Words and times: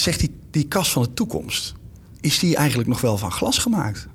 Zegt 0.00 0.20
die, 0.20 0.30
die 0.50 0.68
kas 0.68 0.92
van 0.92 1.02
de 1.02 1.14
toekomst, 1.14 1.74
is 2.20 2.38
die 2.38 2.56
eigenlijk 2.56 2.88
nog 2.88 3.00
wel 3.00 3.18
van 3.18 3.32
glas 3.32 3.58
gemaakt? 3.58 4.08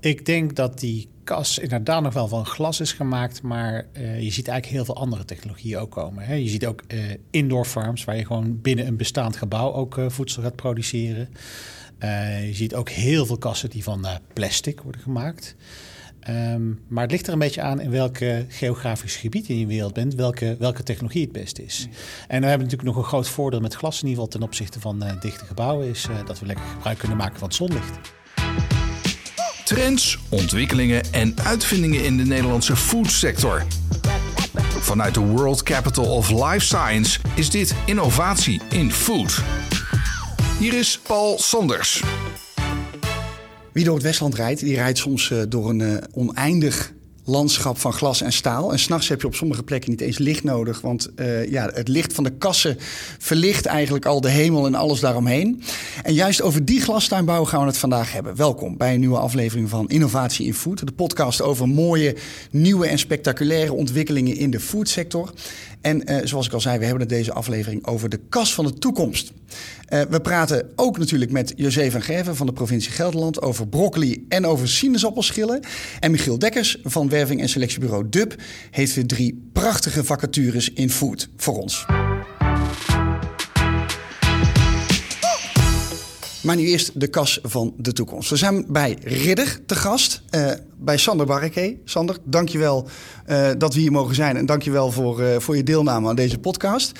Ik 0.00 0.26
denk 0.26 0.56
dat 0.56 0.78
die 0.78 1.08
kas 1.24 1.58
inderdaad 1.58 2.02
nog 2.02 2.14
wel 2.14 2.28
van 2.28 2.46
glas 2.46 2.80
is 2.80 2.92
gemaakt, 2.92 3.42
maar 3.42 3.86
uh, 3.92 4.22
je 4.22 4.30
ziet 4.30 4.48
eigenlijk 4.48 4.66
heel 4.66 4.84
veel 4.84 5.02
andere 5.02 5.24
technologieën 5.24 5.78
ook 5.78 5.90
komen. 5.90 6.24
Hè. 6.24 6.34
Je 6.34 6.48
ziet 6.48 6.66
ook 6.66 6.82
uh, 6.88 7.00
indoor 7.30 7.64
farms, 7.64 8.04
waar 8.04 8.16
je 8.16 8.26
gewoon 8.26 8.60
binnen 8.60 8.86
een 8.86 8.96
bestaand 8.96 9.36
gebouw 9.36 9.72
ook 9.72 9.96
uh, 9.96 10.08
voedsel 10.08 10.42
gaat 10.42 10.56
produceren. 10.56 11.28
je 12.46 12.50
ziet 12.52 12.74
ook 12.74 12.88
heel 12.88 13.26
veel 13.26 13.38
kassen 13.38 13.70
die 13.70 13.82
van 13.82 14.06
plastic 14.32 14.80
worden 14.80 15.00
gemaakt. 15.00 15.56
Um, 16.28 16.80
maar 16.88 17.02
het 17.02 17.10
ligt 17.12 17.26
er 17.26 17.32
een 17.32 17.38
beetje 17.38 17.62
aan 17.62 17.80
in 17.80 17.90
welke 17.90 18.44
geografisch 18.48 19.16
gebied 19.16 19.46
je 19.46 19.52
in 19.52 19.58
je 19.58 19.66
wereld 19.66 19.94
bent, 19.94 20.14
welke, 20.14 20.56
welke 20.58 20.82
technologie 20.82 21.22
het 21.22 21.32
beste 21.32 21.64
is. 21.64 21.88
En 22.28 22.40
we 22.40 22.46
hebben 22.46 22.66
natuurlijk 22.66 22.94
nog 22.94 22.96
een 22.96 23.08
groot 23.10 23.28
voordeel 23.28 23.60
met 23.60 23.74
glas 23.74 24.02
in 24.02 24.08
ieder 24.08 24.24
geval 24.24 24.38
ten 24.38 24.48
opzichte 24.48 24.80
van 24.80 25.04
dichte 25.20 25.44
gebouwen, 25.44 25.88
is 25.88 26.06
dat 26.26 26.38
we 26.38 26.46
lekker 26.46 26.64
gebruik 26.64 26.98
kunnen 26.98 27.16
maken 27.16 27.38
van 27.38 27.48
het 27.48 27.56
zonlicht. 27.56 27.98
Trends, 29.64 30.18
ontwikkelingen 30.28 31.02
en 31.12 31.34
uitvindingen 31.44 32.04
in 32.04 32.16
de 32.16 32.24
Nederlandse 32.24 32.76
foodsector. 32.76 33.64
Vanuit 34.80 35.14
de 35.14 35.20
World 35.20 35.62
Capital 35.62 36.04
of 36.04 36.30
Life 36.30 36.66
Science 36.66 37.20
is 37.34 37.50
dit 37.50 37.74
innovatie 37.86 38.60
in 38.70 38.92
food. 38.92 39.42
Hier 40.58 40.74
is 40.74 40.98
Paul 41.06 41.38
Sanders. 41.38 42.02
Wie 43.72 43.84
door 43.84 43.94
het 43.94 44.02
Westland 44.02 44.34
rijdt, 44.34 44.60
die 44.60 44.74
rijdt 44.74 44.98
soms 44.98 45.30
eh, 45.30 45.38
door 45.48 45.68
een 45.68 45.80
uh, 45.80 45.96
oneindig 46.12 46.92
landschap 47.28 47.78
van 47.78 47.92
glas 47.92 48.20
en 48.20 48.32
staal. 48.32 48.72
En 48.72 48.78
s'nachts 48.78 49.08
heb 49.08 49.20
je 49.20 49.26
op 49.26 49.34
sommige 49.34 49.62
plekken 49.62 49.90
niet 49.90 50.00
eens 50.00 50.18
licht 50.18 50.44
nodig. 50.44 50.80
Want 50.80 51.08
uh, 51.16 51.50
ja, 51.50 51.70
het 51.74 51.88
licht 51.88 52.12
van 52.12 52.24
de 52.24 52.30
kassen 52.30 52.76
verlicht 53.18 53.66
eigenlijk 53.66 54.06
al 54.06 54.20
de 54.20 54.28
hemel 54.28 54.66
en 54.66 54.74
alles 54.74 55.00
daaromheen. 55.00 55.62
En 56.02 56.14
juist 56.14 56.42
over 56.42 56.64
die 56.64 56.80
glastuinbouw 56.80 57.44
gaan 57.44 57.60
we 57.60 57.66
het 57.66 57.78
vandaag 57.78 58.12
hebben. 58.12 58.36
Welkom 58.36 58.76
bij 58.76 58.94
een 58.94 59.00
nieuwe 59.00 59.18
aflevering 59.18 59.68
van 59.68 59.88
Innovatie 59.88 60.46
in 60.46 60.54
Food. 60.54 60.86
De 60.86 60.92
podcast 60.92 61.42
over 61.42 61.68
mooie, 61.68 62.16
nieuwe 62.50 62.86
en 62.86 62.98
spectaculaire 62.98 63.72
ontwikkelingen 63.72 64.36
in 64.36 64.50
de 64.50 64.60
foodsector. 64.60 65.32
En 65.80 66.10
uh, 66.10 66.16
zoals 66.24 66.46
ik 66.46 66.52
al 66.52 66.60
zei, 66.60 66.78
we 66.78 66.84
hebben 66.84 67.02
het 67.02 67.10
deze 67.10 67.32
aflevering 67.32 67.86
over 67.86 68.08
de 68.08 68.20
kas 68.28 68.54
van 68.54 68.64
de 68.64 68.72
toekomst. 68.72 69.32
Uh, 69.88 70.00
we 70.10 70.20
praten 70.20 70.70
ook 70.76 70.98
natuurlijk 70.98 71.30
met 71.30 71.52
José 71.56 71.90
van 71.90 72.02
Gerven 72.02 72.36
van 72.36 72.46
de 72.46 72.52
provincie 72.52 72.92
Gelderland 72.92 73.42
over 73.42 73.68
broccoli 73.68 74.26
en 74.28 74.46
over 74.46 74.68
sinaasappelschillen. 74.68 75.60
En 76.00 76.10
Michiel 76.10 76.38
Dekkers 76.38 76.78
van 76.82 77.08
werving- 77.08 77.40
en 77.40 77.48
selectiebureau 77.48 78.08
DUB 78.08 78.32
heeft 78.70 78.94
weer 78.94 79.06
drie 79.06 79.48
prachtige 79.52 80.04
vacatures 80.04 80.72
in 80.72 80.90
food 80.90 81.28
voor 81.36 81.58
ons. 81.58 81.86
Maar 86.48 86.56
nu 86.56 86.66
eerst 86.66 87.00
de 87.00 87.06
kas 87.06 87.38
van 87.42 87.74
de 87.76 87.92
toekomst. 87.92 88.30
We 88.30 88.36
zijn 88.36 88.64
bij 88.68 88.98
Ridder 89.02 89.60
te 89.66 89.74
gast, 89.74 90.22
uh, 90.30 90.50
bij 90.76 90.96
Sander 90.96 91.26
Barreke. 91.26 91.76
Sander, 91.84 92.16
dankjewel 92.24 92.88
uh, 93.28 93.48
dat 93.58 93.74
we 93.74 93.80
hier 93.80 93.92
mogen 93.92 94.14
zijn 94.14 94.36
en 94.36 94.46
dankjewel 94.46 94.92
voor, 94.92 95.20
uh, 95.20 95.38
voor 95.38 95.56
je 95.56 95.62
deelname 95.62 96.08
aan 96.08 96.16
deze 96.16 96.38
podcast. 96.38 96.92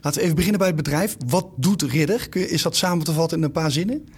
Laten 0.00 0.18
we 0.18 0.22
even 0.22 0.34
beginnen 0.34 0.58
bij 0.58 0.68
het 0.68 0.76
bedrijf. 0.76 1.16
Wat 1.26 1.46
doet 1.56 1.82
Ridder? 1.82 2.36
Is 2.36 2.62
dat 2.62 2.76
samen 2.76 3.04
te 3.04 3.12
vatten 3.12 3.38
in 3.38 3.44
een 3.44 3.52
paar 3.52 3.70
zinnen? 3.70 4.08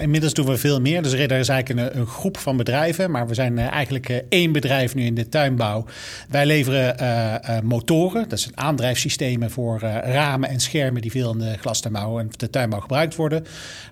Inmiddels 0.00 0.32
doen 0.32 0.46
we 0.46 0.56
veel 0.56 0.80
meer. 0.80 1.02
Dus 1.02 1.12
Ridder 1.12 1.38
is 1.38 1.48
eigenlijk 1.48 1.94
een, 1.94 2.00
een 2.00 2.06
groep 2.06 2.38
van 2.38 2.56
bedrijven. 2.56 3.10
Maar 3.10 3.26
we 3.26 3.34
zijn 3.34 3.58
uh, 3.58 3.70
eigenlijk 3.70 4.08
uh, 4.08 4.16
één 4.28 4.52
bedrijf 4.52 4.94
nu 4.94 5.04
in 5.04 5.14
de 5.14 5.28
tuinbouw. 5.28 5.84
Wij 6.28 6.46
leveren 6.46 6.96
uh, 7.00 7.60
motoren. 7.62 8.28
Dat 8.28 8.40
zijn 8.40 8.58
aandrijfsystemen 8.58 9.50
voor 9.50 9.80
ramen 10.04 10.48
en 10.48 10.60
schermen... 10.60 11.02
die 11.02 11.10
veel 11.10 11.32
in 11.32 11.38
de 11.38 11.56
glastuinbouw 11.60 12.18
en 12.18 12.28
de 12.36 12.50
tuinbouw 12.50 12.80
gebruikt 12.80 13.16
worden. 13.16 13.44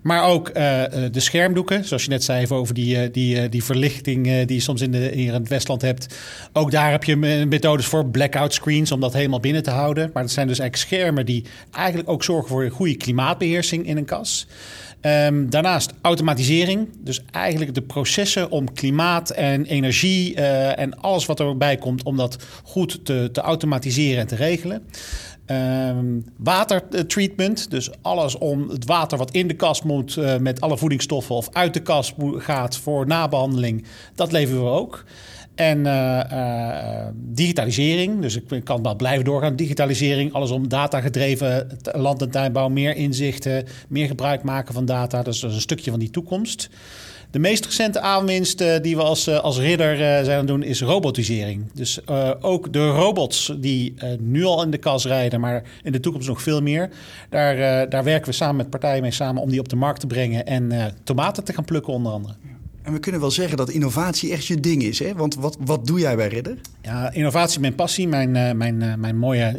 Maar 0.02 0.24
ook 0.24 0.54
de 0.54 1.10
schermdoeken. 1.12 1.84
Zoals 1.84 2.04
je 2.04 2.10
net 2.10 2.24
zei 2.24 2.46
over 2.48 2.74
die, 2.74 3.10
die, 3.10 3.48
die 3.48 3.64
verlichting... 3.64 4.24
die 4.24 4.56
je 4.56 4.60
soms 4.60 4.80
in, 4.80 4.94
hier 4.94 5.12
in 5.12 5.32
het 5.32 5.48
Westland 5.48 5.82
hebt. 5.82 6.14
Ook 6.52 6.70
daar 6.70 6.90
heb 6.90 7.04
je 7.04 7.16
methodes 7.16 7.86
voor 7.86 8.06
blackout 8.06 8.54
screens... 8.54 8.92
om 8.92 9.00
dat 9.00 9.12
helemaal 9.12 9.40
binnen 9.40 9.62
te 9.62 9.70
houden. 9.70 10.10
Maar 10.12 10.22
dat 10.22 10.32
zijn 10.32 10.46
dus 10.46 10.58
eigenlijk 10.58 10.90
schermen... 10.90 11.26
die 11.26 11.44
eigenlijk 11.70 12.08
ook 12.08 12.24
zorgen 12.24 12.48
voor 12.48 12.64
een 12.64 12.70
goede 12.70 12.96
klimaatbeheersing 12.96 13.86
in 13.86 13.96
een 13.96 14.04
kas. 14.04 14.46
Um, 15.02 15.50
daarnaast 15.50 15.89
automatisering. 16.00 16.88
Dus 16.98 17.24
eigenlijk 17.30 17.74
de 17.74 17.82
processen 17.82 18.50
om 18.50 18.72
klimaat 18.72 19.30
en 19.30 19.64
energie 19.64 20.36
uh, 20.36 20.78
en 20.78 21.00
alles 21.00 21.26
wat 21.26 21.40
erbij 21.40 21.76
komt, 21.76 22.02
om 22.02 22.16
dat 22.16 22.36
goed 22.64 23.04
te, 23.04 23.28
te 23.32 23.40
automatiseren 23.40 24.20
en 24.20 24.26
te 24.26 24.36
regelen. 24.36 24.82
Um, 25.46 26.24
watertreatment, 26.36 27.70
dus 27.70 27.90
alles 28.02 28.38
om 28.38 28.68
het 28.68 28.84
water 28.84 29.18
wat 29.18 29.30
in 29.30 29.48
de 29.48 29.54
kast 29.54 29.84
moet 29.84 30.16
uh, 30.16 30.36
met 30.36 30.60
alle 30.60 30.78
voedingsstoffen 30.78 31.34
of 31.34 31.48
uit 31.52 31.74
de 31.74 31.82
kast 31.82 32.14
gaat 32.36 32.76
voor 32.76 33.06
nabehandeling, 33.06 33.84
dat 34.14 34.32
leveren 34.32 34.64
we 34.64 34.70
ook. 34.70 35.04
En 35.60 35.78
uh, 35.78 36.20
uh, 36.32 37.06
digitalisering, 37.14 38.20
dus 38.20 38.36
ik 38.36 38.64
kan 38.64 38.82
wel 38.82 38.96
blijven 38.96 39.24
doorgaan. 39.24 39.56
Digitalisering, 39.56 40.32
alles 40.32 40.50
om 40.50 40.68
datagedreven 40.68 41.78
land- 41.92 42.22
en 42.22 42.30
tuinbouw, 42.30 42.68
meer 42.68 42.96
inzichten, 42.96 43.64
meer 43.88 44.06
gebruik 44.06 44.42
maken 44.42 44.74
van 44.74 44.84
data. 44.84 45.22
Dus 45.22 45.40
dat 45.40 45.50
is 45.50 45.56
een 45.56 45.62
stukje 45.62 45.90
van 45.90 46.00
die 46.00 46.10
toekomst. 46.10 46.70
De 47.30 47.38
meest 47.38 47.64
recente 47.64 48.00
aanwinst 48.00 48.60
uh, 48.60 48.78
die 48.82 48.96
we 48.96 49.02
als, 49.02 49.28
als 49.28 49.58
ridder 49.58 49.96
zijn 49.96 50.30
aan 50.30 50.36
het 50.36 50.46
doen 50.46 50.62
is 50.62 50.80
robotisering. 50.80 51.70
Dus 51.74 52.08
ook 52.40 52.72
de 52.72 52.88
robots 52.88 53.52
die 53.58 53.94
nu 54.18 54.44
al 54.44 54.62
in 54.62 54.70
de 54.70 54.78
kas 54.78 55.06
rijden, 55.06 55.40
maar 55.40 55.62
in 55.82 55.92
de 55.92 56.00
toekomst 56.00 56.28
nog 56.28 56.42
veel 56.42 56.62
meer. 56.62 56.90
Daar, 57.30 57.88
daar 57.88 58.04
werken 58.04 58.28
we 58.28 58.36
samen 58.36 58.56
met 58.56 58.70
partijen 58.70 59.02
mee 59.02 59.10
samen 59.10 59.42
om 59.42 59.50
die 59.50 59.60
op 59.60 59.68
de 59.68 59.76
markt 59.76 60.00
te 60.00 60.06
brengen 60.06 60.46
en 60.46 60.94
tomaten 61.04 61.44
te 61.44 61.52
gaan 61.52 61.64
plukken 61.64 61.92
onder 61.92 62.12
andere. 62.12 62.34
En 62.82 62.92
we 62.92 62.98
kunnen 62.98 63.20
wel 63.20 63.30
zeggen 63.30 63.56
dat 63.56 63.70
innovatie 63.70 64.32
echt 64.32 64.46
je 64.46 64.60
ding 64.60 64.82
is. 64.82 64.98
Hè? 64.98 65.14
Want 65.14 65.34
wat, 65.34 65.56
wat 65.60 65.86
doe 65.86 65.98
jij 65.98 66.16
bij 66.16 66.28
Ridder? 66.28 66.56
Ja, 66.82 67.12
innovatie 67.12 67.50
is 67.50 67.58
mijn 67.58 67.74
passie. 67.74 68.08
Mijn, 68.08 68.34
uh, 68.34 68.52
mijn, 68.52 68.80
uh, 68.80 68.94
mijn 68.94 69.16
mooie 69.16 69.56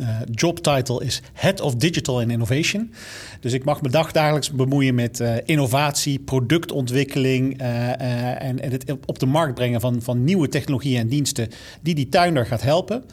uh, 0.00 0.08
jobtitle 0.30 1.04
is 1.04 1.22
Head 1.32 1.60
of 1.60 1.74
Digital 1.74 2.20
and 2.20 2.30
Innovation. 2.30 2.92
Dus 3.40 3.52
ik 3.52 3.64
mag 3.64 3.82
me 3.82 3.88
dagdagelijks 3.88 4.50
bemoeien 4.50 4.94
met 4.94 5.22
innovatie, 5.44 6.18
productontwikkeling... 6.18 7.58
en, 7.58 8.60
en 8.60 8.70
het 8.70 8.94
op 9.06 9.18
de 9.18 9.26
markt 9.26 9.54
brengen 9.54 9.80
van, 9.80 10.02
van 10.02 10.24
nieuwe 10.24 10.48
technologieën 10.48 11.00
en 11.00 11.08
diensten... 11.08 11.48
die 11.80 11.94
die 11.94 12.08
tuinder 12.08 12.46
gaat 12.46 12.62
helpen. 12.62 13.04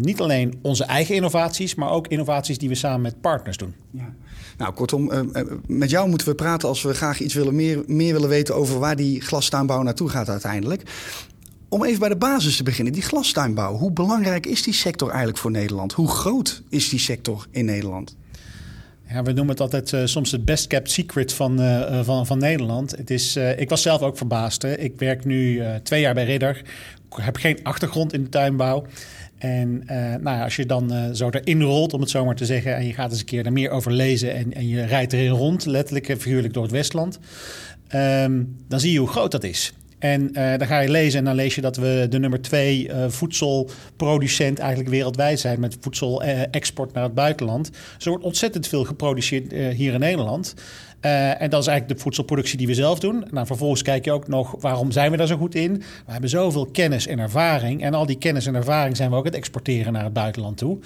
niet 0.00 0.20
alleen 0.20 0.58
onze 0.62 0.84
eigen 0.84 1.14
innovaties, 1.14 1.74
maar 1.74 1.90
ook 1.90 2.08
innovaties 2.08 2.58
die 2.58 2.68
we 2.68 2.74
samen 2.74 3.00
met 3.00 3.20
partners 3.20 3.56
doen. 3.56 3.74
Ja. 3.90 4.14
Nou, 4.58 4.72
kortom, 4.72 5.12
uh, 5.12 5.20
met 5.66 5.90
jou 5.90 6.08
moeten 6.08 6.28
we 6.28 6.34
praten 6.34 6.68
als 6.68 6.82
we 6.82 6.94
graag 6.94 7.20
iets 7.20 7.34
willen 7.34 7.54
meer, 7.54 7.82
meer 7.86 8.12
willen 8.12 8.28
weten 8.28 8.54
over 8.54 8.78
waar 8.78 8.96
die 8.96 9.20
glastuinbouw 9.20 9.82
naartoe 9.82 10.08
gaat 10.08 10.28
uiteindelijk. 10.28 10.82
Om 11.68 11.84
even 11.84 11.98
bij 11.98 12.08
de 12.08 12.16
basis 12.16 12.56
te 12.56 12.62
beginnen, 12.62 12.92
die 12.92 13.02
glastuinbouw. 13.02 13.76
Hoe 13.76 13.92
belangrijk 13.92 14.46
is 14.46 14.62
die 14.62 14.74
sector 14.74 15.08
eigenlijk 15.08 15.38
voor 15.38 15.50
Nederland? 15.50 15.92
Hoe 15.92 16.08
groot 16.08 16.62
is 16.68 16.88
die 16.88 16.98
sector 16.98 17.46
in 17.50 17.64
Nederland? 17.64 18.16
Ja, 19.08 19.22
we 19.22 19.32
noemen 19.32 19.48
het 19.48 19.60
altijd 19.60 19.92
uh, 19.92 20.00
soms 20.04 20.32
het 20.32 20.44
best 20.44 20.66
kept 20.66 20.90
secret 20.90 21.32
van, 21.32 21.58
van, 22.04 22.26
van 22.26 22.38
Nederland. 22.38 22.90
Het 22.96 23.10
is, 23.10 23.36
ik 23.36 23.68
was 23.68 23.82
zelf 23.82 24.02
ook 24.02 24.16
verbaasd. 24.16 24.62
Hè. 24.62 24.78
Ik 24.78 24.98
werk 24.98 25.24
nu 25.24 25.62
twee 25.82 26.00
jaar 26.00 26.14
bij 26.14 26.24
Ridder. 26.24 26.56
Ik 27.10 27.24
heb 27.24 27.36
geen 27.36 27.58
achtergrond 27.62 28.12
in 28.12 28.22
de 28.22 28.28
tuinbouw. 28.28 28.86
En 29.38 29.82
uh, 29.90 29.96
nou 29.96 30.36
ja, 30.36 30.44
als 30.44 30.56
je 30.56 30.66
dan 30.66 30.94
uh, 30.94 31.10
zo 31.12 31.30
erin 31.30 31.62
rolt, 31.62 31.92
om 31.92 32.00
het 32.00 32.10
zo 32.10 32.24
maar 32.24 32.34
te 32.34 32.46
zeggen, 32.46 32.76
en 32.76 32.86
je 32.86 32.92
gaat 32.92 33.10
eens 33.10 33.20
een 33.20 33.26
keer 33.26 33.46
er 33.46 33.52
meer 33.52 33.70
over 33.70 33.92
lezen 33.92 34.34
en, 34.34 34.52
en 34.52 34.68
je 34.68 34.84
rijdt 34.84 35.12
erin 35.12 35.30
rond, 35.30 35.66
letterlijk 35.66 36.08
en 36.08 36.20
figuurlijk 36.20 36.54
door 36.54 36.62
het 36.62 36.72
Westland, 36.72 37.18
um, 37.94 38.56
dan 38.68 38.80
zie 38.80 38.92
je 38.92 38.98
hoe 38.98 39.08
groot 39.08 39.30
dat 39.30 39.44
is. 39.44 39.72
En 39.98 40.22
uh, 40.22 40.58
dan 40.58 40.66
ga 40.66 40.80
je 40.80 40.90
lezen 40.90 41.18
en 41.18 41.24
dan 41.24 41.34
lees 41.34 41.54
je 41.54 41.60
dat 41.60 41.76
we 41.76 42.06
de 42.10 42.18
nummer 42.18 42.40
twee 42.40 42.90
voedselproducent 43.08 44.58
eigenlijk 44.58 44.90
wereldwijd 44.90 45.40
zijn 45.40 45.60
met 45.60 45.76
voedselexport 45.80 46.92
naar 46.92 47.02
het 47.02 47.14
buitenland. 47.14 47.70
Dus 47.96 48.04
er 48.04 48.10
wordt 48.10 48.24
ontzettend 48.24 48.66
veel 48.66 48.84
geproduceerd 48.84 49.52
hier 49.52 49.92
in 49.92 50.00
Nederland. 50.00 50.54
Uh, 51.02 51.42
en 51.42 51.50
dat 51.50 51.60
is 51.60 51.66
eigenlijk 51.66 51.98
de 51.98 52.02
voedselproductie 52.02 52.58
die 52.58 52.66
we 52.66 52.74
zelf 52.74 52.98
doen. 52.98 53.24
Nou, 53.30 53.46
vervolgens 53.46 53.82
kijk 53.82 54.04
je 54.04 54.12
ook 54.12 54.28
nog 54.28 54.54
waarom 54.60 54.90
zijn 54.90 55.10
we 55.10 55.16
daar 55.16 55.26
zo 55.26 55.36
goed 55.36 55.54
in. 55.54 55.76
We 56.06 56.12
hebben 56.12 56.30
zoveel 56.30 56.66
kennis 56.66 57.06
en 57.06 57.18
ervaring. 57.18 57.82
En 57.82 57.94
al 57.94 58.06
die 58.06 58.18
kennis 58.18 58.46
en 58.46 58.54
ervaring 58.54 58.96
zijn 58.96 59.10
we 59.10 59.16
ook 59.16 59.24
het 59.24 59.34
exporteren 59.34 59.92
naar 59.92 60.04
het 60.04 60.12
buitenland 60.12 60.56
toe. 60.56 60.78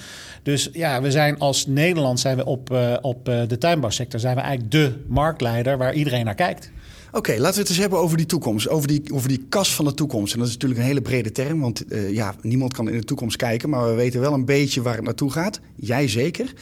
Dus 0.42 0.68
ja, 0.72 1.02
we 1.02 1.10
zijn 1.10 1.38
als 1.38 1.66
Nederland 1.66 2.20
zijn 2.20 2.36
we 2.36 2.44
op, 2.44 2.70
uh, 2.72 2.96
op 3.00 3.28
uh, 3.28 3.42
de 3.48 3.58
tuinbouwsector 3.58 4.20
zijn 4.20 4.34
we 4.34 4.40
eigenlijk 4.40 4.72
de 4.72 5.04
marktleider 5.06 5.78
waar 5.78 5.94
iedereen 5.94 6.24
naar 6.24 6.34
kijkt. 6.34 6.70
Oké, 7.12 7.32
laten 7.32 7.54
we 7.54 7.60
het 7.60 7.68
eens 7.68 7.78
hebben 7.78 7.98
over 7.98 8.16
die 8.16 8.26
toekomst, 8.26 8.68
over 8.68 8.88
die, 8.88 9.02
over 9.12 9.28
die 9.28 9.46
kas 9.48 9.74
van 9.74 9.84
de 9.84 9.94
toekomst. 9.94 10.32
En 10.32 10.38
dat 10.38 10.48
is 10.48 10.54
natuurlijk 10.54 10.80
een 10.80 10.86
hele 10.86 11.02
brede 11.02 11.32
term, 11.32 11.60
want 11.60 11.84
ja, 12.10 12.34
niemand 12.40 12.72
kan 12.72 12.88
in 12.88 12.96
de 12.96 13.04
toekomst 13.04 13.36
kijken, 13.36 13.70
maar 13.70 13.88
we 13.88 13.94
weten 13.94 14.20
wel 14.20 14.32
een 14.32 14.44
beetje 14.44 14.82
waar 14.82 14.94
het 14.94 15.04
naartoe 15.04 15.30
gaat. 15.30 15.60
Jij 15.76 16.08
zeker. 16.08 16.52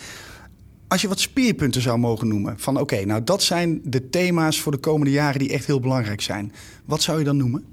Als 0.90 1.00
je 1.00 1.08
wat 1.08 1.20
speerpunten 1.20 1.82
zou 1.82 1.98
mogen 1.98 2.28
noemen, 2.28 2.58
van 2.58 2.80
oké, 2.80 3.04
nou 3.04 3.24
dat 3.24 3.42
zijn 3.42 3.80
de 3.84 4.08
thema's 4.08 4.60
voor 4.60 4.72
de 4.72 4.78
komende 4.78 5.12
jaren 5.12 5.38
die 5.38 5.52
echt 5.52 5.66
heel 5.66 5.80
belangrijk 5.80 6.20
zijn. 6.20 6.52
Wat 6.84 7.02
zou 7.02 7.18
je 7.18 7.24
dan 7.24 7.36
noemen? 7.36 7.64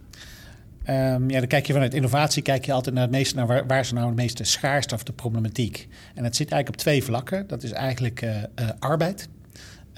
Um, 0.89 1.29
ja, 1.29 1.39
dan 1.39 1.47
kijk 1.47 1.67
je 1.67 1.73
vanuit 1.73 1.93
innovatie 1.93 2.41
kijk 2.41 2.65
je 2.65 2.73
altijd 2.73 2.95
naar 2.95 3.03
het 3.03 3.11
meeste 3.13 3.35
naar 3.35 3.65
waar, 3.67 3.79
is 3.79 3.91
nou 3.91 4.09
de 4.09 4.15
meeste 4.15 4.43
schaarste 4.43 4.95
of 4.95 5.03
de 5.03 5.13
problematiek. 5.13 5.87
En 6.13 6.23
het 6.23 6.35
zit 6.35 6.51
eigenlijk 6.51 6.69
op 6.69 6.87
twee 6.87 7.03
vlakken. 7.03 7.47
Dat 7.47 7.63
is 7.63 7.71
eigenlijk 7.71 8.21
uh, 8.21 8.35
uh, 8.35 8.69
arbeid. 8.79 9.29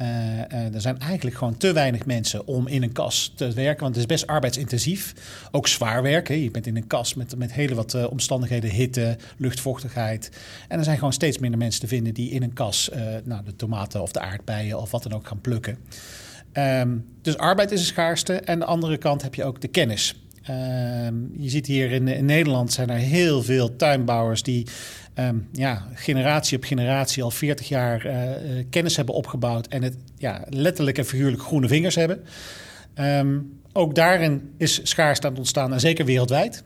Uh, 0.01 0.73
er 0.73 0.81
zijn 0.81 0.99
eigenlijk 0.99 1.37
gewoon 1.37 1.57
te 1.57 1.73
weinig 1.73 2.05
mensen 2.05 2.47
om 2.47 2.67
in 2.67 2.83
een 2.83 2.91
kas 2.91 3.33
te 3.35 3.51
werken. 3.51 3.83
Want 3.83 3.95
het 3.95 4.03
is 4.03 4.15
best 4.15 4.27
arbeidsintensief. 4.27 5.13
Ook 5.51 5.67
zwaar 5.67 6.01
werken. 6.01 6.39
Je 6.39 6.51
bent 6.51 6.67
in 6.67 6.75
een 6.75 6.87
kas 6.87 7.13
met, 7.13 7.37
met 7.37 7.53
hele 7.53 7.75
wat 7.75 7.93
uh, 7.93 8.11
omstandigheden. 8.11 8.69
Hitte, 8.69 9.17
luchtvochtigheid. 9.37 10.31
En 10.67 10.77
er 10.77 10.83
zijn 10.83 10.97
gewoon 10.97 11.13
steeds 11.13 11.37
minder 11.37 11.59
mensen 11.59 11.81
te 11.81 11.87
vinden 11.87 12.13
die 12.13 12.29
in 12.29 12.43
een 12.43 12.53
kas 12.53 12.89
nou, 13.23 13.43
de 13.45 13.55
tomaten 13.55 14.01
of 14.01 14.11
de 14.11 14.19
aardbeien 14.19 14.79
of 14.79 14.91
wat 14.91 15.03
dan 15.03 15.13
ook 15.13 15.27
gaan 15.27 15.41
plukken. 15.41 15.77
Um, 16.53 17.05
dus 17.21 17.37
arbeid 17.37 17.71
is 17.71 17.79
een 17.79 17.85
schaarste. 17.85 18.33
En 18.33 18.53
aan 18.53 18.59
de 18.59 18.65
andere 18.65 18.97
kant 18.97 19.21
heb 19.21 19.35
je 19.35 19.43
ook 19.43 19.61
de 19.61 19.67
kennis. 19.67 20.15
Um, 20.49 21.31
je 21.37 21.49
ziet 21.49 21.67
hier 21.67 21.91
in, 21.91 22.25
Nederland 22.25 22.73
zijn 22.73 22.89
er 22.89 22.97
heel 22.97 23.43
veel 23.43 23.75
tuinbouwers 23.75 24.43
die 24.43 24.67
um, 25.19 25.47
ja, 25.51 25.87
generatie 25.93 26.57
op 26.57 26.63
generatie 26.63 27.23
al 27.23 27.31
40 27.31 27.67
jaar 27.67 28.05
uh, 28.05 28.13
kennis 28.69 28.95
hebben 28.95 29.15
opgebouwd 29.15 29.67
en 29.67 29.83
het 29.83 29.95
ja, 30.17 30.45
letterlijk 30.49 30.97
en 30.97 31.05
figuurlijk 31.05 31.41
groene 31.41 31.67
vingers 31.67 31.95
hebben. 31.95 32.23
Um, 32.99 33.59
ook 33.73 33.95
daarin 33.95 34.53
is 34.57 34.79
schaarste 34.83 35.25
aan 35.25 35.31
het 35.31 35.39
ontstaan 35.39 35.73
en 35.73 35.79
zeker 35.79 36.05
wereldwijd. 36.05 36.63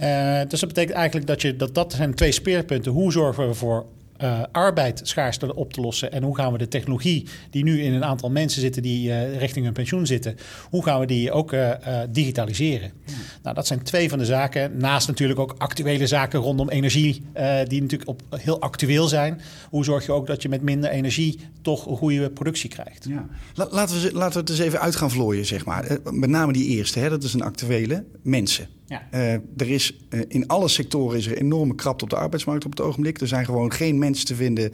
Uh, 0.00 0.40
dus 0.48 0.60
dat 0.60 0.68
betekent 0.68 0.96
eigenlijk 0.96 1.26
dat, 1.26 1.42
je, 1.42 1.56
dat 1.56 1.74
dat 1.74 1.92
zijn 1.92 2.14
twee 2.14 2.32
speerpunten. 2.32 2.92
Hoe 2.92 3.12
zorgen 3.12 3.48
we 3.48 3.54
voor 3.54 3.86
uh, 4.22 4.42
arbeid 4.52 5.00
schaarste 5.02 5.54
op 5.54 5.72
te 5.72 5.80
lossen? 5.80 6.12
En 6.12 6.22
hoe 6.22 6.36
gaan 6.36 6.52
we 6.52 6.58
de 6.58 6.68
technologie 6.68 7.26
die 7.50 7.64
nu 7.64 7.82
in 7.82 7.92
een 7.92 8.04
aantal 8.04 8.30
mensen 8.30 8.60
zitten 8.60 8.82
die 8.82 9.08
uh, 9.08 9.38
richting 9.38 9.64
hun 9.64 9.74
pensioen 9.74 10.06
zitten, 10.06 10.36
hoe 10.70 10.82
gaan 10.82 11.00
we 11.00 11.06
die 11.06 11.32
ook 11.32 11.52
uh, 11.52 11.70
digitaliseren? 12.10 12.92
Ja. 13.04 13.12
Nou, 13.42 13.54
dat 13.54 13.66
zijn 13.66 13.82
twee 13.82 14.08
van 14.08 14.18
de 14.18 14.24
zaken. 14.24 14.76
Naast 14.76 15.08
natuurlijk 15.08 15.40
ook 15.40 15.54
actuele 15.58 16.06
zaken 16.06 16.40
rondom 16.40 16.68
energie, 16.68 17.22
die 17.64 17.80
natuurlijk 17.82 18.08
op, 18.08 18.22
heel 18.30 18.60
actueel 18.60 19.08
zijn. 19.08 19.40
Hoe 19.70 19.84
zorg 19.84 20.06
je 20.06 20.12
ook 20.12 20.26
dat 20.26 20.42
je 20.42 20.48
met 20.48 20.62
minder 20.62 20.90
energie 20.90 21.40
toch 21.62 21.86
een 21.86 21.96
goede 21.96 22.30
productie 22.30 22.70
krijgt? 22.70 23.06
Ja. 23.08 23.26
Laten, 23.54 24.02
we, 24.02 24.12
laten 24.12 24.32
we 24.32 24.40
het 24.40 24.50
eens 24.50 24.58
even 24.58 24.80
uit 24.80 24.96
gaan 24.96 25.10
vlooien, 25.10 25.46
zeg 25.46 25.64
maar. 25.64 25.98
Met 26.10 26.30
name 26.30 26.52
die 26.52 26.66
eerste, 26.66 26.98
hè, 26.98 27.08
dat 27.08 27.22
is 27.22 27.34
een 27.34 27.42
actuele 27.42 28.04
mensen. 28.22 28.68
Ja. 28.88 29.08
Uh, 29.14 29.32
er 29.32 29.70
is 29.70 29.98
uh, 30.10 30.20
in 30.28 30.46
alle 30.46 30.68
sectoren 30.68 31.18
is 31.18 31.26
er 31.26 31.38
enorme 31.38 31.74
krapte 31.74 32.04
op 32.04 32.10
de 32.10 32.16
arbeidsmarkt 32.16 32.64
op 32.64 32.70
het 32.70 32.80
ogenblik. 32.80 33.20
Er 33.20 33.28
zijn 33.28 33.44
gewoon 33.44 33.72
geen 33.72 33.98
mensen 33.98 34.26
te 34.26 34.34
vinden 34.34 34.72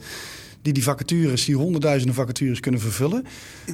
die 0.61 0.73
die 0.73 0.83
vacatures, 0.83 1.45
die 1.45 1.55
honderdduizenden 1.55 2.15
vacatures 2.15 2.59
kunnen 2.59 2.81
vervullen. 2.81 3.25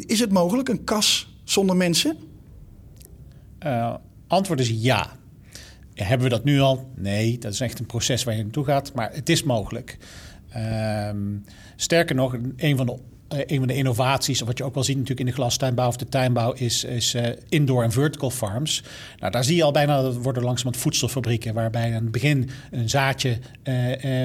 Is 0.06 0.20
het 0.20 0.32
mogelijk, 0.32 0.70
een 0.70 0.84
kas 0.84 1.38
zonder 1.44 1.76
mensen? 1.76 2.18
Uh, 3.66 3.96
antwoord 4.28 4.60
is 4.60 4.74
ja. 4.76 5.20
Hebben 5.94 6.28
we 6.28 6.34
dat 6.34 6.44
nu 6.44 6.60
al? 6.60 6.92
Nee, 6.96 7.38
dat 7.38 7.54
is 7.54 7.60
echt 7.60 7.80
een 7.80 7.86
proces 7.86 8.24
waar 8.24 8.36
je 8.36 8.44
naartoe 8.44 8.66
gaat, 8.66 8.94
maar 8.94 9.14
het 9.14 9.30
is 9.30 9.44
mogelijk. 9.44 9.98
Um, 11.08 11.44
sterker 11.76 12.16
nog, 12.16 12.38
een 12.56 12.78
van 12.78 12.86
de 12.86 12.98
een 13.32 13.58
van 13.58 13.68
de 13.68 13.76
innovaties, 13.76 14.40
wat 14.40 14.58
je 14.58 14.64
ook 14.64 14.74
wel 14.74 14.84
ziet 14.84 14.96
natuurlijk 14.96 15.20
in 15.20 15.26
de 15.26 15.32
glastuinbouw 15.42 15.88
of 15.88 15.96
de 15.96 16.10
tuinbouw, 16.10 16.52
is, 16.52 16.84
is 16.84 17.16
uh, 17.16 17.24
indoor 17.50 17.84
en 17.84 17.92
vertical 17.92 18.30
farms. 18.30 18.84
Nou, 19.20 19.32
daar 19.32 19.44
zie 19.44 19.56
je 19.56 19.64
al 19.64 19.72
bijna, 19.72 20.02
dat 20.02 20.16
worden 20.16 20.44
langzamerhand 20.44 20.84
voedselfabrieken, 20.84 21.54
waarbij 21.54 21.88
aan 21.88 22.04
het 22.04 22.12
begin 22.12 22.50
een 22.72 22.90
zaadje 22.90 23.38
uh, 23.64 23.76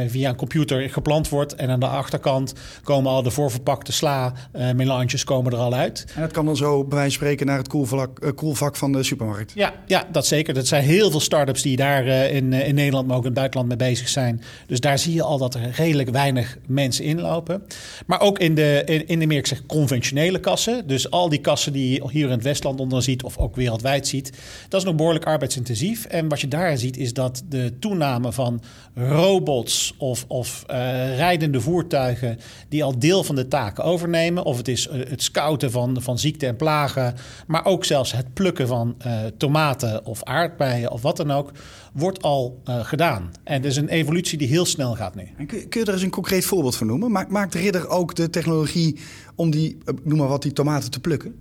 via 0.06 0.29
een 0.29 0.37
computer 0.37 0.91
geplant 0.91 1.29
wordt 1.29 1.55
en 1.55 1.70
aan 1.70 1.81
de 1.81 1.87
achterkant 1.87 2.55
komen 2.82 3.11
al 3.11 3.23
de 3.23 3.31
voorverpakte 3.31 3.93
sla 3.93 4.32
melanges 4.75 5.25
komen 5.25 5.52
er 5.52 5.59
al 5.59 5.75
uit. 5.75 6.06
En 6.14 6.20
dat 6.20 6.32
kan 6.32 6.44
dan 6.44 6.56
zo 6.56 6.85
bij 6.85 6.99
wijze 6.99 7.02
van 7.02 7.11
spreken 7.11 7.47
naar 7.47 7.59
het 7.59 7.69
koelvak, 7.69 8.32
koelvak 8.35 8.76
van 8.76 8.93
de 8.93 9.02
supermarkt? 9.02 9.52
Ja, 9.55 9.75
ja, 9.87 10.06
dat 10.12 10.26
zeker. 10.26 10.55
Dat 10.55 10.67
zijn 10.67 10.85
heel 10.85 11.11
veel 11.11 11.20
start-ups 11.20 11.62
die 11.62 11.76
daar 11.76 12.06
in, 12.06 12.52
in 12.52 12.75
Nederland, 12.75 13.06
maar 13.06 13.17
ook 13.17 13.23
in 13.23 13.29
het 13.29 13.38
buitenland 13.38 13.69
mee 13.69 13.88
bezig 13.88 14.09
zijn. 14.09 14.43
Dus 14.67 14.81
daar 14.81 14.99
zie 14.99 15.14
je 15.14 15.23
al 15.23 15.38
dat 15.38 15.55
er 15.55 15.70
redelijk 15.70 16.11
weinig 16.11 16.59
mensen 16.67 17.05
inlopen. 17.05 17.62
Maar 18.06 18.20
ook 18.20 18.38
in 18.38 18.55
de 18.55 18.95
in, 19.04 19.19
de 19.19 19.26
meer 19.26 19.46
zeg, 19.46 19.66
conventionele 19.66 20.40
kassen. 20.40 20.87
Dus 20.87 21.10
al 21.10 21.28
die 21.28 21.40
kassen 21.40 21.72
die 21.72 21.93
je 21.93 22.10
hier 22.10 22.25
in 22.25 22.31
het 22.31 22.43
Westland 22.43 22.81
onder 22.81 23.02
ziet 23.02 23.22
of 23.22 23.38
ook 23.38 23.56
wereldwijd 23.56 24.06
ziet, 24.06 24.32
dat 24.69 24.81
is 24.81 24.87
nog 24.87 24.94
behoorlijk 24.94 25.25
arbeidsintensief. 25.25 26.04
En 26.04 26.28
wat 26.28 26.40
je 26.40 26.48
daar 26.48 26.78
ziet 26.78 26.96
is 26.96 27.12
dat 27.12 27.43
de 27.48 27.78
toename 27.78 28.32
van 28.32 28.62
robots 28.94 29.94
of, 29.98 30.25
of 30.28 30.64
uh, 30.70 31.16
rijdende 31.16 31.60
voertuigen 31.60 32.38
die 32.69 32.84
al 32.84 32.98
deel 32.98 33.25
van 33.25 33.34
de 33.34 33.48
taken 33.48 33.84
overnemen, 33.84 34.44
of 34.44 34.56
het 34.56 34.69
is 34.69 34.87
uh, 34.87 35.08
het 35.08 35.22
scouten 35.22 35.70
van, 35.70 36.02
van 36.02 36.19
ziekte 36.19 36.46
en 36.46 36.56
plagen, 36.56 37.14
maar 37.46 37.64
ook 37.64 37.84
zelfs 37.84 38.12
het 38.12 38.34
plukken 38.34 38.69
van 38.69 38.96
uh, 39.06 39.20
tomaten 39.38 40.06
of 40.06 40.25
aardbeien 40.25 40.90
of 40.90 41.02
wat 41.02 41.16
dan 41.16 41.31
ook, 41.31 41.52
wordt 41.96 42.22
al 42.22 42.60
gedaan. 42.64 43.31
En 43.44 43.62
dat 43.62 43.70
is 43.70 43.76
een 43.76 43.88
evolutie 43.88 44.38
die 44.38 44.48
heel 44.48 44.66
snel 44.66 44.94
gaat 44.94 45.14
nu. 45.14 45.28
En 45.37 45.46
kun, 45.46 45.69
kun 45.69 45.81
je 45.81 45.87
er 45.87 45.93
eens 45.93 46.02
een 46.02 46.10
concreet 46.10 46.44
voorbeeld 46.44 46.76
van 46.76 46.87
noemen? 46.87 47.10
Maakt, 47.10 47.31
maakt 47.31 47.54
Ridder 47.54 47.88
ook 47.88 48.14
de 48.14 48.31
technologie 48.31 48.98
om 49.34 49.50
die, 49.50 49.78
noem 50.02 50.19
maar 50.19 50.28
wat, 50.28 50.43
die 50.43 50.52
tomaten 50.52 50.90
te 50.90 51.00
plukken? 51.00 51.34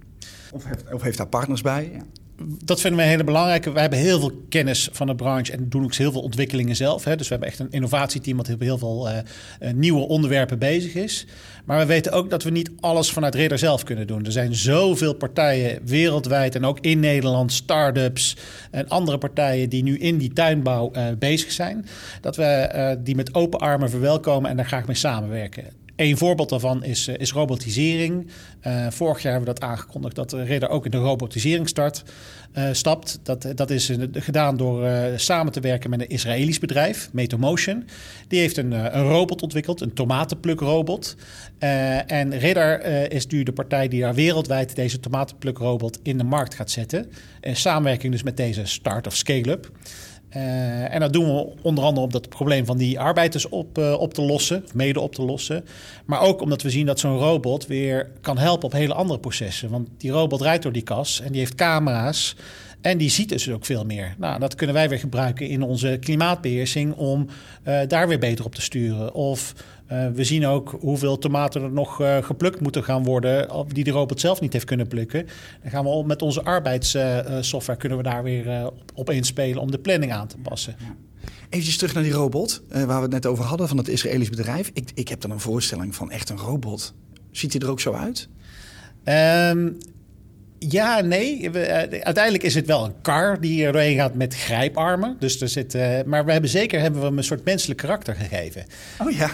Of 0.52 0.66
heeft, 0.66 0.94
of 0.94 1.02
heeft 1.02 1.18
daar 1.18 1.28
partners 1.28 1.62
bij? 1.62 1.90
Ja. 1.94 2.25
Dat 2.64 2.82
vinden 2.82 3.00
we 3.00 3.06
een 3.06 3.12
hele 3.12 3.24
belangrijke. 3.24 3.72
We 3.72 3.80
hebben 3.80 4.00
heel 4.00 4.20
veel 4.20 4.46
kennis 4.50 4.90
van 4.92 5.08
de 5.08 5.16
branche 5.16 5.52
en 5.52 5.70
doen 5.70 5.84
ook 5.84 5.96
heel 5.96 6.12
veel 6.12 6.22
ontwikkelingen 6.22 6.76
zelf. 6.76 7.04
Hè. 7.04 7.16
Dus 7.16 7.28
we 7.28 7.32
hebben 7.32 7.50
echt 7.50 7.60
een 7.60 7.72
innovatieteam 7.72 8.38
wat 8.38 8.48
heel 8.48 8.78
veel 8.78 9.10
uh, 9.10 9.18
uh, 9.62 9.74
nieuwe 9.74 10.08
onderwerpen 10.08 10.60
bezig 10.60 10.94
is. 10.94 11.26
Maar 11.66 11.80
we 11.80 11.86
weten 11.86 12.12
ook 12.12 12.30
dat 12.30 12.44
we 12.44 12.50
niet 12.50 12.72
alles 12.80 13.12
vanuit 13.12 13.36
Ridder 13.36 13.58
zelf 13.58 13.84
kunnen 13.84 14.08
doen. 14.08 14.26
Er 14.26 14.32
zijn 14.32 14.56
zoveel 14.56 15.14
partijen 15.14 15.80
wereldwijd 15.86 16.56
en 16.56 16.66
ook 16.66 16.80
in 16.80 17.00
Nederland, 17.00 17.54
start-ups 17.54 18.38
en 18.72 18.88
andere 18.88 19.18
partijen 19.18 19.70
die 19.70 19.84
nu 19.84 19.98
in 19.98 20.18
die 20.18 20.34
tuinbouw 20.34 20.92
uh, 20.94 21.04
bezig 21.20 21.52
zijn. 21.52 21.86
Dat 22.22 22.36
we 22.36 22.98
die 23.04 23.16
met 23.16 23.34
open 23.34 23.60
armen 23.60 23.90
verwelkomen 23.90 24.50
en 24.50 24.56
daar 24.56 24.66
graag 24.66 24.88
mee 24.88 24.96
samenwerken. 24.96 25.85
Een 25.96 26.18
voorbeeld 26.18 26.50
daarvan 26.50 26.84
is, 26.84 27.08
is 27.08 27.32
robotisering. 27.32 28.28
Uh, 28.68 28.88
vorig 28.90 29.22
jaar 29.22 29.32
hebben 29.32 29.54
we 29.54 29.60
dat 29.60 29.70
aangekondigd 29.70 30.16
dat 30.16 30.30
de 30.30 30.44
Ridder 30.44 30.70
ook 30.70 30.86
in 30.86 30.92
de 30.92 30.98
robotisering 30.98 31.68
start, 31.68 32.04
uh, 32.54 32.70
stapt. 32.72 33.20
Dat, 33.24 33.48
dat 33.56 33.70
is 33.70 33.92
gedaan 34.12 34.58
door 34.58 34.90
samen 35.16 35.52
te 35.52 35.60
werken 35.60 35.90
met 35.90 36.02
een 36.02 36.10
Israëlisch 36.10 36.60
bedrijf, 36.60 37.10
Metomotion. 37.12 37.88
Die 38.28 38.40
heeft 38.40 38.58
een, 38.58 38.72
een 38.72 39.08
robot 39.08 39.42
ontwikkeld, 39.42 39.82
een 39.82 39.94
tomatenplukrobot. 39.94 41.16
en 42.08 42.38
Ridder 42.38 43.12
is 43.12 43.28
nu 43.28 43.44
de 43.44 43.54
partij 43.54 43.88
die 43.88 44.02
daar 44.02 44.14
wereldwijd 44.14 44.76
deze 44.76 45.00
tomatenplukrobot 45.00 46.00
in 46.04 46.18
de 46.18 46.24
markt 46.24 46.54
gaat 46.54 46.72
zetten. 46.72 47.12
In 47.42 47.56
samenwerking 47.56 48.12
dus 48.12 48.24
met 48.24 48.38
deze 48.38 48.66
start- 48.66 49.08
of 49.08 49.16
scale-up. 49.16 49.72
Uh, 50.36 50.94
en 50.94 51.00
dat 51.00 51.14
doen 51.14 51.36
we 51.36 51.54
onder 51.62 51.84
andere 51.84 52.06
om 52.06 52.12
dat 52.12 52.30
probleem 52.30 52.66
van 52.66 52.78
die 52.78 53.00
arbeiders 53.00 53.50
op, 53.50 53.78
uh, 53.78 53.94
op 54.00 54.14
te 54.14 54.22
lossen, 54.22 54.64
of 54.66 54.74
mede 54.74 55.00
op 55.00 55.16
te 55.16 55.22
lossen. 55.22 55.66
Maar 56.06 56.22
ook 56.22 56.42
omdat 56.42 56.62
we 56.62 56.70
zien 56.70 56.86
dat 56.86 57.00
zo'n 57.00 57.18
robot 57.18 57.68
weer 57.68 58.12
kan 58.22 58.38
helpen 58.38 58.66
op 58.66 58.72
hele 58.72 58.94
andere 58.94 59.20
processen. 59.20 59.70
Want 59.70 59.88
die 59.98 60.12
robot 60.12 60.42
rijdt 60.42 60.63
door 60.63 60.72
die 60.72 60.82
kas 60.82 61.22
en 61.22 61.32
die 61.32 61.39
heeft 61.39 61.56
camera's. 61.56 62.36
En 62.82 62.98
die 62.98 63.10
ziet 63.10 63.30
dus 63.30 63.50
ook 63.50 63.65
veel 63.65 63.86
meer. 63.86 64.15
Nou, 64.18 64.39
dat 64.39 64.56
kunnen 64.56 64.75
wij 64.75 64.89
weer 64.89 65.00
gebruiken 65.00 65.48
in 65.48 65.63
onze 65.63 65.98
klimaatbeheersing 66.00 66.94
om 66.94 67.27
uh, 67.68 67.80
daar 67.88 68.08
weer 68.08 68.20
beter 68.20 68.46
op 68.46 68.56
te 68.56 68.62
sturen. 68.62 69.13
Of 69.13 69.54
uh, 69.92 70.08
we 70.13 70.24
zien 70.24 70.46
ook 70.46 70.77
hoeveel 70.80 71.18
tomaten 71.18 71.62
er 71.62 71.72
nog 71.72 72.01
uh, 72.01 72.18
geplukt 72.18 72.60
moeten 72.60 72.84
gaan 72.84 73.04
worden, 73.04 73.48
die 73.68 73.84
de 73.84 73.92
robot 73.92 74.20
zelf 74.20 74.42
niet 74.42 74.54
heeft 74.54 74.65
kunnen 74.65 74.88
plukken. 74.88 75.27
Dan 75.62 75.72
gaan 75.72 75.84
we 75.86 76.04
met 76.06 76.22
onze 76.22 76.44
arbeidssoftware 76.44 77.80
kunnen 77.80 77.98
we 77.98 78.04
daar 78.04 78.24
weer 78.24 78.65
op, 78.65 78.82
op 78.94 79.10
inspelen 79.10 79.62
om 79.62 79.72
de 79.72 79.80
planning 79.80 80.12
aan 80.13 80.27
te 80.27 80.38
passen. 80.38 80.75
Even 81.50 81.77
terug 81.77 81.94
naar 81.94 82.04
die 82.04 82.12
robot, 82.12 82.63
waar 82.70 82.88
we 82.88 82.94
het 82.94 83.12
net 83.12 83.25
over 83.25 83.44
hadden, 83.44 83.68
van 83.68 83.77
het 83.77 83.88
Israëlisch 83.88 84.30
bedrijf. 84.30 84.72
Ik, 84.74 84.92
ik 84.94 85.08
heb 85.08 85.22
dan 85.22 85.32
een 85.32 85.39
voorstelling 85.39 85.96
van 85.96 86.12
echt 86.12 86.30
een 86.30 86.38
robot. 86.38 86.94
Ziet 87.32 87.54
hij 87.54 87.62
er 87.62 87.70
ook 87.70 87.80
zo 87.80 87.94
uit? 87.94 88.30
Um, 89.51 89.77
ja, 90.60 91.02
nee. 91.02 91.52
We, 91.52 91.60
uh, 91.60 92.02
uiteindelijk 92.04 92.44
is 92.44 92.56
het 92.56 92.66
wel 92.66 92.86
een 92.86 92.94
kar 93.02 93.42
die 93.42 93.66
er 93.66 93.72
doorheen 93.72 93.98
gaat 93.98 94.14
met 94.14 94.36
grijparmen. 94.36 95.16
Dus 95.20 95.42
er 95.42 95.50
zit, 95.50 95.76
uh, 95.76 96.02
maar 96.06 96.26
we 96.26 96.32
hebben 96.32 96.50
zeker 96.50 96.82
hebben 96.82 97.00
we 97.00 97.06
hem 97.06 97.18
een 97.18 97.24
soort 97.24 97.46
menselijk 97.46 97.80
karakter 97.80 98.16
gegeven. 98.16 98.66
Oh 99.02 99.12
ja? 99.12 99.32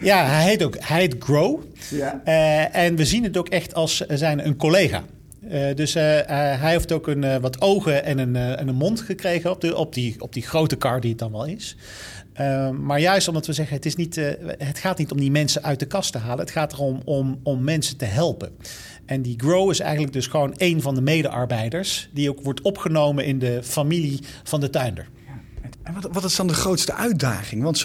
Ja, 0.00 0.26
hij 0.26 0.44
heet 0.44 0.62
ook 0.62 0.76
hij 0.78 1.00
heet 1.00 1.16
Grow. 1.18 1.60
Ja. 1.90 2.20
Uh, 2.24 2.76
en 2.76 2.96
we 2.96 3.04
zien 3.04 3.22
het 3.24 3.36
ook 3.36 3.48
echt 3.48 3.74
als 3.74 3.96
zijn 4.08 4.46
een 4.46 4.56
collega. 4.56 5.04
Dus 5.74 5.94
hij 5.94 6.56
heeft 6.58 6.92
ook 6.92 7.06
een, 7.06 7.40
wat 7.40 7.60
ogen 7.60 8.04
en 8.04 8.18
een, 8.18 8.36
en 8.36 8.68
een 8.68 8.74
mond 8.74 9.00
gekregen 9.00 9.50
op, 9.50 9.60
de, 9.60 9.76
op, 9.76 9.94
die, 9.94 10.20
op 10.20 10.32
die 10.32 10.42
grote 10.42 10.76
kar 10.76 11.00
die 11.00 11.10
het 11.10 11.18
dan 11.18 11.32
wel 11.32 11.44
is. 11.44 11.76
Maar 12.80 13.00
juist 13.00 13.28
omdat 13.28 13.46
we 13.46 13.52
zeggen, 13.52 13.76
het, 13.76 13.86
is 13.86 13.96
niet, 13.96 14.14
het 14.58 14.78
gaat 14.78 14.98
niet 14.98 15.10
om 15.10 15.18
die 15.18 15.30
mensen 15.30 15.62
uit 15.62 15.78
de 15.78 15.86
kast 15.86 16.12
te 16.12 16.18
halen. 16.18 16.40
Het 16.40 16.50
gaat 16.50 16.72
erom 16.72 17.00
om, 17.04 17.40
om 17.42 17.64
mensen 17.64 17.96
te 17.96 18.04
helpen. 18.04 18.50
En 19.06 19.22
die 19.22 19.34
Grow 19.36 19.70
is 19.70 19.80
eigenlijk 19.80 20.12
dus 20.12 20.26
gewoon 20.26 20.54
een 20.56 20.82
van 20.82 20.94
de 20.94 21.00
medearbeiders... 21.00 22.08
die 22.12 22.30
ook 22.30 22.42
wordt 22.42 22.62
opgenomen 22.62 23.24
in 23.24 23.38
de 23.38 23.60
familie 23.62 24.20
van 24.42 24.60
de 24.60 24.70
tuinder. 24.70 25.08
Wat, 25.94 26.08
wat, 26.12 26.24
is 26.24 26.36
dan 26.36 26.46
de 26.46 26.54
grootste 26.54 26.94
uitdaging? 26.94 27.62
Want 27.62 27.78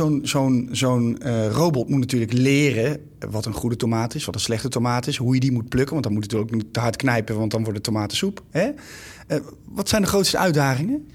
zo'n 0.72 1.19
uh, 1.25 1.48
robot 1.48 1.89
moet 1.89 2.00
natuurlijk 2.00 2.33
leren 2.33 3.00
wat 3.19 3.45
een 3.45 3.53
goede 3.53 3.75
tomaat 3.75 4.15
is, 4.15 4.25
wat 4.25 4.36
een 4.36 4.41
slechte 4.41 4.69
tomaat 4.69 5.07
is, 5.07 5.17
hoe 5.17 5.33
je 5.33 5.39
die 5.39 5.51
moet 5.51 5.69
plukken. 5.69 5.91
Want 5.91 6.03
dan 6.03 6.13
moet 6.13 6.24
het 6.24 6.33
ook 6.33 6.51
niet 6.51 6.74
te 6.74 6.79
hard 6.79 6.95
knijpen, 6.95 7.38
want 7.38 7.51
dan 7.51 7.62
wordt 7.62 7.77
het 7.77 7.86
tomatensoep. 7.86 8.43
Hè? 8.51 8.69
Uh, 9.27 9.38
wat 9.65 9.89
zijn 9.89 10.01
de 10.01 10.07
grootste 10.07 10.38
uitdagingen? 10.38 11.07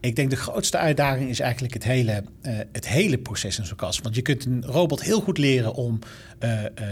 Ik 0.00 0.16
denk 0.16 0.30
de 0.30 0.36
grootste 0.36 0.78
uitdaging 0.78 1.30
is 1.30 1.40
eigenlijk 1.40 1.74
het 1.74 1.84
hele, 1.84 2.24
uh, 2.42 2.52
het 2.72 2.88
hele 2.88 3.18
proces 3.18 3.58
in 3.58 3.66
zo'n 3.66 3.76
kast. 3.76 4.02
Want 4.02 4.14
je 4.14 4.22
kunt 4.22 4.44
een 4.44 4.64
robot 4.64 5.02
heel 5.02 5.20
goed 5.20 5.38
leren 5.38 5.74
om 5.74 5.98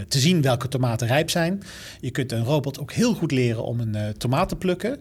te 0.07 0.19
zien 0.19 0.41
welke 0.41 0.67
tomaten 0.67 1.07
rijp 1.07 1.29
zijn. 1.29 1.63
Je 1.99 2.11
kunt 2.11 2.31
een 2.31 2.43
robot 2.43 2.79
ook 2.79 2.91
heel 2.91 3.13
goed 3.13 3.31
leren 3.31 3.63
om 3.63 3.79
een 3.79 4.17
tomaat 4.17 4.49
te 4.49 4.55
plukken. 4.55 4.99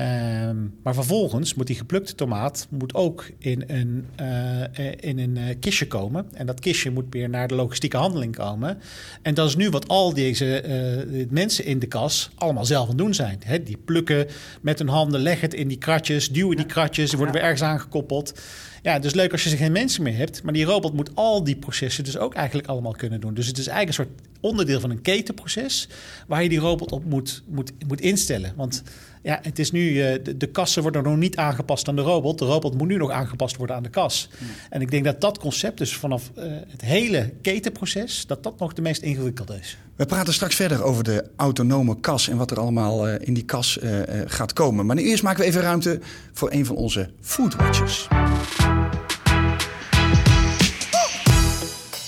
Um, 0.00 0.74
maar 0.82 0.94
vervolgens 0.94 1.54
moet 1.54 1.66
die 1.66 1.76
geplukte 1.76 2.14
tomaat 2.14 2.66
moet 2.70 2.94
ook 2.94 3.30
in 3.38 3.64
een, 3.66 4.06
uh, 4.20 4.62
in 5.00 5.18
een 5.18 5.36
uh, 5.36 5.44
kistje 5.60 5.86
komen. 5.86 6.26
En 6.32 6.46
dat 6.46 6.60
kistje 6.60 6.90
moet 6.90 7.04
weer 7.10 7.28
naar 7.28 7.48
de 7.48 7.54
logistieke 7.54 7.96
handeling 7.96 8.36
komen. 8.36 8.78
En 9.22 9.34
dat 9.34 9.48
is 9.48 9.56
nu 9.56 9.70
wat 9.70 9.88
al 9.88 10.14
deze 10.14 10.64
uh, 11.08 11.26
mensen 11.30 11.64
in 11.64 11.78
de 11.78 11.86
kas 11.86 12.30
allemaal 12.34 12.64
zelf 12.64 12.82
aan 12.82 12.88
het 12.88 12.98
doen 12.98 13.14
zijn. 13.14 13.38
He, 13.44 13.62
die 13.62 13.78
plukken 13.84 14.26
met 14.60 14.78
hun 14.78 14.88
handen, 14.88 15.20
leggen 15.20 15.48
het 15.48 15.58
in 15.58 15.68
die 15.68 15.78
kratjes, 15.78 16.30
duwen 16.30 16.56
die 16.56 16.66
kratjes, 16.66 17.12
worden 17.12 17.34
weer 17.34 17.42
ergens 17.42 17.62
aangekoppeld. 17.62 18.40
Ja, 18.82 18.98
dus 18.98 19.14
leuk 19.14 19.32
als 19.32 19.44
je 19.44 19.56
geen 19.56 19.72
mensen 19.72 20.02
meer 20.02 20.16
hebt. 20.16 20.42
Maar 20.42 20.52
die 20.52 20.64
robot 20.64 20.92
moet 20.92 21.10
al 21.14 21.44
die 21.44 21.56
processen 21.56 22.04
dus 22.04 22.18
ook 22.18 22.34
eigenlijk 22.34 22.68
allemaal 22.68 22.92
kunnen 22.92 23.20
doen. 23.20 23.34
Dus 23.34 23.46
het 23.46 23.58
is 23.58 23.66
eigenlijk 23.66 23.98
een 23.98 24.04
soort 24.04 24.28
onderdeel 24.40 24.80
van 24.80 24.90
een 24.90 25.02
ketenproces... 25.02 25.88
waar 26.26 26.42
je 26.42 26.48
die 26.48 26.58
robot 26.58 26.92
op 26.92 27.04
moet, 27.04 27.42
moet, 27.46 27.72
moet 27.86 28.00
instellen. 28.00 28.52
Want 28.56 28.82
ja, 29.26 29.38
het 29.42 29.58
is 29.58 29.70
nu, 29.70 29.90
uh, 29.90 30.14
de, 30.22 30.36
de, 30.36 30.46
kassen 30.46 30.82
worden 30.82 31.02
nog 31.02 31.16
niet 31.16 31.36
aangepast 31.36 31.88
aan 31.88 31.96
de 31.96 32.02
robot. 32.02 32.38
De 32.38 32.44
robot 32.44 32.74
moet 32.74 32.88
nu 32.88 32.96
nog 32.96 33.10
aangepast 33.10 33.56
worden 33.56 33.76
aan 33.76 33.82
de 33.82 33.88
kas. 33.88 34.28
En 34.70 34.80
ik 34.80 34.90
denk 34.90 35.04
dat 35.04 35.20
dat 35.20 35.38
concept 35.38 35.78
dus 35.78 35.96
vanaf 35.96 36.30
uh, 36.38 36.44
het 36.68 36.80
hele 36.80 37.32
ketenproces... 37.42 38.26
dat 38.26 38.42
dat 38.42 38.58
nog 38.58 38.72
de 38.72 38.82
meest 38.82 39.02
ingewikkelde 39.02 39.58
is. 39.60 39.78
We 39.96 40.06
praten 40.06 40.34
straks 40.34 40.54
verder 40.54 40.82
over 40.82 41.04
de 41.04 41.24
autonome 41.36 42.00
kas... 42.00 42.28
en 42.28 42.36
wat 42.36 42.50
er 42.50 42.60
allemaal 42.60 43.08
uh, 43.08 43.14
in 43.20 43.34
die 43.34 43.44
kas 43.44 43.78
gaat 44.26 44.52
komen. 44.52 44.86
Maar 44.86 44.96
nu 44.96 45.02
eerst 45.02 45.22
maken 45.22 45.40
we 45.40 45.46
even 45.46 45.60
ruimte 45.60 46.00
voor 46.32 46.52
een 46.52 46.66
van 46.66 46.76
onze 46.76 47.10
foodwatchers. 47.20 48.08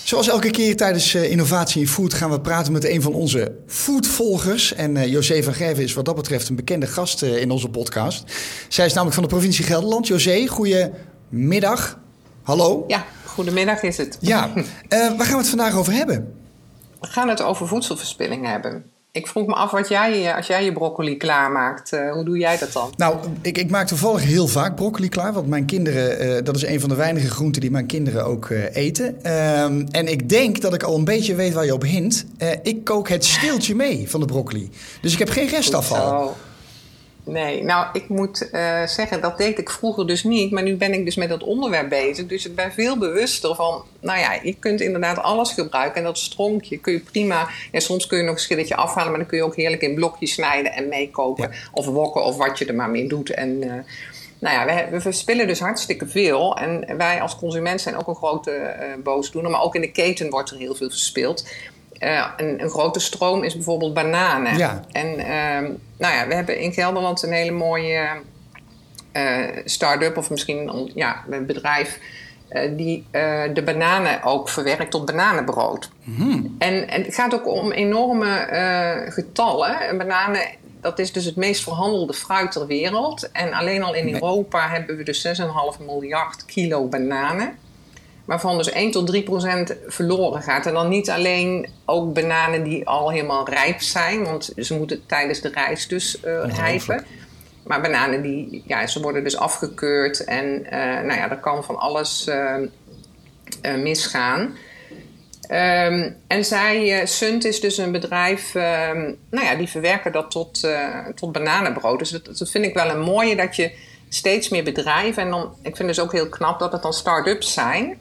Zoals 0.09 0.29
elke 0.29 0.51
keer 0.51 0.77
tijdens 0.77 1.15
uh, 1.15 1.31
Innovatie 1.31 1.81
in 1.81 1.89
Food 1.89 2.15
gaan 2.15 2.31
we 2.31 2.41
praten 2.41 2.73
met 2.73 2.85
een 2.85 3.03
van 3.03 3.13
onze 3.13 3.53
foodvolgers. 3.67 4.75
En 4.75 4.97
uh, 4.97 5.07
José 5.07 5.43
van 5.43 5.55
Gerven 5.55 5.83
is 5.85 5.95
wat 5.95 6.05
dat 6.05 6.15
betreft 6.15 6.49
een 6.49 6.57
bekende 6.57 6.87
gast 6.87 7.23
uh, 7.23 7.41
in 7.41 7.51
onze 7.51 7.69
podcast. 7.69 8.25
Zij 8.69 8.87
is 8.87 8.93
namelijk 8.93 9.15
van 9.15 9.23
de 9.23 9.29
provincie 9.29 9.65
Gelderland. 9.65 10.07
José, 10.07 10.47
goedemiddag. 10.47 11.99
Hallo. 12.43 12.85
Ja, 12.87 13.05
goedemiddag 13.25 13.83
is 13.83 13.97
het. 13.97 14.19
Ja, 14.21 14.53
waar 14.89 15.27
gaan 15.27 15.33
we 15.33 15.37
het 15.37 15.49
vandaag 15.49 15.75
over 15.75 15.93
hebben? 15.93 16.35
We 17.01 17.07
gaan 17.07 17.29
het 17.29 17.43
over 17.43 17.69
voedselverspilling 17.69 18.47
hebben. 18.47 18.85
Ik 19.19 19.27
vroeg 19.27 19.47
me 19.47 19.55
af 19.55 19.71
wat 19.71 19.89
jij, 19.89 20.35
als 20.35 20.47
jij 20.47 20.65
je 20.65 20.73
broccoli 20.73 21.17
klaarmaakt, 21.17 21.93
uh, 21.93 22.13
hoe 22.13 22.25
doe 22.25 22.39
jij 22.39 22.59
dat 22.59 22.73
dan? 22.73 22.93
Nou, 22.97 23.17
ik, 23.43 23.59
ik 23.59 23.71
maak 23.71 23.87
toevallig 23.87 24.23
heel 24.23 24.47
vaak 24.47 24.77
broccoli 24.77 25.09
klaar. 25.09 25.33
Want 25.33 25.47
mijn 25.47 25.65
kinderen, 25.65 26.27
uh, 26.27 26.45
dat 26.45 26.57
is 26.57 26.67
een 26.67 26.81
van 26.81 26.89
de 26.89 26.95
weinige 26.95 27.31
groenten 27.31 27.61
die 27.61 27.71
mijn 27.71 27.87
kinderen 27.87 28.25
ook 28.25 28.49
uh, 28.49 28.77
eten. 28.77 29.25
Ehm, 29.25 29.87
en 29.91 30.09
ik 30.09 30.29
denk 30.29 30.61
dat 30.61 30.75
ik 30.75 30.83
al 30.83 30.97
een 30.97 31.05
beetje 31.05 31.35
weet 31.35 31.53
waar 31.53 31.65
je 31.65 31.73
op 31.73 31.83
hint. 31.83 32.27
ik 32.63 32.85
kook 32.85 33.09
het 33.09 33.25
steeltje 33.25 33.75
mee 33.75 34.11
van 34.11 34.21
de 34.21 34.27
broccoli. 34.27 34.71
Dus 35.01 35.13
ik 35.13 35.19
heb 35.19 35.31
geen 35.31 35.49
restafval. 35.49 36.37
Nee, 37.29 37.65
nou, 37.65 37.87
ik 37.93 38.09
moet 38.09 38.49
uh, 38.53 38.87
zeggen, 38.87 39.21
dat 39.21 39.39
deed 39.39 39.59
ik 39.59 39.71
vroeger 39.71 40.07
dus 40.07 40.25
niet. 40.25 40.51
Maar 40.51 40.63
nu 40.63 40.77
ben 40.77 40.93
ik 40.93 41.05
dus 41.05 41.17
met 41.17 41.29
dat 41.29 41.43
onderwerp 41.43 41.89
bezig. 41.89 42.27
Dus 42.27 42.47
ik 42.47 42.55
ben 42.55 42.73
veel 42.73 42.99
bewuster 42.99 43.55
van, 43.55 43.85
nou 44.01 44.19
ja, 44.19 44.39
je 44.43 44.55
kunt 44.55 44.81
inderdaad 44.81 45.19
alles 45.19 45.53
gebruiken. 45.53 45.97
En 45.97 46.05
dat 46.05 46.19
stronkje 46.19 46.79
kun 46.79 46.93
je 46.93 47.01
prima, 47.01 47.49
ja, 47.73 47.81
soms 47.81 48.07
kun 48.07 48.19
je 48.19 48.25
nog 48.25 48.35
een 48.35 48.41
schilletje 48.41 48.77
afhalen. 48.77 49.11
Maar 49.11 49.19
dan 49.19 49.29
kun 49.29 49.39
je 49.39 49.45
ook 49.45 49.57
heerlijk 49.57 49.83
in 49.83 49.95
blokjes 49.95 50.33
snijden 50.33 50.73
en 50.73 50.89
meekopen. 50.89 51.51
Ja. 51.51 51.57
Of 51.73 51.87
wokken 51.87 52.25
of 52.25 52.37
wat 52.37 52.59
je 52.59 52.65
er 52.65 52.75
maar 52.75 52.91
mee 52.91 53.09
doet. 53.09 53.31
En 53.31 53.63
uh, 53.65 53.73
nou 54.39 54.55
ja, 54.55 54.65
we, 54.65 54.91
we, 54.91 55.01
verspillen 55.01 55.47
dus 55.47 55.61
hartstikke 55.61 56.07
veel. 56.07 56.57
En 56.57 56.97
wij 56.97 57.21
als 57.21 57.37
consument 57.37 57.81
zijn 57.81 57.97
ook 57.97 58.07
een 58.07 58.15
grote 58.15 58.51
uh, 58.51 59.03
boosdoener. 59.03 59.51
Maar 59.51 59.63
ook 59.63 59.75
in 59.75 59.81
de 59.81 59.93
keten 59.93 60.31
wordt 60.31 60.51
er 60.51 60.59
heel 60.59 60.75
veel 60.75 60.91
verspild. 60.91 61.45
Uh, 62.01 62.29
een, 62.37 62.63
een, 62.63 62.71
grote 62.71 63.01
stroom 63.01 63.43
is 63.43 63.55
bijvoorbeeld 63.55 63.95
bananen. 63.95 64.57
Ja. 64.57 64.85
En 64.93 65.07
uh, 65.07 65.77
nou 65.99 66.15
ja, 66.15 66.27
we 66.27 66.35
hebben 66.35 66.59
in 66.59 66.73
Gelderland 66.73 67.23
een 67.23 67.33
hele 67.33 67.51
mooie 67.51 68.09
uh, 69.13 69.39
start-up 69.65 70.17
of 70.17 70.31
misschien 70.31 70.69
een, 70.69 70.91
ja, 70.95 71.25
een 71.31 71.47
bedrijf 71.47 71.99
uh, 72.51 72.77
die 72.77 73.07
de 73.53 73.63
bananen 73.65 74.23
ook 74.23 74.49
verwerkt 74.49 74.91
tot 74.91 75.05
bananenbrood. 75.05 75.91
Mm. 76.05 76.57
En, 76.59 76.89
en, 76.89 77.03
het 77.03 77.15
gaat 77.15 77.35
ook 77.35 77.47
om 77.47 77.73
enorme 77.73 78.47
getallen. 79.09 79.99
Bananen, 79.99 80.43
dat 80.81 80.99
is 80.99 81.13
dus 81.13 81.25
het 81.25 81.37
meest 81.37 81.63
verhandelde 81.63 82.15
fruit 82.15 82.53
ter 82.53 82.67
wereld. 82.67 83.31
En 83.33 83.53
alleen 83.53 83.83
al 83.83 83.95
in 83.95 84.05
nee. 84.05 84.15
Europa 84.15 84.69
hebben 84.69 84.97
we 84.97 85.03
dus 85.03 85.27
6,5 85.27 85.85
miljard 85.85 86.45
kilo 86.45 86.87
bananen 86.87 87.59
waarvan 88.29 88.57
dus 88.57 88.71
1 88.71 88.91
tot 88.91 89.07
3 89.07 89.23
procent 89.23 89.77
verloren 89.87 90.43
gaat. 90.43 90.67
En 90.67 90.73
dan 90.73 90.89
niet 90.89 91.11
alleen 91.11 91.69
ook 91.85 92.15
bananen 92.15 92.63
die 92.63 92.87
al 92.87 93.11
helemaal 93.11 93.49
rijp 93.49 93.81
zijn, 93.81 94.25
want 94.25 94.53
ze 94.57 94.75
moeten 94.75 95.07
tijdens 95.07 95.41
de 95.41 95.49
reis 95.49 95.89
dus 95.89 96.19
uh, 96.25 96.45
rijpen. 96.57 97.05
Maar 97.65 97.81
bananen 97.81 98.23
die, 98.23 98.63
ja, 98.67 98.87
ze 98.87 99.01
worden 99.01 99.25
dus 99.25 99.37
afgekeurd 99.37 100.25
en 100.25 100.45
uh, 100.65 100.71
nou 100.71 101.13
ja, 101.13 101.31
er 101.31 101.39
kan 101.39 101.65
van 101.65 101.77
alles 101.77 102.27
uh, 102.29 102.55
misgaan. 103.77 104.41
Um, 105.51 106.17
en 106.27 106.45
zij, 106.45 107.07
Sunt 107.07 107.45
is 107.45 107.61
dus 107.61 107.79
een 107.79 107.93
bedrijf, 107.93 108.55
um, 108.55 109.19
nou 109.31 109.47
ja, 109.47 109.55
die 109.55 109.69
verwerken 109.69 110.13
dat 110.13 110.31
tot, 110.31 110.69
tot 111.15 111.33
bananenbrood. 111.33 111.99
Dus 111.99 112.11
dat, 112.11 112.39
dat 112.39 112.51
vind 112.51 112.65
ik 112.65 112.75
wel 112.75 112.91
een 112.91 113.01
mooie 113.01 113.37
dat 113.37 113.57
je 113.57 113.73
steeds 114.09 114.49
meer 114.49 114.65
bedrijven, 114.65 115.23
en 115.23 115.31
dan, 115.31 115.55
ik 115.63 115.77
vind 115.77 115.89
dus 115.89 116.01
ook 116.01 116.13
heel 116.13 116.29
knap 116.29 116.59
dat 116.59 116.73
het 116.73 116.83
dan 116.83 116.93
start-ups 116.93 117.53
zijn, 117.53 117.99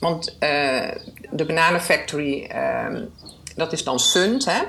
want 0.00 0.36
uh, 0.40 0.88
de 1.30 1.44
bananenfactory, 1.46 2.50
uh, 2.54 3.00
dat 3.56 3.72
is 3.72 3.84
dan 3.84 4.00
Sunt. 4.00 4.44
Hè? 4.44 4.62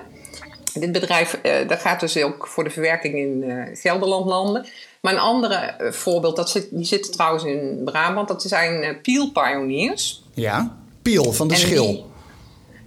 Dit 0.74 0.91
bedrijf 0.91 1.39
uh, 1.43 1.67
dat 1.67 1.79
gaat 1.79 2.00
dus 2.00 2.24
ook 2.24 2.48
voor 2.48 2.63
de 2.63 2.69
verwerking 2.69 3.15
in 3.15 3.67
Gelderland 3.75 4.25
landen. 4.25 4.65
Maar 5.01 5.13
een 5.13 5.19
andere 5.19 5.75
voorbeeld, 5.91 6.36
dat 6.36 6.50
zit, 6.50 6.67
die 6.71 6.86
zit 6.86 7.12
trouwens 7.12 7.43
in 7.43 7.81
Brabant, 7.86 8.27
dat 8.27 8.43
zijn 8.43 9.01
Peel 9.01 9.31
Pioneers. 9.31 10.24
Ja, 10.33 10.77
Peel 11.01 11.31
van 11.33 11.48
de 11.48 11.53
en 11.53 11.59
schil. 11.59 11.86
Die, 11.86 12.05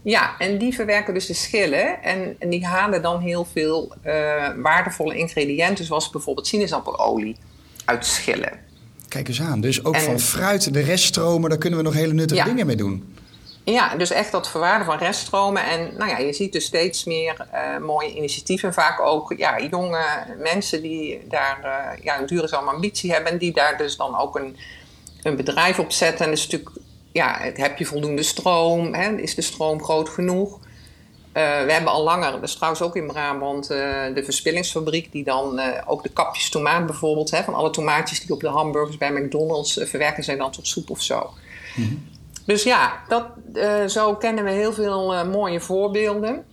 ja, 0.03 0.35
en 0.39 0.59
die 0.59 0.75
verwerken 0.75 1.15
dus 1.15 1.27
de 1.27 1.35
schillen 1.35 2.03
en, 2.03 2.37
en 2.39 2.49
die 2.49 2.67
halen 2.67 3.03
dan 3.03 3.21
heel 3.21 3.45
veel 3.45 3.93
waardevolle 4.57 5.17
ingrediënten, 5.17 5.85
zoals 5.85 6.11
bijvoorbeeld 6.11 6.47
sinaasappelelolie 6.47 7.37
uit 7.85 8.07
schillen. 8.07 8.72
Kijk 9.13 9.29
eens 9.29 9.41
aan. 9.41 9.61
Dus 9.61 9.85
ook 9.85 9.95
en, 9.95 10.01
van 10.01 10.21
fruit, 10.21 10.73
de 10.73 10.81
reststromen, 10.81 11.51
daar 11.51 11.59
kunnen 11.59 11.79
we 11.79 11.85
nog 11.85 11.95
hele 11.95 12.13
nuttige 12.13 12.41
ja. 12.41 12.47
dingen 12.47 12.67
mee 12.67 12.77
doen. 12.77 13.15
Ja, 13.65 13.97
dus 13.97 14.11
echt 14.11 14.33
dat 14.33 14.49
verwaarden 14.49 14.87
van 14.87 14.99
reststromen. 14.99 15.65
En 15.65 15.97
nou 15.97 16.11
ja, 16.11 16.19
je 16.19 16.33
ziet 16.33 16.53
dus 16.53 16.65
steeds 16.65 17.05
meer 17.05 17.47
uh, 17.55 17.85
mooie 17.85 18.15
initiatieven. 18.15 18.73
Vaak 18.73 19.01
ook 19.01 19.35
ja, 19.37 19.63
jonge 19.63 20.05
mensen 20.39 20.83
die 20.83 21.21
daar 21.29 21.59
uh, 21.65 22.05
ja, 22.05 22.21
een 22.21 22.27
duurzame 22.27 22.71
ambitie 22.71 23.13
hebben. 23.13 23.33
En 23.33 23.39
die 23.39 23.53
daar 23.53 23.77
dus 23.79 23.97
dan 23.97 24.19
ook 24.19 24.37
een, 24.37 24.57
een 25.23 25.37
bedrijf 25.37 25.79
op 25.79 25.93
zetten. 25.93 26.25
En 26.25 26.31
dat 26.31 26.39
is 26.39 26.45
natuurlijk, 26.49 26.77
ja, 27.13 27.39
heb 27.55 27.79
je 27.79 27.85
voldoende 27.85 28.23
stroom? 28.23 28.95
Hè? 28.95 29.17
Is 29.17 29.35
de 29.35 29.43
stroom 29.43 29.83
groot 29.83 30.09
genoeg? 30.09 30.59
Uh, 31.37 31.65
we 31.65 31.73
hebben 31.73 31.93
al 31.93 32.03
langer, 32.03 32.33
dat 32.33 32.43
is 32.43 32.55
trouwens 32.55 32.83
ook 32.83 32.97
in 32.97 33.07
Brabant, 33.07 33.71
uh, 33.71 33.79
de 34.15 34.25
verspillingsfabriek 34.25 35.13
die 35.13 35.25
dan 35.25 35.59
uh, 35.59 35.67
ook 35.87 36.03
de 36.03 36.09
kapjes 36.09 36.51
tomaat 36.51 36.87
bijvoorbeeld, 36.87 37.31
hè, 37.31 37.43
van 37.43 37.55
alle 37.55 37.71
tomaatjes 37.71 38.21
die 38.21 38.35
op 38.35 38.41
de 38.41 38.49
hamburgers 38.49 38.97
bij 38.97 39.13
McDonald's 39.13 39.81
verwerken 39.83 40.25
zijn 40.25 40.39
dan 40.39 40.51
tot 40.51 40.67
soep 40.67 40.91
of 40.91 41.03
zo. 41.03 41.31
Mm 41.77 41.85
-hmm. 41.85 42.11
Dus 42.47 42.63
ja, 42.63 43.03
dat, 43.09 43.27
zo 43.91 44.15
kennen 44.15 44.45
we 44.45 44.51
heel 44.51 44.73
veel 44.73 45.27
mooie 45.27 45.61
voorbeelden. 45.61 46.45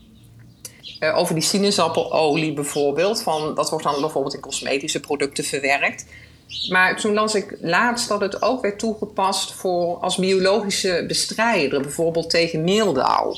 over 1.14 1.34
die 1.34 1.44
sinaasappelelolie 1.44 2.54
bijvoorbeeld, 2.54 3.22
van, 3.22 3.56
dat 3.56 3.70
wordt 3.70 3.86
dan 3.86 4.02
bijvoorbeeld 4.02 4.34
in 4.34 4.40
cosmetische 4.40 5.00
producten 5.00 5.44
verwerkt. 5.44 6.06
Maar 6.70 6.98
toen 6.98 7.14
las 7.14 7.36
ik 7.36 7.58
laatst 7.62 8.08
dat 8.08 8.22
het 8.22 8.42
ook 8.42 8.62
werd 8.62 8.80
toegepast 8.80 9.54
voor 9.54 9.98
als 9.98 10.16
biologische 10.16 11.04
bestrijder, 11.08 11.82
bijvoorbeeld 11.82 12.30
tegen 12.30 12.64
meeldauw. 12.64 13.36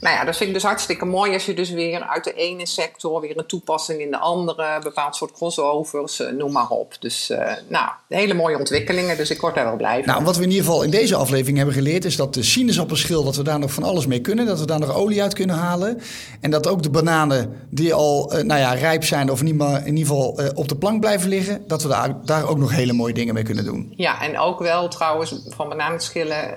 Nou 0.00 0.16
ja, 0.16 0.24
dat 0.24 0.36
vind 0.36 0.48
ik 0.48 0.54
dus 0.54 0.64
hartstikke 0.64 1.04
mooi 1.04 1.32
als 1.32 1.46
je 1.46 1.54
dus 1.54 1.70
weer 1.70 2.02
uit 2.02 2.24
de 2.24 2.32
ene 2.32 2.66
sector 2.66 3.20
weer 3.20 3.38
een 3.38 3.46
toepassing 3.46 4.00
in 4.00 4.10
de 4.10 4.18
andere, 4.18 4.80
bepaald 4.82 5.16
soort 5.16 5.32
crossovers, 5.32 6.20
uh, 6.20 6.30
noem 6.30 6.52
maar 6.52 6.68
op. 6.68 6.96
Dus 7.00 7.30
uh, 7.30 7.52
nou, 7.68 7.88
hele 8.08 8.34
mooie 8.34 8.58
ontwikkelingen, 8.58 9.16
dus 9.16 9.30
ik 9.30 9.40
word 9.40 9.54
daar 9.54 9.64
wel 9.64 9.76
blij 9.76 10.04
van. 10.04 10.12
Nou, 10.12 10.24
wat 10.24 10.36
we 10.36 10.42
in 10.42 10.50
ieder 10.50 10.64
geval 10.64 10.82
in 10.82 10.90
deze 10.90 11.16
aflevering 11.16 11.56
hebben 11.56 11.74
geleerd 11.74 12.04
is 12.04 12.16
dat 12.16 12.34
de 12.34 12.42
sinaasappelschil, 12.42 13.24
dat 13.24 13.36
we 13.36 13.42
daar 13.42 13.58
nog 13.58 13.72
van 13.72 13.82
alles 13.82 14.06
mee 14.06 14.20
kunnen, 14.20 14.46
dat 14.46 14.58
we 14.60 14.66
daar 14.66 14.78
nog 14.78 14.94
olie 14.94 15.22
uit 15.22 15.34
kunnen 15.34 15.56
halen. 15.56 16.00
En 16.40 16.50
dat 16.50 16.68
ook 16.68 16.82
de 16.82 16.90
bananen 16.90 17.66
die 17.70 17.94
al, 17.94 18.32
uh, 18.36 18.42
nou 18.42 18.60
ja, 18.60 18.72
rijp 18.72 19.04
zijn 19.04 19.30
of 19.30 19.40
in 19.40 19.46
ieder 19.46 19.98
geval 19.98 20.40
op 20.54 20.68
de 20.68 20.76
plank 20.76 21.00
blijven 21.00 21.28
liggen, 21.28 21.64
dat 21.66 21.82
we 21.82 21.88
daar, 21.88 22.16
daar 22.24 22.48
ook 22.48 22.58
nog 22.58 22.70
hele 22.70 22.92
mooie 22.92 23.14
dingen 23.14 23.34
mee 23.34 23.42
kunnen 23.42 23.64
doen. 23.64 23.92
Ja, 23.96 24.22
en 24.22 24.38
ook 24.38 24.58
wel 24.58 24.88
trouwens 24.88 25.34
van 25.46 25.68
bananenschillen 25.68 26.54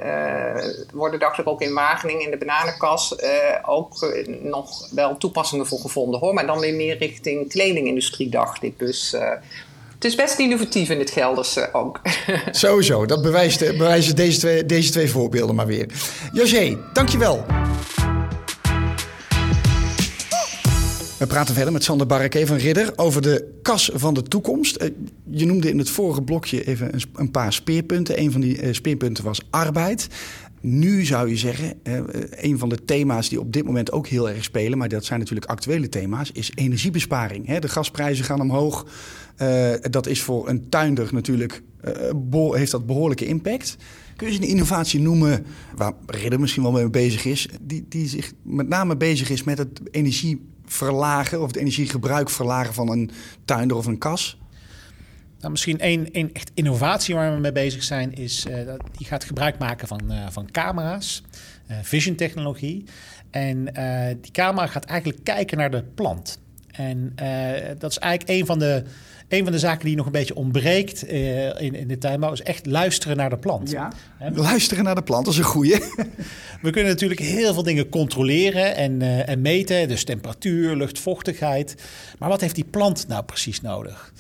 worden 0.94 1.20
dacht 1.20 1.40
ik 1.40 1.48
ook 1.48 1.62
in 1.62 1.74
Wageningen 1.74 2.26
in 2.26 2.32
de 2.32 2.38
bananenkas 2.38 3.16
ook 3.66 4.02
uh, 4.02 4.42
nog 4.42 4.90
wel 4.92 5.18
toepassingen 5.18 5.68
voor 5.68 5.80
gevonden 5.80 6.20
hoor. 6.20 6.34
Maar 6.34 6.46
dan 6.46 6.60
weer 6.60 6.74
meer 6.74 6.98
richting 6.98 7.50
kledingindustrie, 7.50 8.30
dacht 8.30 8.64
ik. 8.64 8.80
Dus 8.80 9.14
uh, 9.14 9.30
Het 9.94 10.06
is 10.06 10.16
best 10.16 10.40
innovatief 10.40 10.90
in 10.90 11.00
het 11.00 11.10
Gelderse 11.10 11.70
ook. 11.74 12.02
Sowieso, 12.52 13.06
dat 13.06 13.22
bewijst, 13.22 13.60
bewijzen 13.60 14.16
deze 14.16 14.40
twee, 14.40 14.66
deze 14.66 14.92
twee 14.92 15.10
voorbeelden 15.10 15.56
maar 15.56 15.68
weer. 15.68 15.90
José, 16.34 16.78
dankjewel. 16.94 17.46
We 21.24 21.30
praten 21.30 21.56
verder 21.56 21.74
met 21.74 21.84
Sander 21.84 22.08
Barreke 22.08 22.48
van 22.48 22.58
Ridder 22.58 22.94
over 22.96 23.22
de 23.22 23.60
kas 23.62 23.90
van 23.94 24.14
de 24.14 24.24
toekomst. 24.24 24.76
Eh, 24.76 24.90
je 25.30 25.46
noemde 25.46 25.70
in 25.70 25.78
het 25.78 25.90
vorige 25.90 26.22
blokje 26.22 26.64
even 26.64 26.92
een 27.16 27.32
paar 27.32 27.54
speerpunten. 27.54 28.20
Een 28.20 28.32
van 28.32 28.42
die 28.42 28.62
eh, 28.62 28.74
speerpunten 28.74 29.24
was 29.24 29.42
arbeid. 29.50 30.08
Nu 30.66 31.06
zou 31.06 31.30
je 31.30 31.38
zeggen, 31.38 31.74
eh, 31.84 32.00
een 32.32 32.58
van 32.58 32.70
de 32.70 32.86
thema's 32.86 33.30
die 33.30 33.40
op 33.40 33.54
dit 33.54 33.66
moment 33.66 33.92
ook 33.92 34.08
heel 34.08 34.30
erg 34.30 34.44
spelen, 34.44 34.78
maar 34.78 34.90
dat 34.90 35.06
zijn 35.06 35.20
natuurlijk 35.20 35.52
actuele 35.52 35.90
thema's, 35.90 36.32
is 36.32 36.52
energiebesparing. 36.56 37.58
De 37.60 37.68
gasprijzen 37.68 38.26
gaan 38.26 38.42
omhoog. 38.42 38.86
Dat 39.82 40.08
is 40.08 40.22
voor 40.22 40.50
een 40.50 40.70
tuinder 40.70 41.10
natuurlijk, 41.12 41.64
heeft 42.52 42.72
dat 42.72 42.86
behoorlijke 42.86 43.26
impact. 43.26 43.78
Kun 44.16 44.28
je 44.28 44.34
eens 44.34 44.44
een 44.44 44.50
innovatie 44.50 45.00
noemen 45.00 45.46
waar 45.76 45.94
Ridder 46.06 46.40
misschien 46.40 46.64
wel 46.64 46.72
mee 46.72 46.90
bezig 46.90 47.26
is, 47.26 47.48
die, 47.62 47.86
die 47.90 48.08
zich 48.08 48.32
met 48.42 48.68
name 48.68 48.98
bezig 48.98 49.30
is 49.30 49.44
met 49.44 49.58
het 49.58 49.82
energie 49.92 50.46
verlagen 50.66 51.42
of 51.42 51.48
het 51.48 51.56
energiegebruik 51.56 52.30
verlagen 52.30 52.74
van 52.74 52.90
een 52.90 53.12
tuinder 53.46 53.78
of 53.78 53.86
een 53.86 53.98
kas? 53.98 54.38
Nou, 55.44 55.56
misschien 55.56 55.80
één, 55.80 56.12
één 56.12 56.30
echt 56.34 56.52
innovatie 56.54 57.16
waar 57.16 57.34
we 57.34 57.40
mee 57.40 57.52
bezig 57.52 57.84
zijn, 57.84 58.14
is 58.14 58.46
uh, 58.46 58.56
die 58.98 59.08
gaat 59.08 59.24
gebruik 59.24 59.58
maken 59.58 59.88
van, 59.88 60.02
uh, 60.12 60.26
van 60.30 60.52
camera's, 60.52 61.24
uh, 61.72 61.78
vision 61.82 62.16
technologie. 62.16 62.84
En 63.32 63.64
die 64.22 64.32
camera 64.32 64.68
gaat 64.68 64.86
eigenlijk 64.86 65.24
kijken 65.24 65.58
naar 65.58 65.72
de 65.72 65.84
plant. 65.96 66.40
En 66.72 67.16
dat 67.78 67.92
is 67.92 67.98
eigenlijk 67.98 68.40
een 68.40 68.46
van 68.46 68.60
de 68.60 68.84
een 69.34 69.44
van 69.44 69.52
de 69.52 69.60
zaken 69.60 69.86
die 69.86 69.96
nog 69.96 70.06
een 70.06 70.12
beetje 70.12 70.36
ontbreekt 70.36 71.12
uh, 71.12 71.62
in, 71.62 71.76
in 71.76 71.88
de 71.88 71.98
tuinbouw 71.98 72.32
is 72.32 72.42
echt 72.42 72.66
luisteren 72.66 73.18
naar 73.18 73.30
de 73.30 73.38
plant. 73.38 73.72
Ja, 73.72 73.92
luisteren 74.34 74.84
naar 74.84 74.96
de 74.96 75.04
plant, 75.04 75.26
dat 75.26 75.34
is 75.34 75.40
een 75.40 75.46
goeie. 75.46 75.78
We 76.62 76.70
kunnen 76.70 76.92
natuurlijk 76.92 77.20
heel 77.20 77.54
veel 77.54 77.64
dingen 77.64 77.90
controleren 77.90 78.76
en, 78.76 79.02
uh, 79.02 79.30
en 79.30 79.42
meten. 79.42 79.88
Dus 79.88 80.04
temperatuur, 80.04 80.76
luchtvochtigheid. 80.76 81.76
Maar 82.20 82.30
wat 82.30 82.42
heeft 82.42 82.56
die 82.56 82.64
plant 82.64 83.08
nou 83.08 83.24
precies 83.24 83.62
nodig? 83.62 84.14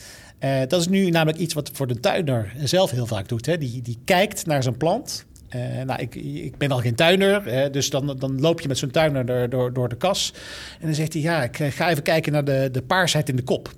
Uh, 0.43 0.59
dat 0.67 0.79
is 0.79 0.87
nu 0.87 1.09
namelijk 1.09 1.37
iets 1.37 1.53
wat 1.53 1.69
voor 1.73 1.87
de 1.87 1.99
tuiner 1.99 2.53
zelf 2.63 2.91
heel 2.91 3.05
vaak 3.05 3.27
doet. 3.27 3.45
Hè? 3.45 3.57
Die, 3.57 3.81
die 3.81 3.97
kijkt 4.05 4.45
naar 4.45 4.63
zijn 4.63 4.77
plant. 4.77 5.25
Uh, 5.55 5.81
nou, 5.85 6.01
ik, 6.01 6.15
ik, 6.15 6.57
ben 6.57 6.71
al 6.71 6.77
geen 6.77 6.95
tuiner, 6.95 7.71
dus 7.71 7.89
dan, 7.89 8.15
dan 8.19 8.41
loop 8.41 8.61
je 8.61 8.67
met 8.67 8.77
zo'n 8.77 8.91
tuiner 8.91 9.25
door, 9.25 9.49
door, 9.49 9.73
door 9.73 9.89
de 9.89 9.95
kas. 9.95 10.33
En 10.79 10.85
dan 10.85 10.95
zegt 10.95 11.13
hij, 11.13 11.21
ja, 11.21 11.43
ik 11.43 11.57
ga 11.57 11.89
even 11.89 12.03
kijken 12.03 12.31
naar 12.31 12.45
de, 12.45 12.69
de 12.71 12.81
paarsheid 12.81 13.29
in 13.29 13.35
de 13.35 13.43
kop. 13.43 13.73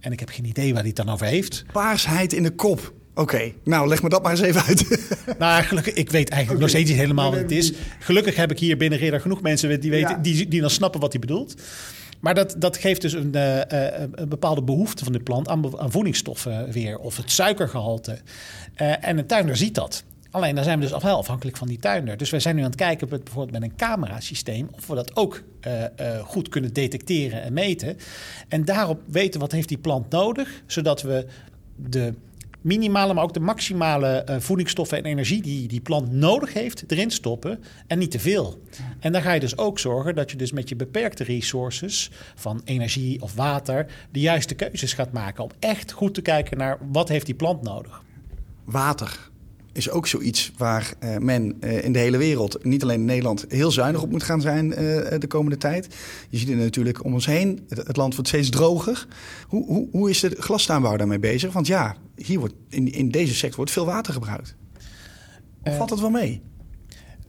En 0.00 0.12
ik 0.12 0.20
heb 0.20 0.28
geen 0.28 0.44
idee 0.44 0.72
waar 0.72 0.82
hij 0.82 0.92
het 0.96 0.96
dan 0.96 1.08
over 1.08 1.26
heeft. 1.26 1.64
Paarsheid 1.72 2.32
in 2.32 2.42
de 2.42 2.50
kop. 2.50 2.92
Oké, 3.14 3.52
nou 3.64 3.88
leg 3.88 4.02
me 4.02 4.08
dat 4.08 4.22
maar 4.22 4.30
eens 4.30 4.40
even 4.40 4.62
uit. 4.62 5.08
nou, 5.38 5.62
gelukkig, 5.62 5.94
ik 5.94 6.10
weet 6.10 6.28
eigenlijk 6.28 6.60
nog 6.60 6.70
steeds 6.70 6.90
niet 6.90 6.98
helemaal 6.98 7.30
wat 7.30 7.40
het 7.40 7.50
is. 7.50 7.72
Gelukkig 7.98 8.36
heb 8.36 8.50
ik 8.50 8.58
hier 8.58 8.76
binnen 8.76 8.98
Ridder 8.98 9.20
genoeg 9.20 9.42
mensen 9.42 9.80
die, 9.80 9.90
weten, 9.90 10.22
die, 10.22 10.48
die 10.48 10.60
dan 10.60 10.70
snappen 10.70 11.00
wat 11.00 11.12
hij 11.12 11.20
bedoelt. 11.20 11.54
Maar 12.20 12.34
dat, 12.34 12.54
dat 12.58 12.76
geeft 12.76 13.00
dus 13.00 13.12
een, 13.12 13.32
uh, 13.36 13.60
een 14.14 14.28
bepaalde 14.28 14.62
behoefte 14.62 15.04
van 15.04 15.12
de 15.12 15.20
plant 15.20 15.48
aan, 15.48 15.90
voedingsstoffen 15.90 16.70
weer. 16.70 16.98
Of 16.98 17.16
het 17.16 17.30
suikergehalte. 17.30 18.18
Uh, 18.76 19.04
en 19.04 19.18
een 19.18 19.26
tuinder 19.26 19.56
ziet 19.56 19.74
dat. 19.74 20.04
Alleen 20.30 20.54
dan 20.54 20.64
zijn 20.64 20.80
we 20.80 20.88
dus 20.88 21.02
wel 21.02 21.18
afhankelijk 21.18 21.56
van 21.56 21.68
die 21.68 21.78
tuinder. 21.78 22.16
Dus 22.16 22.30
wij 22.30 22.40
zijn 22.40 22.54
nu 22.54 22.62
aan 22.62 22.70
het 22.70 22.78
kijken 22.78 23.08
bijvoorbeeld 23.08 23.60
met 23.60 23.62
een 23.62 23.76
camerasysteem 23.76 24.68
of 24.72 24.86
we 24.86 24.94
dat 24.94 25.16
ook 25.16 25.42
goed 26.22 26.48
kunnen 26.48 26.72
detecteren 26.72 27.42
en 27.42 27.52
meten. 27.52 27.96
En 28.48 28.64
daarop 28.64 29.00
weten 29.06 29.40
wat 29.40 29.52
heeft 29.52 29.68
die 29.68 29.78
plant 29.78 30.10
nodig, 30.10 30.62
zodat 30.66 31.02
we 31.02 31.26
de 31.76 32.14
minimale, 32.68 33.14
maar 33.14 33.22
ook 33.22 33.34
de 33.34 33.40
maximale 33.40 34.26
uh, 34.28 34.36
voedingsstoffen 34.38 34.98
en 34.98 35.04
energie 35.04 35.42
die 35.42 35.68
die 35.68 35.80
plant 35.80 36.12
nodig 36.12 36.52
heeft, 36.52 36.84
erin 36.88 37.10
stoppen 37.10 37.60
en 37.86 37.98
niet 37.98 38.10
te 38.10 38.18
veel. 38.18 38.62
En 39.00 39.12
dan 39.12 39.22
ga 39.22 39.32
je 39.32 39.40
dus 39.40 39.58
ook 39.58 39.78
zorgen 39.78 40.14
dat 40.14 40.30
je 40.30 40.36
dus 40.36 40.52
met 40.52 40.68
je 40.68 40.76
beperkte 40.76 41.24
resources 41.24 42.10
van 42.34 42.60
energie 42.64 43.22
of 43.22 43.34
water 43.34 43.86
de 44.10 44.20
juiste 44.20 44.54
keuzes 44.54 44.92
gaat 44.92 45.12
maken 45.12 45.44
om 45.44 45.50
echt 45.58 45.92
goed 45.92 46.14
te 46.14 46.22
kijken 46.22 46.58
naar 46.58 46.78
wat 46.92 47.08
heeft 47.08 47.26
die 47.26 47.34
plant 47.34 47.62
nodig. 47.62 48.02
Water 48.64 49.30
is 49.72 49.90
ook 49.90 50.06
zoiets 50.06 50.52
waar 50.56 50.92
uh, 51.04 51.16
men 51.16 51.56
uh, 51.60 51.84
in 51.84 51.92
de 51.92 51.98
hele 51.98 52.16
wereld, 52.16 52.64
niet 52.64 52.82
alleen 52.82 53.00
in 53.00 53.04
Nederland, 53.04 53.44
heel 53.48 53.70
zuinig 53.70 54.02
op 54.02 54.10
moet 54.10 54.22
gaan 54.22 54.40
zijn 54.40 54.68
de 55.18 55.26
komende 55.28 55.56
tijd. 55.56 55.94
Je 56.28 56.38
ziet 56.38 56.48
het 56.48 56.58
natuurlijk 56.58 57.04
om 57.04 57.12
ons 57.12 57.26
heen. 57.26 57.64
Het, 57.68 57.86
het, 57.86 57.96
land 57.96 58.14
wordt 58.14 58.28
steeds 58.28 58.50
droger. 58.50 59.06
Hoe, 59.46 59.66
hoe, 59.66 59.88
hoe 59.90 60.10
is 60.10 60.20
de 60.20 60.36
glastuinbouw 60.38 60.96
daarmee 60.96 61.18
bezig? 61.18 61.52
Want 61.52 61.66
ja, 61.66 61.96
hier 62.26 62.38
wordt, 62.38 62.54
in, 62.68 62.92
in 62.92 63.10
deze 63.10 63.34
sector 63.34 63.56
wordt 63.56 63.70
veel 63.70 63.86
water 63.86 64.12
gebruikt. 64.12 64.56
Of 65.62 65.76
valt 65.76 65.88
dat 65.88 66.00
wel 66.00 66.10
mee? 66.10 66.42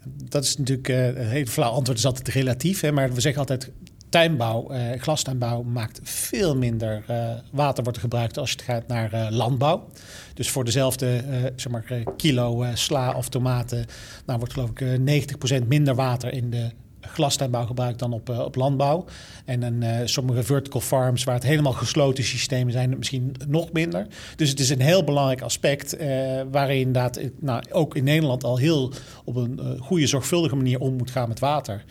Dat 0.06 0.44
is 0.44 0.58
natuurlijk 0.58 0.88
een 0.88 1.28
hele 1.28 1.48
flauw 1.48 1.72
antwoord, 1.72 1.98
is 1.98 2.06
altijd 2.06 2.28
relatief. 2.28 2.82
Hè? 2.82 2.92
Maar 2.92 3.14
we 3.14 3.22
zeggen 3.22 3.42
altijd, 3.42 3.72
tuinbouw, 4.10 4.72
uh, 4.72 4.92
glastuinbouw 4.98 5.62
maakt 5.64 6.00
veel 6.04 6.56
minder 6.56 7.04
uh, 7.10 7.34
water 7.52 7.84
wordt 7.84 8.00
gebruikt 8.00 8.38
als 8.38 8.52
het 8.52 8.62
gaat 8.62 8.88
naar 8.88 9.32
landbouw. 9.32 9.90
Dus 10.34 10.50
voor 10.50 10.64
dezelfde 10.66 11.24
zeg 11.56 11.72
maar, 11.72 12.04
kilo 12.18 12.66
sla 12.74 13.14
of 13.14 13.30
tomaten 13.30 13.86
nou, 14.26 14.40
wordt 14.40 14.54
geloof 14.54 14.70
ik 14.70 15.00
90% 15.64 15.68
minder 15.68 15.96
water 15.96 16.34
in 16.34 16.50
de 16.50 16.72
glastuinbouw 17.14 17.66
gebruikt 17.66 18.00
dan 18.00 18.14
op, 18.14 18.30
op 18.30 18.56
landbouw. 18.56 19.06
En 19.46 19.64
in 19.64 20.10
sommige 20.10 20.44
vertical 20.44 20.82
farms 20.82 21.24
waar 21.24 21.36
het 21.36 21.44
helemaal 21.44 21.74
gesloten 21.74 22.24
systemen 22.24 22.74
zijn, 22.74 22.98
misschien 22.98 23.36
nog 23.48 23.72
minder. 23.72 24.08
Dus 24.36 24.50
het 24.50 24.60
is 24.60 24.70
een 24.70 24.82
heel 24.82 25.04
belangrijk 25.04 25.42
aspect 25.42 25.98
waarin 26.52 26.78
inderdaad 26.78 27.20
nou, 27.40 27.64
ook 27.72 27.96
in 27.96 28.04
Nederland 28.04 28.44
al 28.44 28.58
heel 28.58 28.94
op 29.24 29.36
een 29.36 29.60
goede 29.80 30.08
zorgvuldige 30.08 30.56
manier 30.56 30.80
om 30.80 30.96
moet 30.96 31.12
gaan 31.12 31.28
met 31.28 31.40
water. 31.40 31.84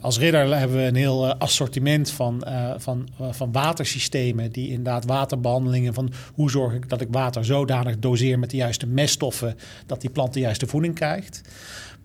Als 0.00 0.18
ridder 0.18 0.58
hebben 0.58 0.76
we 0.76 0.82
een 0.82 0.94
heel 0.94 1.34
assortiment 1.34 2.10
van, 2.10 2.44
van, 2.76 3.08
van 3.30 3.52
watersystemen. 3.52 4.52
Die 4.52 4.68
inderdaad 4.68 5.04
waterbehandelingen 5.04 5.94
van 5.94 6.12
hoe 6.34 6.50
zorg 6.50 6.74
ik 6.74 6.88
dat 6.88 7.00
ik 7.00 7.08
water 7.10 7.44
zodanig 7.44 7.98
doseer 7.98 8.38
met 8.38 8.50
de 8.50 8.56
juiste 8.56 8.86
meststoffen. 8.86 9.56
dat 9.86 10.00
die 10.00 10.10
plant 10.10 10.32
de 10.32 10.40
juiste 10.40 10.66
voeding 10.66 10.94
krijgt. 10.94 11.40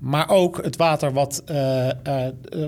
Maar 0.01 0.29
ook 0.29 0.63
het 0.63 0.75
water 0.75 1.13
wat, 1.13 1.43
uh, 1.51 1.87
uh, 1.87 2.25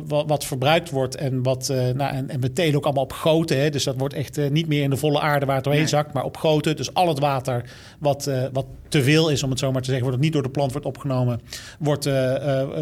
wat, 0.08 0.28
wat, 0.28 0.46
verbruikt 0.46 0.90
wordt 0.90 1.16
en 1.16 1.44
wat 1.44 1.70
uh, 1.72 1.78
nou, 1.78 2.16
en, 2.16 2.30
en 2.30 2.40
meteen 2.40 2.76
ook 2.76 2.84
allemaal 2.84 3.04
op 3.04 3.14
goten. 3.14 3.60
Hè? 3.60 3.70
Dus 3.70 3.84
dat 3.84 3.98
wordt 3.98 4.14
echt 4.14 4.50
niet 4.50 4.68
meer 4.68 4.84
in 4.84 4.90
de 4.90 4.98
volle 4.98 5.20
aarde 5.20 5.46
waar 5.46 5.56
het 5.56 5.64
doorheen 5.64 5.82
nee. 5.82 5.92
zakt, 5.92 6.14
maar 6.14 6.24
op 6.24 6.38
goten. 6.38 6.76
Dus 6.76 6.94
al 6.94 7.08
het 7.08 7.20
water 7.20 7.70
wat, 8.00 8.32
wat 8.52 8.66
te 8.88 9.04
veel 9.04 9.30
is, 9.30 9.44
om 9.44 9.50
het 9.50 9.60
zo 9.60 9.72
maar 9.72 9.82
te 9.82 9.90
zeggen, 9.90 10.08
wordt 10.08 10.22
niet 10.22 10.34
door 10.34 10.44
de 10.44 10.50
plant 10.50 10.72
wordt 10.72 10.88
opgenomen, 10.88 11.42
wordt, 11.80 12.10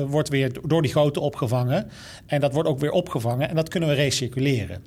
wordt 0.08 0.30
weer 0.30 0.52
door 0.68 0.82
die 0.82 0.94
goten 0.94 1.22
opgevangen. 1.22 1.90
En 2.26 2.42
dat 2.42 2.54
wordt 2.54 2.70
ook 2.70 2.80
weer 2.80 2.92
opgevangen 2.92 3.50
en 3.50 3.56
dat 3.56 3.70
kunnen 3.70 3.90
we 3.90 3.96
recirculeren 3.96 4.82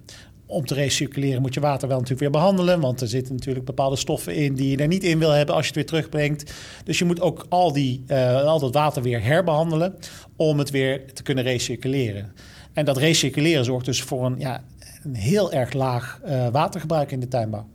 om 0.46 0.66
te 0.66 0.74
recirculeren 0.74 1.42
moet 1.42 1.54
je 1.54 1.60
water 1.60 1.88
wel 1.88 1.96
natuurlijk 1.96 2.22
weer 2.22 2.40
behandelen. 2.40 2.80
Want 2.80 3.00
er 3.00 3.08
zitten 3.08 3.34
natuurlijk 3.34 3.66
bepaalde 3.66 3.96
stoffen 3.96 4.34
in 4.34 4.54
die 4.54 4.70
je 4.70 4.76
er 4.76 4.86
niet 4.86 5.04
in 5.04 5.18
wil 5.18 5.30
hebben 5.30 5.54
als 5.54 5.64
je 5.64 5.72
het 5.72 5.76
weer 5.76 5.86
terugbrengt. 5.86 6.52
Dus 6.84 6.98
je 6.98 7.04
moet 7.04 7.20
ook 7.20 7.46
al, 7.48 7.72
die, 7.72 8.04
uh, 8.08 8.42
al 8.42 8.58
dat 8.58 8.74
water 8.74 9.02
weer 9.02 9.22
herbehandelen 9.22 9.94
om 10.36 10.58
het 10.58 10.70
weer 10.70 11.12
te 11.12 11.22
kunnen 11.22 11.44
recirculeren. 11.44 12.32
En 12.72 12.84
dat 12.84 12.96
recirculeren 12.96 13.64
zorgt 13.64 13.84
dus 13.84 14.02
voor 14.02 14.26
een, 14.26 14.34
ja, 14.38 14.64
een 15.02 15.14
heel 15.14 15.52
erg 15.52 15.72
laag 15.72 16.20
uh, 16.26 16.48
watergebruik 16.48 17.12
in 17.12 17.20
de 17.20 17.28
tuinbouw. 17.28 17.66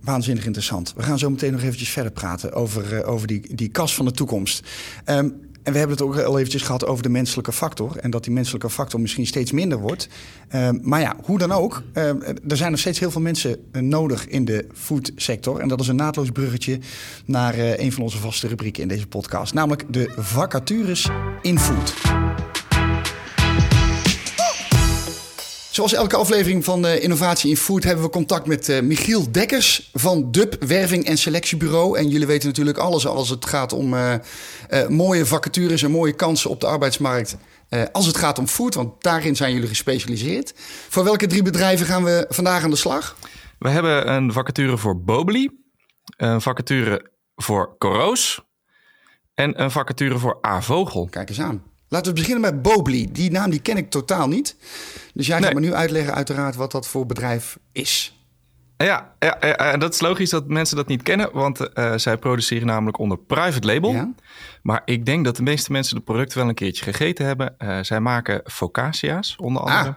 Waanzinnig 0.00 0.46
interessant. 0.46 0.92
We 0.96 1.02
gaan 1.02 1.18
zo 1.18 1.30
meteen 1.30 1.52
nog 1.52 1.62
eventjes 1.62 1.88
verder 1.88 2.12
praten 2.12 2.52
over, 2.52 2.92
uh, 2.92 3.08
over 3.08 3.26
die, 3.26 3.54
die 3.54 3.68
kas 3.68 3.94
van 3.94 4.04
de 4.04 4.10
toekomst. 4.10 4.68
Um, 5.04 5.40
en 5.66 5.72
we 5.72 5.78
hebben 5.78 5.96
het 5.96 6.06
ook 6.06 6.18
al 6.18 6.38
eventjes 6.38 6.62
gehad 6.62 6.86
over 6.86 7.02
de 7.02 7.08
menselijke 7.08 7.52
factor. 7.52 7.96
En 7.96 8.10
dat 8.10 8.24
die 8.24 8.32
menselijke 8.32 8.70
factor 8.70 9.00
misschien 9.00 9.26
steeds 9.26 9.52
minder 9.52 9.78
wordt. 9.78 10.08
Uh, 10.54 10.68
maar 10.82 11.00
ja, 11.00 11.16
hoe 11.24 11.38
dan 11.38 11.52
ook. 11.52 11.82
Uh, 11.94 12.08
er 12.48 12.56
zijn 12.56 12.70
nog 12.70 12.80
steeds 12.80 12.98
heel 12.98 13.10
veel 13.10 13.20
mensen 13.20 13.56
uh, 13.72 13.82
nodig 13.82 14.28
in 14.28 14.44
de 14.44 14.66
foodsector. 14.74 15.60
En 15.60 15.68
dat 15.68 15.80
is 15.80 15.88
een 15.88 15.96
naadloos 15.96 16.30
bruggetje 16.30 16.78
naar 17.24 17.58
een 17.58 17.92
van 17.92 18.02
onze 18.02 18.18
vaste 18.18 18.48
rubrieken 18.48 18.82
in 18.82 18.88
deze 18.88 19.06
podcast. 19.06 19.54
Namelijk 19.54 19.84
de 19.92 20.12
vacatures 20.16 21.08
in 21.42 21.58
food. 21.58 21.94
Zoals 25.76 25.94
elke 25.94 26.16
aflevering 26.16 26.64
van 26.64 26.86
uh, 26.86 27.02
Innovatie 27.02 27.50
in 27.50 27.56
Food 27.56 27.84
hebben 27.84 28.04
we 28.04 28.10
contact 28.10 28.46
met 28.46 28.68
uh, 28.68 28.80
Michiel 28.80 29.32
Dekkers 29.32 29.90
van 29.92 30.30
DUB 30.30 30.64
Werving 30.64 31.04
en 31.04 31.18
Selectiebureau. 31.18 31.98
En 31.98 32.08
jullie 32.08 32.26
weten 32.26 32.48
natuurlijk 32.48 32.78
alles 32.78 33.06
als 33.06 33.28
het 33.28 33.46
gaat 33.46 33.72
om 33.72 33.94
uh, 33.94 34.14
mooie 34.88 35.26
vacatures 35.26 35.82
en 35.82 35.90
mooie 35.90 36.12
kansen 36.12 36.50
op 36.50 36.60
de 36.60 36.66
arbeidsmarkt. 36.66 37.36
als 37.92 38.06
het 38.06 38.16
gaat 38.16 38.38
om 38.38 38.46
food, 38.46 38.74
want 38.74 39.02
daarin 39.02 39.36
zijn 39.36 39.52
jullie 39.52 39.68
gespecialiseerd. 39.68 40.52
Voor 40.88 41.04
welke 41.04 41.26
drie 41.26 41.42
bedrijven 41.42 41.86
gaan 41.86 42.04
we 42.04 42.26
vandaag 42.28 42.62
aan 42.62 42.70
de 42.70 42.76
slag? 42.76 43.16
We 43.58 43.68
hebben 43.68 44.12
een 44.12 44.32
vacature 44.32 44.76
voor 44.78 45.00
Bobely, 45.00 45.50
een 46.16 46.40
vacature 46.40 47.10
voor 47.34 47.74
Coroos 47.78 48.40
en 49.34 49.62
een 49.62 49.70
vacature 49.70 50.18
voor 50.18 50.38
A-Vogel. 50.46 51.08
Kijk 51.10 51.28
eens 51.28 51.40
aan. 51.40 51.62
Laten 51.88 52.14
we 52.14 52.18
beginnen 52.18 52.40
met 52.40 52.62
Bobly. 52.62 53.08
Die 53.12 53.30
naam 53.30 53.50
die 53.50 53.60
ken 53.60 53.76
ik 53.76 53.90
totaal 53.90 54.28
niet. 54.28 54.56
Dus 55.14 55.26
jij 55.26 55.36
gaat 55.36 55.52
nee. 55.52 55.60
me 55.60 55.66
nu 55.66 55.74
uitleggen 55.74 56.14
uiteraard 56.14 56.56
wat 56.56 56.72
dat 56.72 56.88
voor 56.88 57.06
bedrijf 57.06 57.58
is. 57.72 58.20
Ja, 58.76 59.12
ja, 59.18 59.36
ja, 59.40 59.56
en 59.56 59.78
dat 59.78 59.94
is 59.94 60.00
logisch 60.00 60.30
dat 60.30 60.48
mensen 60.48 60.76
dat 60.76 60.86
niet 60.86 61.02
kennen, 61.02 61.30
want 61.32 61.60
uh, 61.74 61.92
zij 61.96 62.16
produceren 62.16 62.66
namelijk 62.66 62.98
onder 62.98 63.18
private 63.18 63.66
label. 63.66 63.92
Ja. 63.92 64.12
Maar 64.62 64.82
ik 64.84 65.06
denk 65.06 65.24
dat 65.24 65.36
de 65.36 65.42
meeste 65.42 65.72
mensen 65.72 65.96
de 65.96 66.02
producten 66.02 66.38
wel 66.38 66.48
een 66.48 66.54
keertje 66.54 66.84
gegeten 66.84 67.26
hebben. 67.26 67.54
Uh, 67.58 67.78
zij 67.82 68.00
maken 68.00 68.40
focaccia's, 68.44 69.36
onder 69.36 69.62
andere. 69.62 69.96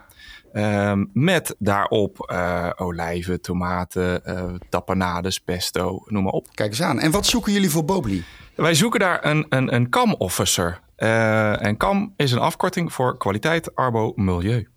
Ah. 0.52 0.90
Um, 0.90 1.10
met 1.12 1.54
daarop 1.58 2.30
uh, 2.32 2.70
olijven, 2.76 3.40
tomaten, 3.40 4.22
tapenades, 4.68 5.38
pesto, 5.38 6.02
noem 6.06 6.22
maar 6.22 6.32
op. 6.32 6.46
Kijk 6.54 6.70
eens 6.70 6.82
aan. 6.82 7.00
En 7.00 7.10
wat 7.10 7.26
zoeken 7.26 7.52
jullie 7.52 7.70
voor 7.70 7.84
Bobli? 7.84 8.24
Wij 8.54 8.74
zoeken 8.74 9.00
daar 9.00 9.24
een, 9.24 9.46
een, 9.48 9.74
een 9.74 9.88
CAM 9.88 10.14
officer. 10.14 10.80
En 11.00 11.76
CAM 11.76 12.12
is 12.16 12.32
een 12.32 12.38
afkorting 12.38 12.92
voor 12.92 13.16
kwaliteit, 13.18 13.74
arbo, 13.74 14.12
milieu. 14.16 14.68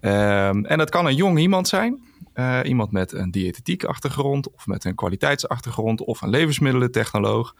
Um, 0.00 0.64
en 0.64 0.78
dat 0.78 0.90
kan 0.90 1.06
een 1.06 1.14
jong 1.14 1.38
iemand 1.38 1.68
zijn. 1.68 2.02
Uh, 2.34 2.60
iemand 2.62 2.92
met 2.92 3.12
een 3.12 3.30
diëtetiek 3.30 3.84
achtergrond 3.84 4.50
of 4.50 4.66
met 4.66 4.84
een 4.84 4.94
kwaliteitsachtergrond 4.94 6.04
of 6.04 6.20
een 6.22 6.28
levensmiddelentechnoloog. 6.28 7.54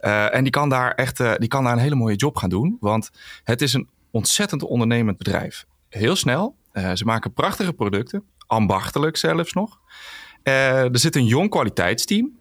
Uh, 0.00 0.34
en 0.34 0.42
die 0.42 0.52
kan 0.52 0.68
daar 0.68 0.94
echt 0.94 1.16
die 1.38 1.48
kan 1.48 1.64
daar 1.64 1.72
een 1.72 1.78
hele 1.78 1.94
mooie 1.94 2.16
job 2.16 2.36
gaan 2.36 2.48
doen. 2.48 2.76
Want 2.80 3.10
het 3.44 3.62
is 3.62 3.72
een 3.72 3.88
ontzettend 4.10 4.62
ondernemend 4.62 5.18
bedrijf. 5.18 5.66
Heel 5.88 6.16
snel. 6.16 6.56
ze 6.72 7.04
maken 7.04 7.32
prachtige 7.32 7.72
producten. 7.72 8.24
Ambachtelijk 8.46 9.16
zelfs 9.16 9.52
nog. 9.52 9.80
er 10.42 10.98
zit 10.98 11.16
een 11.16 11.26
jong 11.26 11.50
kwaliteitsteam. 11.50 12.38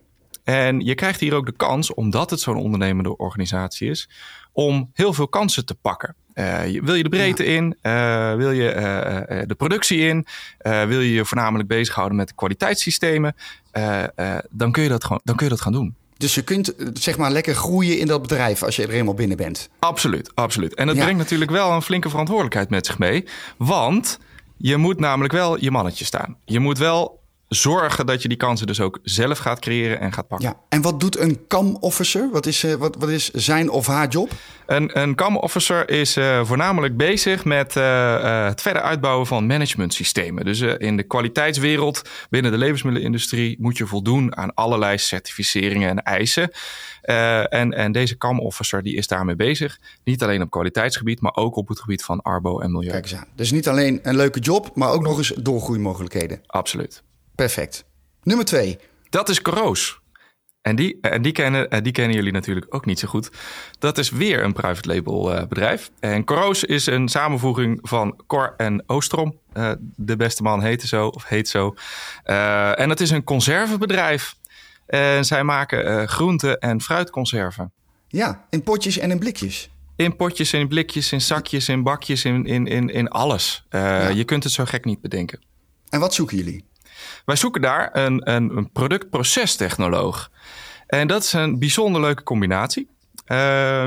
En 0.48 0.80
je 0.80 0.96
krijgt 0.96 1.20
hier 1.20 1.34
ook 1.34 1.46
de 1.46 1.52
kans, 1.52 1.94
omdat 1.94 2.30
het 2.30 2.40
zo'n 2.40 2.56
ondernemende 2.56 3.18
organisatie 3.18 3.90
is, 3.90 4.10
om 4.52 4.90
heel 4.94 5.14
veel 5.14 5.28
kansen 5.28 5.66
te 5.66 5.76
pakken. 5.76 6.16
Uh, 6.34 6.62
wil 6.84 6.96
je 6.96 7.04
de 7.04 7.10
breedte 7.10 7.46
in? 7.46 7.78
Uh, 7.82 8.36
wil 8.36 8.52
je 8.52 8.74
uh, 8.76 9.42
de 9.48 9.56
productie 9.56 10.00
in? 10.00 10.26
wil 10.62 11.00
je 11.00 11.14
je 11.14 11.26
voornamelijk 11.26 11.70
bezighouden 11.70 12.18
met 12.18 12.28
de 12.28 12.34
kwaliteitssystemen? 12.36 13.36
dan, 14.50 14.72
kun 14.72 14.84
je 14.84 14.90
dat 14.90 15.04
gewoon, 15.04 15.22
dan 15.24 15.36
kun 15.36 15.46
je 15.46 15.52
dat 15.52 15.62
gaan 15.62 15.72
doen. 15.72 15.96
Dus 16.18 16.36
je 16.36 16.42
kunt 16.42 16.74
zeg 16.94 17.18
maar 17.18 17.32
lekker 17.32 17.56
groeien 17.56 18.00
in 18.00 18.08
dat 18.08 18.22
bedrijf 18.22 18.64
als 18.64 18.76
je 18.76 18.84
er 18.84 18.90
eenmaal 18.90 19.14
binnen 19.14 19.38
bent. 19.38 19.70
Absoluut, 19.80 20.32
absoluut. 20.36 20.76
En 20.76 20.88
dat 20.88 20.96
brengt 20.96 21.18
natuurlijk 21.18 21.52
wel 21.52 21.72
een 21.72 21.82
flinke 21.82 22.10
verantwoordelijkheid 22.10 22.70
met 22.70 22.86
zich 22.86 22.98
mee. 22.98 23.26
Want 23.58 24.20
je 24.58 24.78
moet 24.78 25.00
namelijk 25.00 25.34
wel 25.34 25.64
je 25.64 25.72
mannetje 25.72 26.06
staan. 26.06 26.38
Je 26.46 26.60
moet 26.60 26.78
wel 26.78 27.20
zorgen 27.48 28.06
dat 28.06 28.22
je 28.22 28.28
die 28.28 28.38
kansen 28.38 28.68
dus 28.68 28.80
ook 28.80 29.00
zelf 29.04 29.38
gaat 29.38 29.60
creëren 29.60 30.00
en 30.00 30.14
gaat 30.14 30.28
pakken. 30.28 30.48
Ja, 30.48 30.56
en 30.70 30.82
wat 30.82 31.00
doet 31.00 31.18
een 31.18 31.48
CAM-officer? 31.48 32.30
Wat 32.32 32.46
is, 32.46 32.64
uh, 32.64 32.74
wat, 32.74 32.96
wat 33.00 33.10
is 33.10 33.32
zijn 33.32 33.70
of 33.70 33.88
haar 33.88 34.08
job? 34.08 34.32
Een, 34.66 35.00
een 35.00 35.16
CAM-officer 35.16 35.90
is 35.90 36.18
uh, 36.18 36.46
voornamelijk 36.46 36.98
bezig 36.98 37.46
met 37.46 37.76
uh, 37.76 38.46
het 38.48 38.62
verder 38.62 38.82
uitbouwen 38.82 39.28
van 39.28 39.48
managementsystemen. 39.48 40.46
Dus 40.46 40.62
in 40.62 40.98
de 40.98 41.04
kwaliteitswereld 41.04 42.02
binnen 42.30 42.52
de 42.52 42.58
levensmiddelenindustrie 42.58 43.58
moet 43.60 43.78
je 43.78 43.88
voldoen 43.88 44.38
aan 44.38 44.54
allerlei 44.54 44.98
certificeringen 44.98 45.90
en 45.90 46.04
eisen. 46.04 46.52
en, 47.02 47.74
en 47.74 47.92
deze 47.92 48.18
CAM-officer 48.18 48.84
die 48.84 48.96
is 48.96 49.08
daarmee 49.08 49.36
bezig. 49.36 49.80
Niet 50.04 50.24
alleen 50.24 50.42
op 50.42 50.50
kwaliteitsgebied, 50.50 51.22
maar 51.22 51.36
ook 51.36 51.56
op 51.56 51.68
het 51.68 51.80
gebied 51.80 52.04
van 52.04 52.22
arbo 52.22 52.60
en 52.60 52.72
milieu. 52.72 52.92
Kijk 52.92 53.04
eens 53.04 53.16
aan. 53.16 53.28
Dus 53.36 53.52
niet 53.52 53.68
alleen 53.68 54.00
een 54.04 54.16
leuke 54.16 54.40
job, 54.40 54.72
maar 54.76 54.90
ook 54.90 55.02
nog 55.02 55.18
eens 55.18 55.34
doorgroeimogelijkheden. 55.36 56.42
Absoluut. 56.46 57.04
Perfect. 57.38 57.86
Nummer 58.24 58.46
twee. 58.46 58.80
Dat 59.10 59.30
is 59.30 59.42
Coroos. 59.42 60.00
En 60.62 60.76
die, 60.76 60.98
en 61.02 61.22
die, 61.22 61.32
kennen, 61.32 61.84
die 61.84 61.92
kennen 61.92 62.16
jullie 62.16 62.32
natuurlijk 62.32 62.76
ook 62.76 62.86
niet 62.86 63.00
zo 63.00 63.08
goed. 63.08 63.30
Dat 63.80 63.98
is 63.98 64.10
weer 64.10 64.44
een 64.44 64.54
private 64.54 64.88
label 64.88 65.36
uh, 65.36 65.48
bedrijf. 65.48 65.92
En 66.00 66.24
Coroos 66.24 66.64
is 66.64 66.86
een 66.86 67.08
samenvoeging 67.08 67.80
van 67.82 68.22
Cor 68.28 68.54
en 68.58 68.84
Oostrom. 68.88 69.40
Uh, 69.54 69.72
de 69.80 70.16
beste 70.16 70.44
man 70.44 70.62
heette 70.62 70.88
zo, 70.88 71.08
of 71.08 71.26
heet 71.26 71.48
zo. 71.48 71.76
Uh, 72.26 72.80
en 72.80 72.88
dat 72.90 73.00
is 73.00 73.10
een 73.10 73.24
conservebedrijf. 73.24 74.36
En 74.86 75.26
zij 75.26 75.44
maken 75.44 76.10
groente- 76.10 76.60
en 76.60 76.82
fruitconserven. 76.82 77.72
Ja, 78.08 78.46
in 78.50 78.64
potjes 78.64 78.98
en 78.98 79.12
in 79.12 79.20
blikjes. 79.20 79.70
In 79.96 80.16
potjes, 80.16 80.54
in 80.54 80.68
blikjes, 80.68 81.12
in 81.12 81.22
zakjes, 81.22 81.70
in 81.70 81.84
bakjes, 81.84 82.26
in, 82.26 82.46
in, 82.46 82.68
in, 82.68 82.90
in 82.90 83.08
alles. 83.08 83.66
Ja. 83.70 84.08
Je 84.08 84.24
kunt 84.24 84.44
het 84.44 84.54
zo 84.54 84.66
gek 84.66 84.86
niet 84.86 85.02
bedenken. 85.02 85.42
En 85.90 86.00
wat 86.00 86.14
zoeken 86.14 86.38
jullie? 86.38 86.66
Wij 87.26 87.36
zoeken 87.36 87.62
daar 87.62 87.90
een, 87.94 88.32
een, 88.32 88.58
een 88.58 88.72
productprocestechnoloog. 88.72 90.32
En 90.88 91.08
dat 91.08 91.24
is 91.24 91.34
een 91.34 91.60
bijzonder 91.60 92.02
leuke 92.02 92.24
combinatie. 92.24 92.88
Uh, 93.28 93.38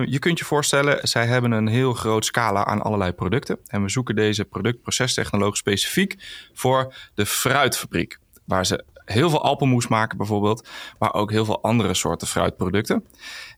je 0.05 0.19
kunt 0.19 0.39
je 0.39 0.45
voorstellen, 0.45 1.09
zij 1.09 1.27
hebben 1.27 1.53
een 1.53 1.67
heel 1.67 1.93
groot 1.93 2.25
scala 2.25 2.65
aan 2.65 2.83
allerlei 2.83 3.13
producten. 3.13 3.59
En 3.67 3.83
we 3.83 3.89
zoeken 3.89 4.15
deze 4.15 4.45
productprocestechnoloog 4.45 5.57
specifiek 5.57 6.17
voor 6.53 6.95
de 7.15 7.27
fruitfabriek. 7.27 8.19
Waar 8.45 8.67
ze 8.67 8.85
heel 9.05 9.31
veel 9.31 9.43
appelmoes 9.43 9.89
maken 9.89 10.17
bijvoorbeeld, 10.17 10.69
maar 10.99 11.15
ook 11.15 11.31
heel 11.31 11.45
veel 11.45 11.63
andere 11.63 11.95
soorten 11.95 12.27
fruitproducten. 12.27 13.05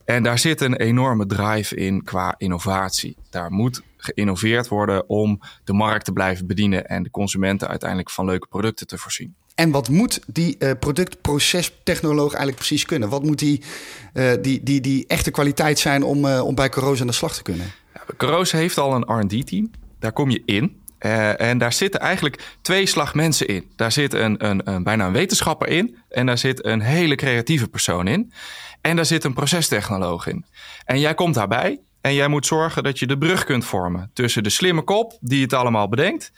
En 0.05 0.23
daar 0.23 0.39
zit 0.39 0.61
een 0.61 0.77
enorme 0.77 1.27
drive 1.27 1.77
in 1.77 2.05
qua 2.05 2.35
innovatie. 2.39 3.17
Daar 3.31 3.51
moet 3.51 3.83
geïnnoveerd 3.97 4.69
worden 4.69 5.09
om 5.09 5.41
de 5.65 5.73
markt 5.73 6.05
te 6.05 6.13
blijven 6.13 6.47
bedienen 6.47 6.87
en 6.87 7.03
de 7.03 7.11
consumenten 7.11 7.69
uiteindelijk 7.69 8.11
van 8.11 8.25
leuke 8.25 8.47
producten 8.47 8.87
te 8.87 8.99
voorzien. 8.99 9.35
En 9.55 9.71
wat 9.71 9.89
moet 9.89 10.21
die 10.27 10.57
uh, 10.59 10.71
productprocestechnoloog 10.81 12.29
eigenlijk 12.29 12.57
precies 12.57 12.85
kunnen? 12.85 13.09
Wat 13.09 13.23
moet 13.23 13.39
die, 13.39 13.63
uh, 14.15 14.33
die, 14.41 14.63
die, 14.63 14.81
die 14.81 15.07
echte 15.07 15.31
kwaliteit 15.31 15.79
zijn 15.79 16.03
om, 16.03 16.25
uh, 16.25 16.45
om 16.45 16.55
bij 16.55 16.69
Caroos 16.69 17.01
aan 17.01 17.07
de 17.07 17.13
slag 17.13 17.35
te 17.35 17.43
kunnen? 17.43 17.73
Caroos 18.17 18.53
heeft 18.53 18.79
al 18.79 18.95
een 18.95 19.21
R&D-team. 19.21 19.71
Daar 19.99 20.13
kom 20.13 20.31
je 20.31 20.43
in. 20.45 20.81
en 21.37 21.59
daar 21.59 21.73
zitten 21.73 22.01
eigenlijk 22.01 22.57
twee 22.63 22.87
slag 22.87 23.15
mensen 23.15 23.47
in. 23.47 23.71
Daar 23.77 23.93
zit 23.93 24.15
een, 24.15 24.47
een, 24.47 24.71
een, 24.71 24.83
bijna 24.83 25.07
een 25.07 25.13
wetenschapper 25.13 25.69
in. 25.69 25.97
En 26.09 26.27
daar 26.27 26.39
zit 26.39 26.65
een 26.65 26.81
hele 26.81 27.15
creatieve 27.15 27.69
persoon 27.69 28.07
in. 28.07 28.33
En 28.81 28.97
daar 28.97 29.07
zit 29.07 29.25
een 29.25 29.33
procestechnoloog 29.33 30.27
in. 30.27 30.45
En 30.85 31.01
jij 31.01 31.15
komt 31.15 31.35
daarbij. 31.35 31.81
En 32.01 32.15
jij 32.15 32.29
moet 32.29 32.47
zorgen 32.47 32.83
dat 32.83 32.99
je 32.99 33.07
de 33.07 33.19
brug 33.19 33.45
kunt 33.45 33.65
vormen 33.65 34.11
tussen 34.13 34.43
de 34.43 34.51
slimme 34.51 34.83
kop 34.83 35.19
die 35.21 35.43
het 35.43 35.53
allemaal 35.53 35.89
bedenkt 35.89 36.33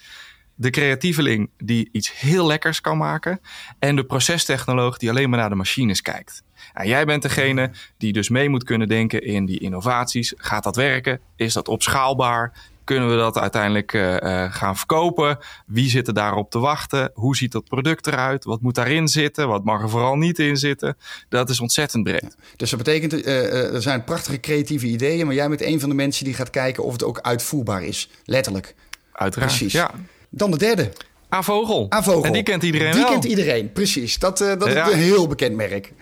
de 0.55 0.71
creatieveling 0.71 1.51
die 1.59 1.89
iets 1.93 2.21
heel 2.21 2.47
lekkers 2.47 2.81
kan 2.81 2.99
maken. 2.99 3.41
En 3.79 3.97
de 3.97 4.05
procestechnoloog 4.05 4.99
die 4.99 5.11
alleen 5.11 5.31
maar 5.31 5.39
naar 5.39 5.49
de 5.49 5.55
machines 5.55 6.03
kijkt. 6.03 6.43
En 6.73 6.89
jij 6.89 7.05
bent 7.05 7.23
degene 7.23 7.71
die 7.99 8.13
dus 8.13 8.29
mee 8.29 8.49
moet 8.49 8.65
kunnen 8.65 8.89
denken 8.89 9.23
in 9.23 9.45
die 9.45 9.59
innovaties. 9.59 10.33
Gaat 10.37 10.65
dat 10.65 10.77
werken? 10.77 11.21
Is 11.37 11.53
dat 11.53 11.69
opschaalbaar? 11.69 12.53
Kunnen 12.85 13.11
we 13.11 13.17
dat 13.17 13.39
uiteindelijk 13.39 13.93
uh, 13.93 14.17
uh, 14.17 14.53
gaan 14.53 14.77
verkopen? 14.77 15.39
Wie 15.67 15.91
zit 15.91 16.07
er 16.07 16.15
daarop 16.15 16.51
te 16.51 16.59
wachten? 16.59 17.11
Hoe 17.15 17.37
ziet 17.37 17.53
dat 17.53 17.65
product 17.65 18.07
eruit? 18.07 18.45
Wat 18.45 18.61
moet 18.61 18.75
daarin 18.75 19.09
zitten? 19.09 19.49
Wat 19.49 19.65
mag 19.65 19.83
er 19.83 19.91
vooral 19.91 20.17
niet 20.17 20.39
in 20.39 20.57
zitten? 20.57 20.97
Dat 21.29 21.51
is 21.51 21.61
ontzettend 21.61 22.03
breed. 22.03 22.37
Dus 22.57 22.71
dat 22.71 22.79
betekent, 22.79 23.27
uh, 23.27 23.75
er 23.75 23.83
zijn 23.83 24.05
prachtige 24.05 24.41
creatieve 24.41 24.87
ideeën, 24.87 25.27
maar 25.27 25.35
jij 25.35 25.49
bent 25.49 25.63
een 25.63 25.81
van 25.81 25.89
de 25.89 25.95
mensen 25.95 26.25
die 26.25 26.35
gaat 26.35 26.51
kijken 26.51 26.85
of 26.85 26.93
het 26.93 27.05
ook 27.05 27.21
uitvoerbaar 27.21 27.83
is. 27.83 28.11
Letterlijk. 28.25 28.75
Uiteraard. 29.13 29.51
Precies. 29.51 29.73
Ja. 29.73 29.91
Dan 30.37 30.51
de 30.51 30.59
derde. 30.59 30.93
A-vogel. 31.35 31.87
A-vogel. 31.95 32.25
En 32.25 32.33
die 32.33 32.43
kent 32.43 32.63
iedereen 32.63 32.93
die 32.93 33.01
wel. 33.01 33.11
Die 33.11 33.21
kent 33.21 33.39
iedereen, 33.39 33.73
precies. 33.73 34.19
Dat, 34.19 34.41
uh, 34.41 34.49
dat 34.59 34.73
ja. 34.73 34.87
is 34.87 34.93
een 34.93 34.99
heel 34.99 35.27
bekend 35.27 35.57
merk. 35.57 35.93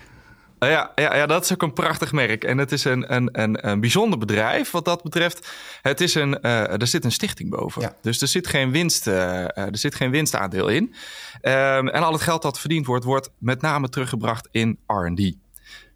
Ja, 0.69 0.91
ja, 0.95 1.15
ja, 1.15 1.25
dat 1.25 1.43
is 1.43 1.53
ook 1.53 1.61
een 1.61 1.73
prachtig 1.73 2.11
merk. 2.11 2.43
En 2.43 2.57
het 2.57 2.71
is 2.71 2.83
een, 2.83 3.13
een, 3.15 3.29
een, 3.31 3.69
een 3.69 3.79
bijzonder 3.79 4.19
bedrijf 4.19 4.71
wat 4.71 4.85
dat 4.85 5.03
betreft. 5.03 5.49
Het 5.81 6.01
is 6.01 6.15
een, 6.15 6.37
uh, 6.41 6.81
er 6.81 6.87
zit 6.87 7.05
een 7.05 7.11
stichting 7.11 7.49
boven. 7.49 7.81
Ja. 7.81 7.95
Dus 8.01 8.21
er 8.21 8.27
zit 8.27 8.47
geen, 8.47 8.71
winst, 8.71 9.07
uh, 9.07 9.57
er 9.57 9.77
zit 9.77 9.95
geen 9.95 10.11
winstaandeel 10.11 10.67
in. 10.67 10.83
Um, 10.83 11.87
en 11.89 12.03
al 12.03 12.13
het 12.13 12.21
geld 12.21 12.41
dat 12.41 12.59
verdiend 12.59 12.85
wordt, 12.85 13.05
wordt 13.05 13.29
met 13.37 13.61
name 13.61 13.89
teruggebracht 13.89 14.47
in 14.51 14.79
R&D. 14.87 15.33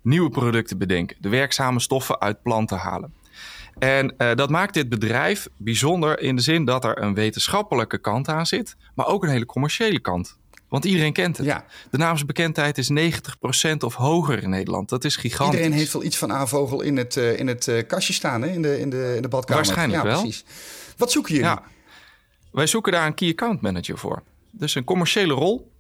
Nieuwe 0.02 0.30
producten 0.30 0.78
bedenken. 0.78 1.18
De 1.20 1.30
werkzame 1.30 1.80
stoffen 1.80 2.20
uit 2.20 2.42
planten 2.42 2.78
halen. 2.78 3.14
En 3.80 4.14
uh, 4.18 4.34
dat 4.36 4.50
maakt 4.50 4.74
dit 4.74 4.90
bedrijf 4.90 5.48
bijzonder 5.58 6.20
in 6.20 6.36
de 6.36 6.42
zin 6.42 6.66
dat 6.66 6.84
er 6.84 7.02
een 7.02 7.14
wetenschappelijke 7.14 7.98
kant 7.98 8.28
aan 8.28 8.46
zit, 8.46 8.76
maar 8.96 9.08
ook 9.08 9.24
een 9.24 9.30
hele 9.30 9.46
commerciële 9.46 10.00
kant. 10.00 10.38
Want 10.70 10.86
iedereen 10.86 11.14
kent 11.14 11.38
het. 11.38 11.46
Ja. 11.46 11.66
De 11.92 11.98
naamsbekendheid 11.98 12.78
is 12.78 12.92
90% 12.92 13.78
of 13.80 13.96
hoger 13.96 14.44
in 14.44 14.50
Nederland. 14.50 14.90
Dat 14.90 15.04
is 15.04 15.16
gigantisch. 15.16 15.56
Iedereen 15.56 15.78
heeft 15.78 15.94
wel 15.94 16.04
iets 16.04 16.18
van 16.18 16.32
A-vogel 16.32 16.82
in 16.82 16.98
het, 16.98 17.16
uh, 17.16 17.40
in 17.40 17.48
het 17.48 17.68
uh, 17.68 17.88
kastje 17.88 18.14
staan, 18.14 18.42
hè? 18.42 18.50
In, 18.50 18.62
de, 18.62 18.80
in, 18.80 18.90
de, 18.90 19.14
in 19.16 19.22
de 19.22 19.28
badkamer. 19.28 19.66
Waarschijnlijk 19.66 20.04
ja, 20.04 20.10
wel. 20.10 20.22
Precies. 20.22 20.44
Wat 20.98 21.12
zoeken 21.12 21.34
jullie? 21.34 21.50
Ja. 21.50 21.64
Wij 22.52 22.68
zoeken 22.68 22.92
daar 22.92 23.06
een 23.06 23.14
key 23.14 23.30
account 23.30 23.62
manager 23.62 23.98
voor. 23.98 24.24
Dus 24.52 24.76
een 24.76 24.84
commerciële 24.84 25.34
rol. 25.34 25.72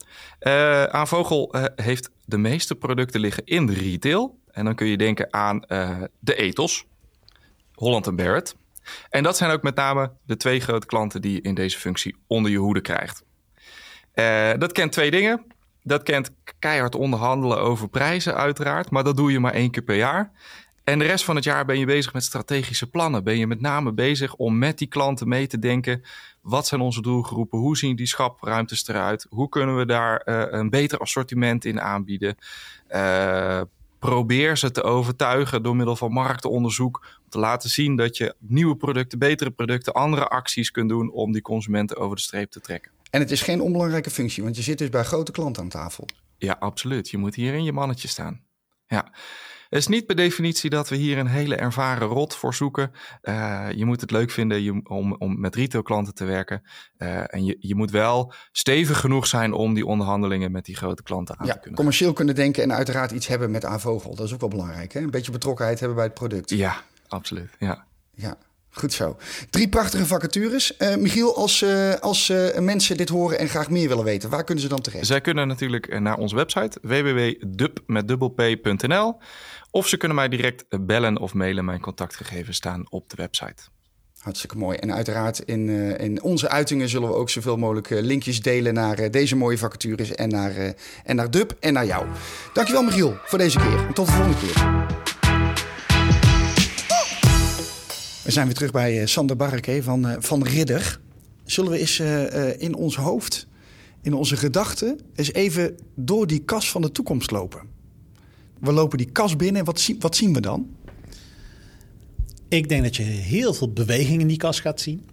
Uh, 0.41 0.53
A-vogel 0.93 1.55
heeft 1.75 2.09
de 2.25 2.37
meeste 2.37 2.75
producten 2.75 3.19
liggen 3.19 3.45
in 3.45 3.65
de 3.65 3.73
retail. 3.73 4.39
En 4.51 4.65
dan 4.65 4.75
kun 4.75 4.87
je 4.87 4.97
denken 4.97 5.33
aan 5.33 5.59
de 6.19 6.35
ethos. 6.35 6.85
Holland 7.77 8.07
en 8.07 8.15
Barrett. 8.15 8.55
En 9.09 9.23
dat 9.23 9.37
zijn 9.37 9.51
ook 9.51 9.61
met 9.61 9.75
name 9.75 10.11
de 10.25 10.37
twee 10.37 10.59
grote 10.59 10.85
klanten 10.85 11.21
die 11.21 11.33
je 11.33 11.41
in 11.41 11.55
deze 11.55 11.79
functie 11.79 12.15
onder 12.27 12.51
je 12.51 12.57
hoede 12.57 12.81
krijgt. 12.81 13.23
Uh, 14.15 14.51
dat 14.57 14.71
kent 14.71 14.91
twee 14.91 15.11
dingen. 15.11 15.45
Dat 15.83 16.03
kent 16.03 16.31
keihard 16.59 16.95
onderhandelen 16.95 17.59
over 17.59 17.89
prijzen 17.89 18.35
uiteraard, 18.35 18.89
maar 18.89 19.03
dat 19.03 19.17
doe 19.17 19.31
je 19.31 19.39
maar 19.39 19.53
één 19.53 19.71
keer 19.71 19.83
per 19.83 19.95
jaar. 19.95 20.31
En 20.83 20.99
de 20.99 21.05
rest 21.05 21.23
van 21.23 21.35
het 21.35 21.43
jaar 21.43 21.65
ben 21.65 21.79
je 21.79 21.85
bezig 21.85 22.13
met 22.13 22.23
strategische 22.23 22.89
plannen. 22.89 23.23
Ben 23.23 23.37
je 23.37 23.47
met 23.47 23.61
name 23.61 23.93
bezig 23.93 24.35
om 24.35 24.57
met 24.57 24.77
die 24.77 24.87
klanten 24.87 25.27
mee 25.27 25.47
te 25.47 25.59
denken. 25.59 26.03
Wat 26.41 26.67
zijn 26.67 26.81
onze 26.81 27.01
doelgroepen? 27.01 27.59
Hoe 27.59 27.77
zien 27.77 27.95
die 27.95 28.07
schapruimtes 28.07 28.87
eruit? 28.87 29.25
Hoe 29.29 29.49
kunnen 29.49 29.77
we 29.77 29.85
daar 29.85 30.21
uh, 30.25 30.43
een 30.49 30.69
beter 30.69 30.99
assortiment 30.99 31.65
in 31.65 31.81
aanbieden? 31.81 32.37
Uh, 32.89 33.61
probeer 33.99 34.57
ze 34.57 34.71
te 34.71 34.83
overtuigen 34.83 35.63
door 35.63 35.75
middel 35.75 35.95
van 35.95 36.11
marktonderzoek. 36.11 37.05
Te 37.29 37.39
laten 37.39 37.69
zien 37.69 37.95
dat 37.95 38.17
je 38.17 38.35
nieuwe 38.39 38.75
producten, 38.75 39.19
betere 39.19 39.51
producten, 39.51 39.93
andere 39.93 40.27
acties 40.27 40.71
kunt 40.71 40.89
doen 40.89 41.11
om 41.11 41.31
die 41.31 41.41
consumenten 41.41 41.97
over 41.97 42.15
de 42.15 42.21
streep 42.21 42.51
te 42.51 42.59
trekken. 42.59 42.91
En 43.09 43.19
het 43.19 43.31
is 43.31 43.41
geen 43.41 43.61
onbelangrijke 43.61 44.09
functie, 44.09 44.43
want 44.43 44.55
je 44.55 44.61
zit 44.61 44.77
dus 44.77 44.89
bij 44.89 45.03
grote 45.03 45.31
klanten 45.31 45.63
aan 45.63 45.69
tafel. 45.69 46.07
Ja, 46.37 46.55
absoluut. 46.59 47.09
Je 47.09 47.17
moet 47.17 47.35
hier 47.35 47.53
in 47.53 47.63
je 47.63 47.71
mannetje 47.71 48.07
staan. 48.07 48.41
Ja. 48.87 49.11
Het 49.69 49.79
is 49.79 49.87
niet 49.87 50.05
per 50.05 50.15
definitie 50.15 50.69
dat 50.69 50.89
we 50.89 50.95
hier 50.95 51.17
een 51.17 51.27
hele 51.27 51.55
ervaren 51.55 52.07
rot 52.07 52.35
voor 52.35 52.53
zoeken. 52.53 52.91
Uh, 53.21 53.67
je 53.75 53.85
moet 53.85 54.01
het 54.01 54.11
leuk 54.11 54.31
vinden 54.31 54.81
om, 54.89 55.13
om 55.13 55.39
met 55.39 55.55
retailklanten 55.55 56.13
te 56.13 56.25
werken. 56.25 56.61
Uh, 56.97 57.33
en 57.33 57.45
je, 57.45 57.55
je 57.59 57.75
moet 57.75 57.91
wel 57.91 58.33
stevig 58.51 58.99
genoeg 58.99 59.27
zijn 59.27 59.53
om 59.53 59.73
die 59.73 59.85
onderhandelingen 59.85 60.51
met 60.51 60.65
die 60.65 60.75
grote 60.75 61.03
klanten 61.03 61.39
aan 61.39 61.45
ja, 61.45 61.53
te 61.53 61.59
kunnen. 61.59 61.77
Commercieel 61.77 62.13
kunnen 62.13 62.35
denken 62.35 62.63
en 62.63 62.73
uiteraard 62.73 63.11
iets 63.11 63.27
hebben 63.27 63.51
met 63.51 63.65
Avogel. 63.65 64.15
Dat 64.15 64.25
is 64.25 64.33
ook 64.33 64.39
wel 64.39 64.49
belangrijk. 64.49 64.93
Hè? 64.93 64.99
Een 64.99 65.09
beetje 65.09 65.31
betrokkenheid 65.31 65.79
hebben 65.79 65.97
bij 65.97 66.05
het 66.05 66.15
product. 66.15 66.49
Ja, 66.49 66.83
absoluut. 67.07 67.49
Ja. 67.59 67.85
Ja. 68.13 68.37
Goed 68.77 68.93
zo. 68.93 69.17
Drie 69.49 69.69
prachtige 69.69 70.05
vacatures. 70.05 70.73
Uh, 70.79 70.95
Michiel, 70.95 71.35
als, 71.35 71.61
uh, 71.61 71.93
als 71.93 72.29
uh, 72.29 72.57
mensen 72.57 72.97
dit 72.97 73.09
horen 73.09 73.39
en 73.39 73.47
graag 73.47 73.69
meer 73.69 73.87
willen 73.87 74.03
weten, 74.03 74.29
waar 74.29 74.43
kunnen 74.43 74.63
ze 74.63 74.69
dan 74.69 74.81
terecht? 74.81 75.05
Zij 75.05 75.21
kunnen 75.21 75.47
natuurlijk 75.47 75.99
naar 75.99 76.17
onze 76.17 76.35
website 76.35 76.79
www.dub.nl 77.81 79.17
of 79.71 79.87
ze 79.87 79.97
kunnen 79.97 80.17
mij 80.17 80.29
direct 80.29 80.65
bellen 80.85 81.17
of 81.17 81.33
mailen. 81.33 81.65
Mijn 81.65 81.79
contactgegevens 81.79 82.57
staan 82.57 82.85
op 82.89 83.09
de 83.09 83.15
website. 83.15 83.63
Hartstikke 84.17 84.57
mooi. 84.57 84.77
En 84.77 84.93
uiteraard 84.93 85.39
in, 85.39 85.69
in 85.99 86.21
onze 86.21 86.49
uitingen 86.49 86.89
zullen 86.89 87.09
we 87.09 87.15
ook 87.15 87.29
zoveel 87.29 87.57
mogelijk 87.57 87.89
linkjes 87.89 88.41
delen 88.41 88.73
naar 88.73 89.11
deze 89.11 89.35
mooie 89.35 89.57
vacatures 89.57 90.15
en 90.15 90.29
naar, 90.29 90.73
en 91.03 91.15
naar 91.15 91.31
Dub 91.31 91.55
en 91.59 91.73
naar 91.73 91.85
jou. 91.85 92.05
Dankjewel 92.53 92.83
Michiel 92.83 93.17
voor 93.23 93.37
deze 93.37 93.59
keer. 93.59 93.85
En 93.87 93.93
tot 93.93 94.05
de 94.05 94.11
volgende 94.11 94.37
keer. 94.37 94.85
We 98.27 98.33
zijn 98.33 98.45
weer 98.45 98.55
terug 98.55 98.71
bij 98.71 99.05
Sander 99.05 99.35
Barke 99.35 99.83
van, 99.83 100.15
van 100.19 100.43
Ridder. 100.43 100.99
Zullen 101.45 101.71
we 101.71 101.79
eens 101.79 101.99
in 102.57 102.75
ons 102.75 102.95
hoofd, 102.95 103.47
in 104.01 104.13
onze 104.13 104.37
gedachten, 104.37 104.99
eens 105.15 105.33
even 105.33 105.77
door 105.95 106.27
die 106.27 106.39
kas 106.39 106.71
van 106.71 106.81
de 106.81 106.91
toekomst 106.91 107.31
lopen? 107.31 107.61
We 108.59 108.71
lopen 108.71 108.97
die 108.97 109.11
kas 109.11 109.35
binnen. 109.35 109.65
Wat, 109.65 109.79
zien, 109.79 109.99
wat 109.99 110.15
zien 110.15 110.33
we 110.33 110.41
dan? 110.41 110.75
Ik 112.47 112.69
denk 112.69 112.83
dat 112.83 112.95
je 112.95 113.03
heel 113.03 113.53
veel 113.53 113.71
beweging 113.71 114.21
in 114.21 114.27
die 114.27 114.37
kas 114.37 114.59
gaat 114.59 114.81
zien. 114.81 115.05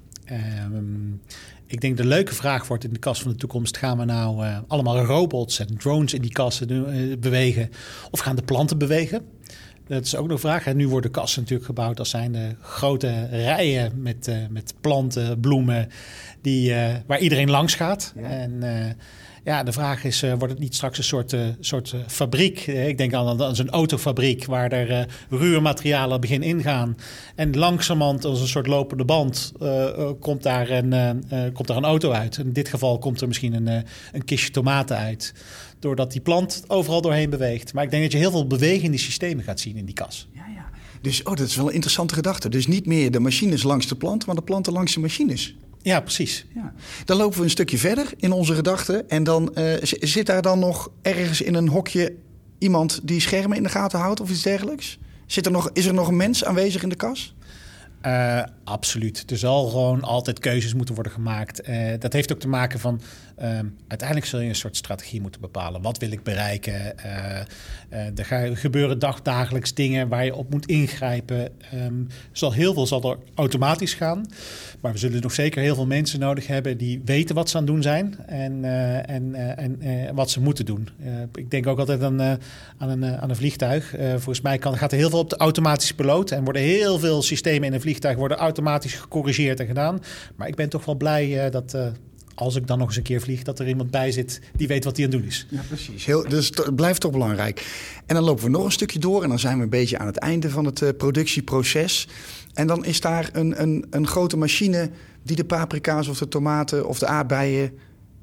Um, 0.72 1.20
ik 1.66 1.80
denk 1.80 1.96
de 1.96 2.06
leuke 2.06 2.34
vraag 2.34 2.68
wordt 2.68 2.84
in 2.84 2.92
de 2.92 2.98
kas 2.98 3.22
van 3.22 3.30
de 3.30 3.36
toekomst: 3.36 3.76
gaan 3.76 3.98
we 3.98 4.04
nou 4.04 4.46
allemaal 4.66 5.04
robots 5.04 5.58
en 5.58 5.76
drones 5.76 6.14
in 6.14 6.22
die 6.22 6.32
kassen 6.32 7.20
bewegen? 7.20 7.70
Of 8.10 8.20
gaan 8.20 8.36
de 8.36 8.42
planten 8.42 8.78
bewegen? 8.78 9.26
Dat 9.86 10.04
is 10.04 10.16
ook 10.16 10.26
nog 10.26 10.32
een 10.32 10.50
vraag. 10.50 10.74
Nu 10.74 10.88
worden 10.88 11.10
kassen 11.10 11.40
natuurlijk 11.40 11.66
gebouwd 11.66 11.98
als 11.98 12.10
zijn 12.10 12.32
de 12.32 12.54
grote 12.60 13.26
rijen 13.30 14.02
met, 14.02 14.28
uh, 14.28 14.36
met 14.50 14.74
planten, 14.80 15.40
bloemen, 15.40 15.88
die, 16.40 16.74
waar 17.06 17.18
iedereen 17.18 17.50
langs 17.50 17.74
gaat. 17.74 18.12
Ja. 18.16 18.28
En 18.28 18.62
ja, 19.44 19.62
de 19.62 19.72
vraag 19.72 20.04
is, 20.04 20.22
uh, 20.22 20.32
wordt 20.32 20.52
het 20.52 20.58
niet 20.58 20.74
straks 20.74 20.98
een 20.98 21.04
soort, 21.04 21.32
uh, 21.32 21.40
soort 21.60 21.92
uh, 21.92 22.00
fabriek? 22.06 22.66
ik 22.66 22.98
denk 22.98 23.14
aan, 23.14 23.42
aan 23.42 23.56
zo'n 23.56 23.70
autofabriek 23.70 24.44
waar 24.44 24.72
er 24.72 25.08
ruwe 25.30 26.18
begin 26.18 26.42
ingaan. 26.42 26.96
En 27.34 27.56
langzamerhand 27.56 28.24
als 28.24 28.40
een 28.40 28.48
soort 28.48 28.66
lopende 28.66 29.04
band 29.04 29.52
komt, 30.20 30.42
daar 30.42 30.70
een, 30.70 31.24
komt 31.52 31.68
daar 31.68 31.76
een 31.76 31.84
auto 31.84 32.10
uit. 32.10 32.36
In 32.36 32.52
dit 32.52 32.68
geval 32.68 32.98
komt 32.98 33.20
er 33.20 33.26
misschien 33.26 33.66
een, 33.66 33.84
een 34.12 34.24
kistje 34.24 34.50
tomaten 34.50 34.96
uit. 34.96 35.34
Doordat 35.78 36.12
die 36.12 36.20
plant 36.20 36.64
overal 36.66 37.00
doorheen 37.00 37.30
beweegt. 37.30 37.72
Maar 37.72 37.84
ik 37.84 37.90
denk 37.90 38.02
dat 38.02 38.12
je 38.12 38.18
heel 38.18 38.30
veel 38.30 38.46
die 38.90 38.98
systemen 38.98 39.44
gaat 39.44 39.60
zien 39.60 39.76
in 39.76 39.84
die 39.84 39.94
kas. 39.94 40.28
Ja, 40.32 40.44
ja. 40.54 40.64
Dus 41.00 41.22
oh, 41.22 41.34
dat 41.34 41.46
is 41.46 41.56
wel 41.56 41.66
een 41.66 41.74
interessante 41.74 42.14
gedachte. 42.14 42.48
Dus 42.48 42.66
niet 42.66 42.86
meer 42.86 43.10
de 43.10 43.20
machines 43.20 43.62
langs 43.62 43.86
de 43.86 43.94
plant, 43.94 44.26
maar 44.26 44.34
de 44.34 44.42
planten 44.42 44.72
langs 44.72 44.94
de 44.94 45.00
machines. 45.00 45.54
Ja, 45.84 46.00
precies. 46.00 46.46
Ja. 46.54 46.72
Dan 47.04 47.16
lopen 47.16 47.38
we 47.38 47.44
een 47.44 47.50
stukje 47.50 47.78
verder 47.78 48.12
in 48.16 48.32
onze 48.32 48.54
gedachten. 48.54 49.08
En 49.08 49.24
dan 49.24 49.54
uh, 49.54 49.72
zit 49.82 50.26
daar 50.26 50.42
dan 50.42 50.58
nog 50.58 50.90
ergens 51.02 51.40
in 51.40 51.54
een 51.54 51.68
hokje 51.68 52.14
iemand 52.58 53.00
die 53.02 53.20
schermen 53.20 53.56
in 53.56 53.62
de 53.62 53.68
gaten 53.68 53.98
houdt 53.98 54.20
of 54.20 54.30
iets 54.30 54.42
dergelijks? 54.42 54.98
Zit 55.26 55.46
er 55.46 55.52
nog, 55.52 55.70
is 55.72 55.86
er 55.86 55.94
nog 55.94 56.08
een 56.08 56.16
mens 56.16 56.44
aanwezig 56.44 56.82
in 56.82 56.88
de 56.88 56.94
kas? 56.94 57.34
Uh, 58.06 58.42
absoluut. 58.64 59.30
Er 59.30 59.38
zal 59.38 59.68
gewoon 59.68 60.02
altijd 60.02 60.38
keuzes 60.38 60.74
moeten 60.74 60.94
worden 60.94 61.12
gemaakt. 61.12 61.68
Uh, 61.68 61.92
dat 61.98 62.12
heeft 62.12 62.32
ook 62.32 62.40
te 62.40 62.48
maken 62.48 62.80
van... 62.80 63.00
Uh, 63.38 63.58
uiteindelijk 63.88 64.28
zul 64.28 64.40
je 64.40 64.48
een 64.48 64.54
soort 64.54 64.76
strategie 64.76 65.20
moeten 65.20 65.40
bepalen. 65.40 65.82
Wat 65.82 65.98
wil 65.98 66.10
ik 66.10 66.22
bereiken? 66.22 66.98
er 68.14 68.56
gebeuren 68.56 68.98
dagdagelijks 68.98 69.74
dingen 69.74 70.08
waar 70.08 70.24
je 70.24 70.34
op 70.34 70.50
moet 70.50 70.66
ingrijpen. 70.66 71.48
Um, 71.74 72.06
zal 72.32 72.52
heel 72.52 72.74
veel 72.74 72.86
zal 72.86 73.10
er 73.10 73.18
automatisch 73.34 73.94
gaan. 73.94 74.26
Maar 74.80 74.92
we 74.92 74.98
zullen 74.98 75.20
nog 75.20 75.32
zeker 75.32 75.62
heel 75.62 75.74
veel 75.74 75.86
mensen 75.86 76.20
nodig 76.20 76.46
hebben... 76.46 76.78
die 76.78 77.00
weten 77.04 77.34
wat 77.34 77.50
ze 77.50 77.56
aan 77.56 77.62
het 77.62 77.72
doen 77.72 77.82
zijn 77.82 78.16
en, 78.26 78.64
en, 79.06 79.34
en 79.80 80.14
wat 80.14 80.30
ze 80.30 80.40
moeten 80.40 80.64
doen. 80.64 80.88
ik 81.34 81.50
denk 81.50 81.66
ook 81.66 81.78
altijd 81.78 82.02
aan, 82.02 82.20
aan, 82.78 82.88
een, 82.88 83.04
aan 83.04 83.30
een 83.30 83.36
vliegtuig. 83.36 83.94
volgens 84.10 84.40
mij 84.40 84.58
kan, 84.58 84.76
gaat 84.76 84.92
er 84.92 84.98
heel 84.98 85.10
veel 85.10 85.18
op 85.18 85.30
de 85.30 85.36
automatische 85.36 85.94
piloot... 85.94 86.30
en 86.30 86.44
worden 86.44 86.62
heel 86.62 86.98
veel 86.98 87.22
systemen 87.22 87.68
in 87.68 87.74
een 87.74 87.80
vliegtuig 87.80 88.16
worden 88.16 88.36
automatisch 88.36 88.94
gecorrigeerd 88.94 89.60
en 89.60 89.66
gedaan. 89.66 90.02
Maar 90.36 90.48
ik 90.48 90.54
ben 90.54 90.68
toch 90.68 90.84
wel 90.84 90.94
blij 90.94 91.50
dat. 91.50 91.76
Als 92.34 92.56
ik 92.56 92.66
dan 92.66 92.78
nog 92.78 92.86
eens 92.86 92.96
een 92.96 93.02
keer 93.02 93.20
vlieg, 93.20 93.42
dat 93.42 93.58
er 93.58 93.68
iemand 93.68 93.90
bij 93.90 94.12
zit 94.12 94.40
die 94.56 94.66
weet 94.68 94.84
wat 94.84 94.96
hij 94.96 95.06
aan 95.06 95.12
het 95.12 95.20
doen 95.20 95.30
is. 95.30 95.46
Ja, 95.50 95.60
precies. 95.68 96.04
Heel, 96.04 96.28
dus 96.28 96.46
het 96.46 96.76
blijft 96.76 97.00
toch 97.00 97.12
belangrijk. 97.12 97.66
En 98.06 98.14
dan 98.14 98.24
lopen 98.24 98.44
we 98.44 98.50
nog 98.50 98.64
een 98.64 98.72
stukje 98.72 98.98
door 98.98 99.22
en 99.22 99.28
dan 99.28 99.38
zijn 99.38 99.56
we 99.56 99.62
een 99.62 99.70
beetje 99.70 99.98
aan 99.98 100.06
het 100.06 100.16
einde 100.16 100.50
van 100.50 100.64
het 100.64 100.80
uh, 100.80 100.88
productieproces. 100.96 102.08
En 102.54 102.66
dan 102.66 102.84
is 102.84 103.00
daar 103.00 103.30
een, 103.32 103.62
een, 103.62 103.86
een 103.90 104.06
grote 104.06 104.36
machine 104.36 104.90
die 105.22 105.36
de 105.36 105.44
paprika's 105.44 106.08
of 106.08 106.18
de 106.18 106.28
tomaten 106.28 106.88
of 106.88 106.98
de 106.98 107.06
aardbeien 107.06 107.72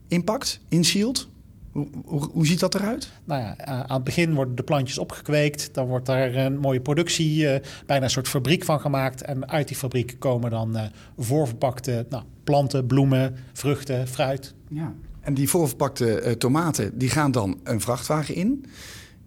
inpakt, 0.07 0.59
inzielt. 0.69 1.29
Hoe, 1.71 1.87
hoe, 2.05 2.29
hoe, 2.31 2.47
ziet 2.47 2.59
dat 2.59 2.75
eruit? 2.75 3.11
Nou 3.23 3.41
ja, 3.41 3.57
aan 3.65 3.95
het 3.95 4.03
begin 4.03 4.33
worden 4.33 4.55
de 4.55 4.63
plantjes 4.63 4.97
opgekweekt. 4.97 5.73
Dan 5.73 5.87
wordt 5.87 6.05
daar 6.05 6.35
een 6.35 6.57
mooie 6.57 6.81
productie, 6.81 7.43
uh, 7.43 7.55
bijna 7.85 8.03
een 8.03 8.09
soort 8.09 8.27
fabriek 8.27 8.63
van 8.63 8.79
gemaakt. 8.79 9.21
En 9.21 9.49
uit 9.49 9.67
die 9.67 9.77
fabriek 9.77 10.15
komen 10.19 10.49
dan 10.49 10.77
uh, 10.77 10.83
voorverpakte 11.17 12.05
nou, 12.09 12.23
planten, 12.43 12.85
bloemen, 12.85 13.35
vruchten, 13.53 14.07
fruit. 14.07 14.53
Ja. 14.67 14.93
En 15.19 15.33
die 15.33 15.49
voorverpakte 15.49 16.23
uh, 16.23 16.31
tomaten 16.31 16.97
die 16.97 17.09
gaan 17.09 17.31
dan 17.31 17.59
een 17.63 17.81
vrachtwagen 17.81 18.35
in. 18.35 18.65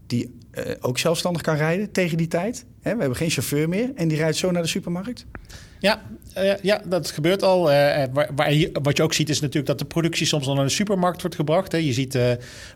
Die 0.07 0.43
ook 0.81 0.99
zelfstandig 0.99 1.43
kan 1.43 1.57
rijden 1.57 1.93
tegen 1.93 2.17
die 2.17 2.29
tijd. 2.29 2.65
Hè, 2.81 2.93
we 2.95 3.01
hebben 3.01 3.17
geen 3.17 3.31
chauffeur 3.31 3.69
meer. 3.69 3.91
En 3.95 4.09
die 4.09 4.17
rijdt 4.17 4.37
zo 4.37 4.51
naar 4.51 4.63
de 4.63 4.69
supermarkt. 4.69 5.27
Ja, 5.85 6.03
uh, 6.39 6.53
ja, 6.63 6.83
dat 6.85 7.11
gebeurt 7.11 7.43
al. 7.43 7.71
Uh, 7.71 7.77
waar, 8.13 8.31
waar 8.35 8.69
wat 8.83 8.97
je 8.97 9.03
ook 9.03 9.13
ziet 9.13 9.29
is 9.29 9.41
natuurlijk 9.41 9.67
dat 9.67 9.79
de 9.79 9.85
productie 9.85 10.27
soms 10.27 10.47
al 10.47 10.55
naar 10.55 10.65
de 10.65 10.71
supermarkt 10.71 11.21
wordt 11.21 11.37
gebracht. 11.37 11.73
Hè. 11.73 11.79
Je 11.79 11.93
ziet 11.93 12.19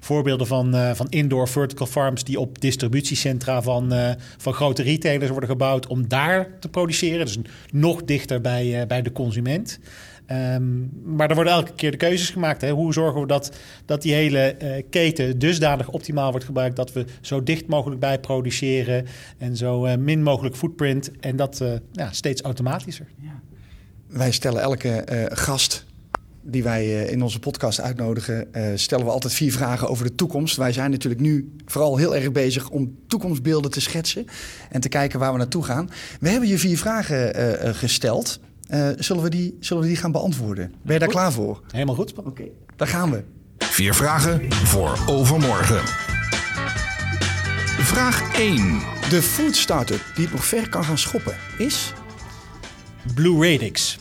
voorbeelden 0.00 0.46
van, 0.46 0.96
van 0.96 1.06
indoor 1.08 1.48
vertical 1.48 1.86
farms 1.86 2.24
die 2.24 2.40
op 2.40 2.60
distributiecentra 2.60 3.62
van, 3.62 3.92
van 4.36 4.52
grote 4.52 4.82
retailers 4.82 5.30
worden 5.30 5.48
gebouwd 5.48 5.86
om 5.86 6.08
daar 6.08 6.48
te 6.60 6.68
produceren. 6.68 7.24
Dus 7.26 7.38
nog 7.70 8.04
dichter 8.04 8.40
bij, 8.40 8.86
bij 8.86 9.02
de 9.02 9.12
consument. 9.12 9.78
Um, 10.32 10.90
maar 11.04 11.28
er 11.28 11.34
worden 11.34 11.52
elke 11.52 11.72
keer 11.72 11.90
de 11.90 11.96
keuzes 11.96 12.30
gemaakt. 12.30 12.60
Hè. 12.60 12.70
Hoe 12.70 12.92
zorgen 12.92 13.20
we 13.20 13.26
dat, 13.26 13.56
dat 13.84 14.02
die 14.02 14.14
hele 14.14 14.56
uh, 14.62 14.82
keten 14.90 15.38
dusdanig 15.38 15.88
optimaal 15.88 16.30
wordt 16.30 16.46
gebruikt... 16.46 16.76
dat 16.76 16.92
we 16.92 17.04
zo 17.20 17.42
dicht 17.42 17.66
mogelijk 17.66 18.00
bij 18.00 18.20
produceren 18.20 19.06
en 19.38 19.56
zo 19.56 19.86
uh, 19.86 19.96
min 19.96 20.22
mogelijk 20.22 20.56
footprint... 20.56 21.10
en 21.20 21.36
dat 21.36 21.60
uh, 21.60 21.72
ja, 21.92 22.12
steeds 22.12 22.42
automatischer. 22.42 23.06
Ja. 23.22 23.40
Wij 24.06 24.30
stellen 24.30 24.62
elke 24.62 25.04
gast 25.32 25.84
die 26.42 26.62
wij 26.62 27.02
in 27.04 27.22
onze 27.22 27.38
podcast 27.38 27.80
uitnodigen... 27.80 28.48
stellen 28.74 29.04
we 29.04 29.10
altijd 29.10 29.32
vier 29.32 29.52
vragen 29.52 29.88
over 29.88 30.04
de 30.04 30.14
toekomst. 30.14 30.56
Wij 30.56 30.72
zijn 30.72 30.90
natuurlijk 30.90 31.22
nu 31.22 31.52
vooral 31.66 31.96
heel 31.96 32.16
erg 32.16 32.32
bezig 32.32 32.70
om 32.70 32.96
toekomstbeelden 33.06 33.70
te 33.70 33.80
schetsen... 33.80 34.26
en 34.70 34.80
te 34.80 34.88
kijken 34.88 35.18
waar 35.18 35.32
we 35.32 35.38
naartoe 35.38 35.64
gaan. 35.64 35.90
We 36.20 36.28
hebben 36.28 36.48
je 36.48 36.58
vier 36.58 36.78
vragen 36.78 37.34
gesteld... 37.74 38.40
Uh, 38.70 38.88
zullen, 38.98 39.22
we 39.22 39.30
die, 39.30 39.56
zullen 39.60 39.82
we 39.82 39.88
die 39.88 39.96
gaan 39.96 40.12
beantwoorden? 40.12 40.74
Ben 40.82 40.92
je 40.92 40.98
daar 40.98 41.08
klaar 41.08 41.32
voor? 41.32 41.60
Helemaal 41.70 41.94
goed. 41.94 42.14
Oké, 42.14 42.28
okay. 42.28 42.52
daar 42.76 42.88
gaan 42.88 43.10
we. 43.10 43.22
Vier 43.58 43.94
vragen 43.94 44.52
voor 44.52 44.98
overmorgen. 45.06 45.82
Vraag 47.78 48.36
1. 48.36 48.80
De 49.10 49.22
food 49.22 49.56
startup 49.56 50.00
die 50.14 50.24
het 50.24 50.34
nog 50.34 50.44
ver 50.44 50.68
kan 50.68 50.84
gaan 50.84 50.98
schoppen 50.98 51.36
is? 51.58 51.92
Blue 53.14 53.52
Radix 53.52 53.98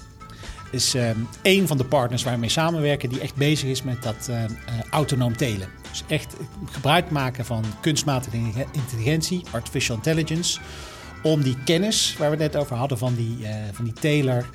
is 0.71 0.95
uh, 0.95 1.09
een 1.41 1.67
van 1.67 1.77
de 1.77 1.85
partners 1.85 2.23
waar 2.23 2.33
we 2.33 2.39
mee 2.39 2.49
samenwerken 2.49 3.09
die 3.09 3.19
echt 3.19 3.35
bezig 3.35 3.69
is 3.69 3.83
met 3.83 4.03
dat 4.03 4.27
uh, 4.29 4.41
uh, 4.43 4.49
autonoom 4.89 5.37
telen. 5.37 5.67
Dus 5.89 6.03
echt 6.07 6.35
gebruik 6.65 7.09
maken 7.09 7.45
van 7.45 7.63
kunstmatige 7.81 8.65
intelligentie, 8.71 9.43
artificial 9.51 9.95
intelligence, 9.95 10.59
om 11.23 11.41
die 11.41 11.57
kennis 11.63 12.15
waar 12.17 12.31
we 12.31 12.43
het 12.43 12.53
net 12.53 12.61
over 12.61 12.75
hadden 12.75 12.97
van 12.97 13.15
die, 13.15 13.37
uh, 13.41 13.49
van 13.71 13.85
die 13.85 13.93
teler 13.93 14.45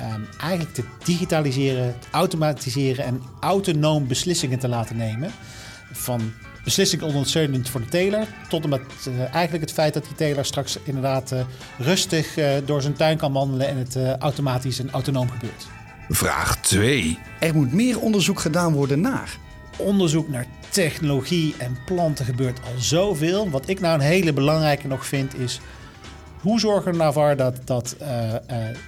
um, 0.00 0.26
eigenlijk 0.40 0.74
te 0.74 0.84
digitaliseren, 1.04 1.98
te 1.98 2.06
automatiseren 2.10 3.04
en 3.04 3.22
autonoom 3.40 4.06
beslissingen 4.06 4.58
te 4.58 4.68
laten 4.68 4.96
nemen. 4.96 5.30
Van 5.92 6.32
beslissing 6.64 7.02
ondersteunend 7.02 7.68
voor 7.68 7.80
de 7.80 7.88
teler 7.88 8.26
tot 8.48 8.62
en 8.62 8.68
met 8.68 8.80
uh, 9.08 9.20
eigenlijk 9.20 9.64
het 9.64 9.72
feit 9.72 9.94
dat 9.94 10.04
die 10.04 10.14
teler 10.14 10.44
straks 10.44 10.78
inderdaad 10.84 11.32
uh, 11.32 11.40
rustig 11.78 12.38
door 12.64 12.82
zijn 12.82 12.94
tuin 12.94 13.16
kan 13.16 13.32
wandelen 13.32 13.68
en 13.68 13.76
het 13.76 13.96
automatisch 14.18 14.78
en 14.78 14.90
autonoom 14.90 15.30
gebeurt. 15.30 15.66
Vraag 16.08 16.56
2. 16.60 17.18
Er 17.40 17.54
moet 17.54 17.72
meer 17.72 18.00
onderzoek 18.00 18.40
gedaan 18.40 18.72
worden 18.72 19.00
naar. 19.00 19.36
Onderzoek 19.76 20.28
naar 20.28 20.46
technologie 20.68 21.54
en 21.58 21.78
planten 21.86 22.24
gebeurt 22.24 22.58
al 22.64 22.80
zoveel. 22.80 23.50
Wat 23.50 23.68
ik 23.68 23.80
nou 23.80 23.94
een 23.94 24.06
hele 24.06 24.32
belangrijke 24.32 24.86
nog 24.86 25.06
vind 25.06 25.38
is... 25.38 25.60
hoe 26.40 26.60
zorgen 26.60 26.92
we 26.92 26.98
nou 26.98 27.12
voor 27.12 27.36
dat, 27.36 27.56
dat 27.64 27.96
uh, 28.02 28.08
uh, 28.32 28.36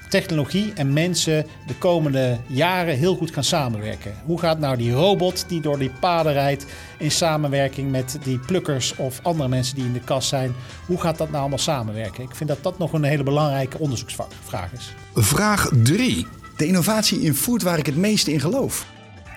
technologie 0.08 0.72
en 0.74 0.92
mensen 0.92 1.46
de 1.66 1.74
komende 1.74 2.38
jaren 2.46 2.96
heel 2.96 3.16
goed 3.16 3.30
gaan 3.30 3.44
samenwerken? 3.44 4.14
Hoe 4.24 4.38
gaat 4.38 4.58
nou 4.58 4.76
die 4.76 4.92
robot 4.92 5.44
die 5.48 5.60
door 5.60 5.78
die 5.78 5.90
paden 6.00 6.32
rijdt 6.32 6.66
in 6.98 7.10
samenwerking 7.10 7.90
met 7.90 8.18
die 8.22 8.38
plukkers 8.38 8.96
of 8.96 9.20
andere 9.22 9.48
mensen 9.48 9.74
die 9.74 9.84
in 9.84 9.92
de 9.92 10.00
kast 10.00 10.28
zijn... 10.28 10.54
hoe 10.86 11.00
gaat 11.00 11.18
dat 11.18 11.28
nou 11.28 11.40
allemaal 11.40 11.58
samenwerken? 11.58 12.24
Ik 12.24 12.34
vind 12.34 12.48
dat 12.48 12.62
dat 12.62 12.78
nog 12.78 12.92
een 12.92 13.04
hele 13.04 13.22
belangrijke 13.22 13.78
onderzoeksvraag 13.78 14.72
is. 14.72 14.94
Vraag 15.14 15.70
3. 15.82 16.26
De 16.56 16.66
innovatie 16.66 17.20
in 17.20 17.34
food 17.34 17.62
waar 17.62 17.78
ik 17.78 17.86
het 17.86 17.96
meeste 17.96 18.32
in 18.32 18.40
geloof. 18.40 18.86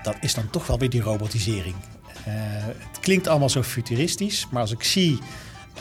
Dat 0.03 0.15
is 0.21 0.33
dan 0.33 0.49
toch 0.49 0.67
wel 0.67 0.79
weer 0.79 0.89
die 0.89 1.01
robotisering. 1.01 1.75
Uh, 2.27 2.33
het 2.91 2.99
klinkt 2.99 3.27
allemaal 3.27 3.49
zo 3.49 3.61
futuristisch, 3.61 4.47
maar 4.51 4.61
als 4.61 4.71
ik 4.71 4.83
zie 4.83 5.19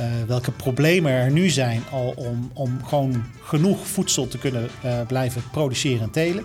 uh, 0.01 0.07
welke 0.27 0.51
problemen 0.51 1.13
er 1.13 1.31
nu 1.31 1.49
zijn 1.49 1.83
al 1.91 2.15
om, 2.17 2.51
om 2.53 2.85
gewoon 2.85 3.25
genoeg 3.43 3.87
voedsel 3.87 4.29
te 4.29 4.39
kunnen 4.39 4.69
uh, 4.85 5.01
blijven 5.07 5.43
produceren 5.51 6.03
en 6.03 6.11
telen. 6.11 6.45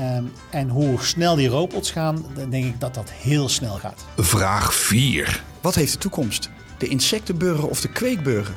Um, 0.00 0.32
en 0.50 0.68
hoe 0.68 0.98
snel 1.00 1.34
die 1.34 1.48
robots 1.48 1.90
gaan, 1.90 2.24
dan 2.34 2.50
denk 2.50 2.64
ik 2.64 2.80
dat 2.80 2.94
dat 2.94 3.10
heel 3.10 3.48
snel 3.48 3.74
gaat. 3.74 4.04
Vraag 4.16 4.74
4. 4.74 5.42
Wat 5.60 5.74
heeft 5.74 5.92
de 5.92 5.98
toekomst? 5.98 6.50
De 6.78 6.88
insectenburger 6.88 7.68
of 7.68 7.80
de 7.80 7.88
kweekburger? 7.88 8.54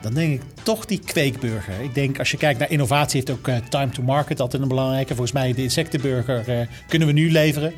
Dan 0.00 0.14
denk 0.14 0.32
ik 0.32 0.42
toch 0.62 0.84
die 0.84 1.00
kweekburger. 1.04 1.80
Ik 1.80 1.94
denk 1.94 2.18
als 2.18 2.30
je 2.30 2.36
kijkt 2.36 2.58
naar 2.58 2.70
innovatie, 2.70 3.20
heeft 3.20 3.38
ook 3.38 3.48
uh, 3.48 3.56
time 3.56 3.90
to 3.90 4.02
market 4.02 4.40
altijd 4.40 4.62
een 4.62 4.68
belangrijke. 4.68 5.14
Volgens 5.14 5.32
mij 5.32 5.52
de 5.54 5.62
insectenburger 5.62 6.68
kunnen 6.88 7.08
we 7.08 7.14
nu 7.14 7.30
leveren 7.30 7.72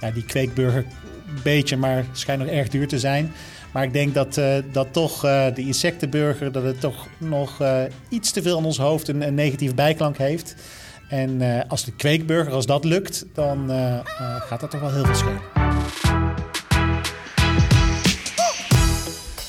ja, 0.00 0.10
die 0.10 0.24
kweekburger 0.24 0.84
een 1.28 1.42
beetje, 1.42 1.76
maar 1.76 2.04
schijnt 2.12 2.42
nog 2.42 2.50
erg 2.50 2.68
duur 2.68 2.88
te 2.88 2.98
zijn. 2.98 3.32
Maar 3.76 3.84
ik 3.84 3.92
denk 3.92 4.14
dat, 4.14 4.36
uh, 4.36 4.56
dat 4.72 4.92
toch 4.92 5.24
uh, 5.24 5.54
de 5.54 5.60
insectenburger, 5.60 6.52
dat 6.52 6.62
het 6.62 6.80
toch 6.80 7.06
nog 7.18 7.62
uh, 7.62 7.82
iets 8.08 8.30
te 8.30 8.42
veel 8.42 8.56
aan 8.58 8.64
ons 8.64 8.78
hoofd 8.78 9.08
een, 9.08 9.26
een 9.26 9.34
negatieve 9.34 9.74
bijklank 9.74 10.18
heeft. 10.18 10.54
En 11.08 11.40
als 11.68 11.84
de 11.84 11.92
kweekburger, 11.92 12.52
als 12.52 12.66
dat 12.66 12.84
lukt, 12.84 13.26
dan 13.34 13.70
gaat 14.46 14.60
dat 14.60 14.70
toch 14.70 14.80
wel 14.80 14.92
heel 14.92 15.04
veel 15.04 15.14
schelen. 15.14 15.40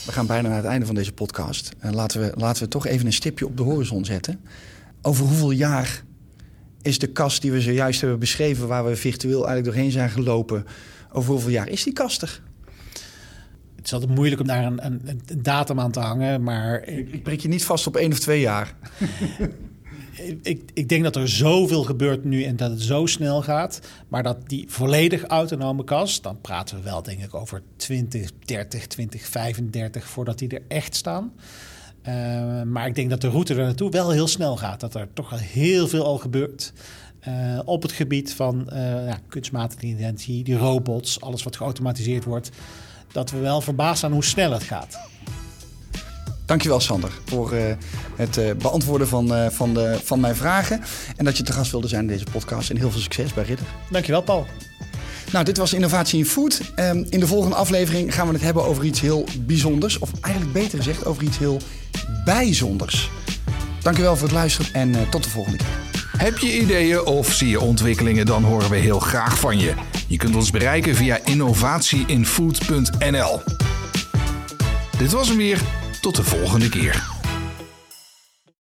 We 0.06 0.12
gaan 0.12 0.26
bijna 0.26 0.48
naar 0.48 0.58
het 0.58 0.66
einde 0.66 0.86
van 0.86 0.96
deze 0.96 1.14
podcast. 1.14 1.72
En 1.80 1.96
laten 1.96 2.22
we, 2.22 2.32
laten 2.36 2.64
we 2.64 2.70
toch 2.70 2.88
even 2.88 3.06
een 3.06 3.14
stipje 3.14 3.46
op 3.46 3.58
de 3.58 3.64
horizon 3.64 4.06
zetten. 4.06 4.40
Over 5.02 5.26
hoeveel 5.26 5.52
jaar 5.52 6.04
is 6.82 7.00
de 7.00 7.08
kast 7.08 7.42
die 7.42 7.52
we 7.52 7.62
zojuist 7.62 8.02
hebben 8.02 8.20
beschreven, 8.20 8.68
waar 8.68 8.86
we 8.86 8.96
virtueel 8.96 9.48
eigenlijk 9.48 9.66
doorheen 9.66 9.92
zijn 9.92 10.10
gelopen, 10.10 10.66
over 11.12 11.32
hoeveel 11.32 11.52
jaar 11.52 11.70
is 11.70 11.84
die 11.84 11.94
kastig? 11.94 12.46
Het 13.88 13.96
is 13.96 14.02
altijd 14.02 14.20
moeilijk 14.20 14.42
om 14.42 14.48
daar 14.48 14.66
een, 14.66 14.86
een, 14.86 15.02
een 15.26 15.44
datum 15.44 15.80
aan 15.80 15.92
te 15.92 16.00
hangen, 16.00 16.44
maar... 16.44 16.84
Ik, 16.88 17.12
ik 17.12 17.24
prik 17.24 17.40
je 17.40 17.48
niet 17.48 17.66
vast 17.66 17.88
op 17.88 17.96
één 17.96 18.12
of 18.12 18.20
twee 18.20 18.40
jaar. 18.40 18.76
ik, 20.42 20.62
ik, 20.74 20.90
denk 20.90 21.04
dat 21.04 21.16
er 21.16 21.30
zoveel 21.30 21.84
gebeurt 21.84 22.24
nu 22.24 22.44
en 22.44 22.56
dat 22.56 22.72
het 22.72 22.82
zo 22.82 23.06
snel 23.06 23.42
gaat. 23.42 23.80
Maar 24.08 24.24
dat 24.24 24.50
die 24.50 24.66
volledig 24.68 25.24
autonome 25.24 25.84
kast, 25.84 26.24
dan 26.24 26.42
praten 26.42 26.78
we 26.78 26.84
wel 26.84 27.04
denk 27.04 27.24
ik 27.24 27.34
over 27.34 27.62
2030, 27.76 28.88
2035 28.88 30.08
voordat 30.08 30.40
die 30.40 30.50
er 30.50 30.64
echt 30.68 30.96
staan. 30.96 31.32
Uh, 32.08 32.14
maar 32.62 32.88
ik 32.88 32.96
denk 32.96 33.10
dat 33.10 33.22
de 33.22 33.30
route 33.30 33.54
er 33.54 33.64
naartoe 33.64 33.90
wel 33.90 34.12
heel 34.12 34.28
snel 34.28 34.58
gaat. 34.58 34.80
Dat 34.80 34.96
er 34.96 35.08
toch 35.14 35.32
al 35.32 35.38
heel 35.38 35.88
veel 35.88 36.06
al 36.06 36.18
gebeurt. 36.18 36.74
Uh, 37.28 37.60
op 37.66 37.82
het 37.82 37.92
gebied 37.92 38.34
van 38.34 38.70
uh, 38.74 38.78
ja, 39.08 39.20
kunstmatige 39.28 39.86
intelligentie, 39.86 40.44
die 40.44 40.58
robots, 40.58 41.22
alles 41.22 41.44
wat 41.44 41.56
geautomatiseerd 41.56 42.24
wordt. 42.24 42.50
Dat 43.12 43.32
we 43.32 43.38
wel 43.38 43.62
verbaasd 43.62 44.00
zijn 44.00 44.12
hoe 44.12 44.24
snel 44.24 44.52
het 44.52 44.64
gaat. 44.64 44.98
Dankjewel 46.46 46.80
Sander 46.80 47.12
voor 47.26 47.54
het 48.16 48.40
beantwoorden 48.58 49.08
van, 49.08 49.52
van, 49.52 49.74
de, 49.74 50.00
van 50.04 50.20
mijn 50.20 50.36
vragen. 50.36 50.82
En 51.16 51.26
dat 51.26 51.38
je 51.38 51.44
te 51.44 51.52
gast 51.52 51.72
wilde 51.72 51.88
zijn 51.88 52.02
in 52.02 52.08
deze 52.08 52.26
podcast. 52.32 52.70
En 52.70 52.78
heel 52.78 52.92
veel 52.92 53.02
succes 53.02 53.34
bij 53.34 53.44
Ridder. 53.44 53.66
Dankjewel 53.90 54.22
Paul. 54.22 54.46
Nou, 55.32 55.46
dit 55.46 55.58
was 55.58 55.74
Innovatie 55.74 56.20
in 56.20 56.26
Food. 56.26 56.62
Um, 56.76 57.06
in 57.10 57.20
de 57.20 57.28
volgende 57.28 57.56
aflevering 57.56 58.14
gaan 58.14 58.28
we 58.28 58.34
het 58.34 58.42
hebben 58.42 58.66
over 58.66 58.84
iets 58.84 59.02
heel 59.02 59.26
bijzonders. 59.40 60.00
Of 60.00 60.12
eigenlijk 60.22 60.54
beter 60.54 60.78
gezegd, 60.78 61.06
over 61.06 61.24
iets 61.24 61.38
heel 61.38 61.60
bijzonders. 62.26 63.10
Dankjewel 63.82 64.16
voor 64.16 64.28
het 64.28 64.36
luisteren 64.36 64.74
en 64.74 64.90
uh, 64.90 64.98
tot 65.10 65.24
de 65.24 65.30
volgende 65.30 65.58
keer. 65.58 65.68
Heb 66.18 66.38
je 66.38 66.60
ideeën 66.60 67.06
of 67.06 67.34
zie 67.34 67.50
je 67.50 67.60
ontwikkelingen, 67.60 68.26
dan 68.26 68.44
horen 68.44 68.70
we 68.70 68.78
heel 68.78 69.00
graag 69.00 69.40
van 69.40 69.60
je. 69.60 69.74
Je 70.08 70.18
kunt 70.18 70.36
ons 70.36 70.52
bereiken 70.52 70.96
via 70.96 71.20
innovatieinfood.nl. 71.24 73.42
Dit 74.98 75.12
was 75.12 75.28
hem 75.28 75.38
weer. 75.38 75.62
Tot 76.02 76.16
de 76.16 76.24
volgende 76.24 76.70
keer. 76.70 77.17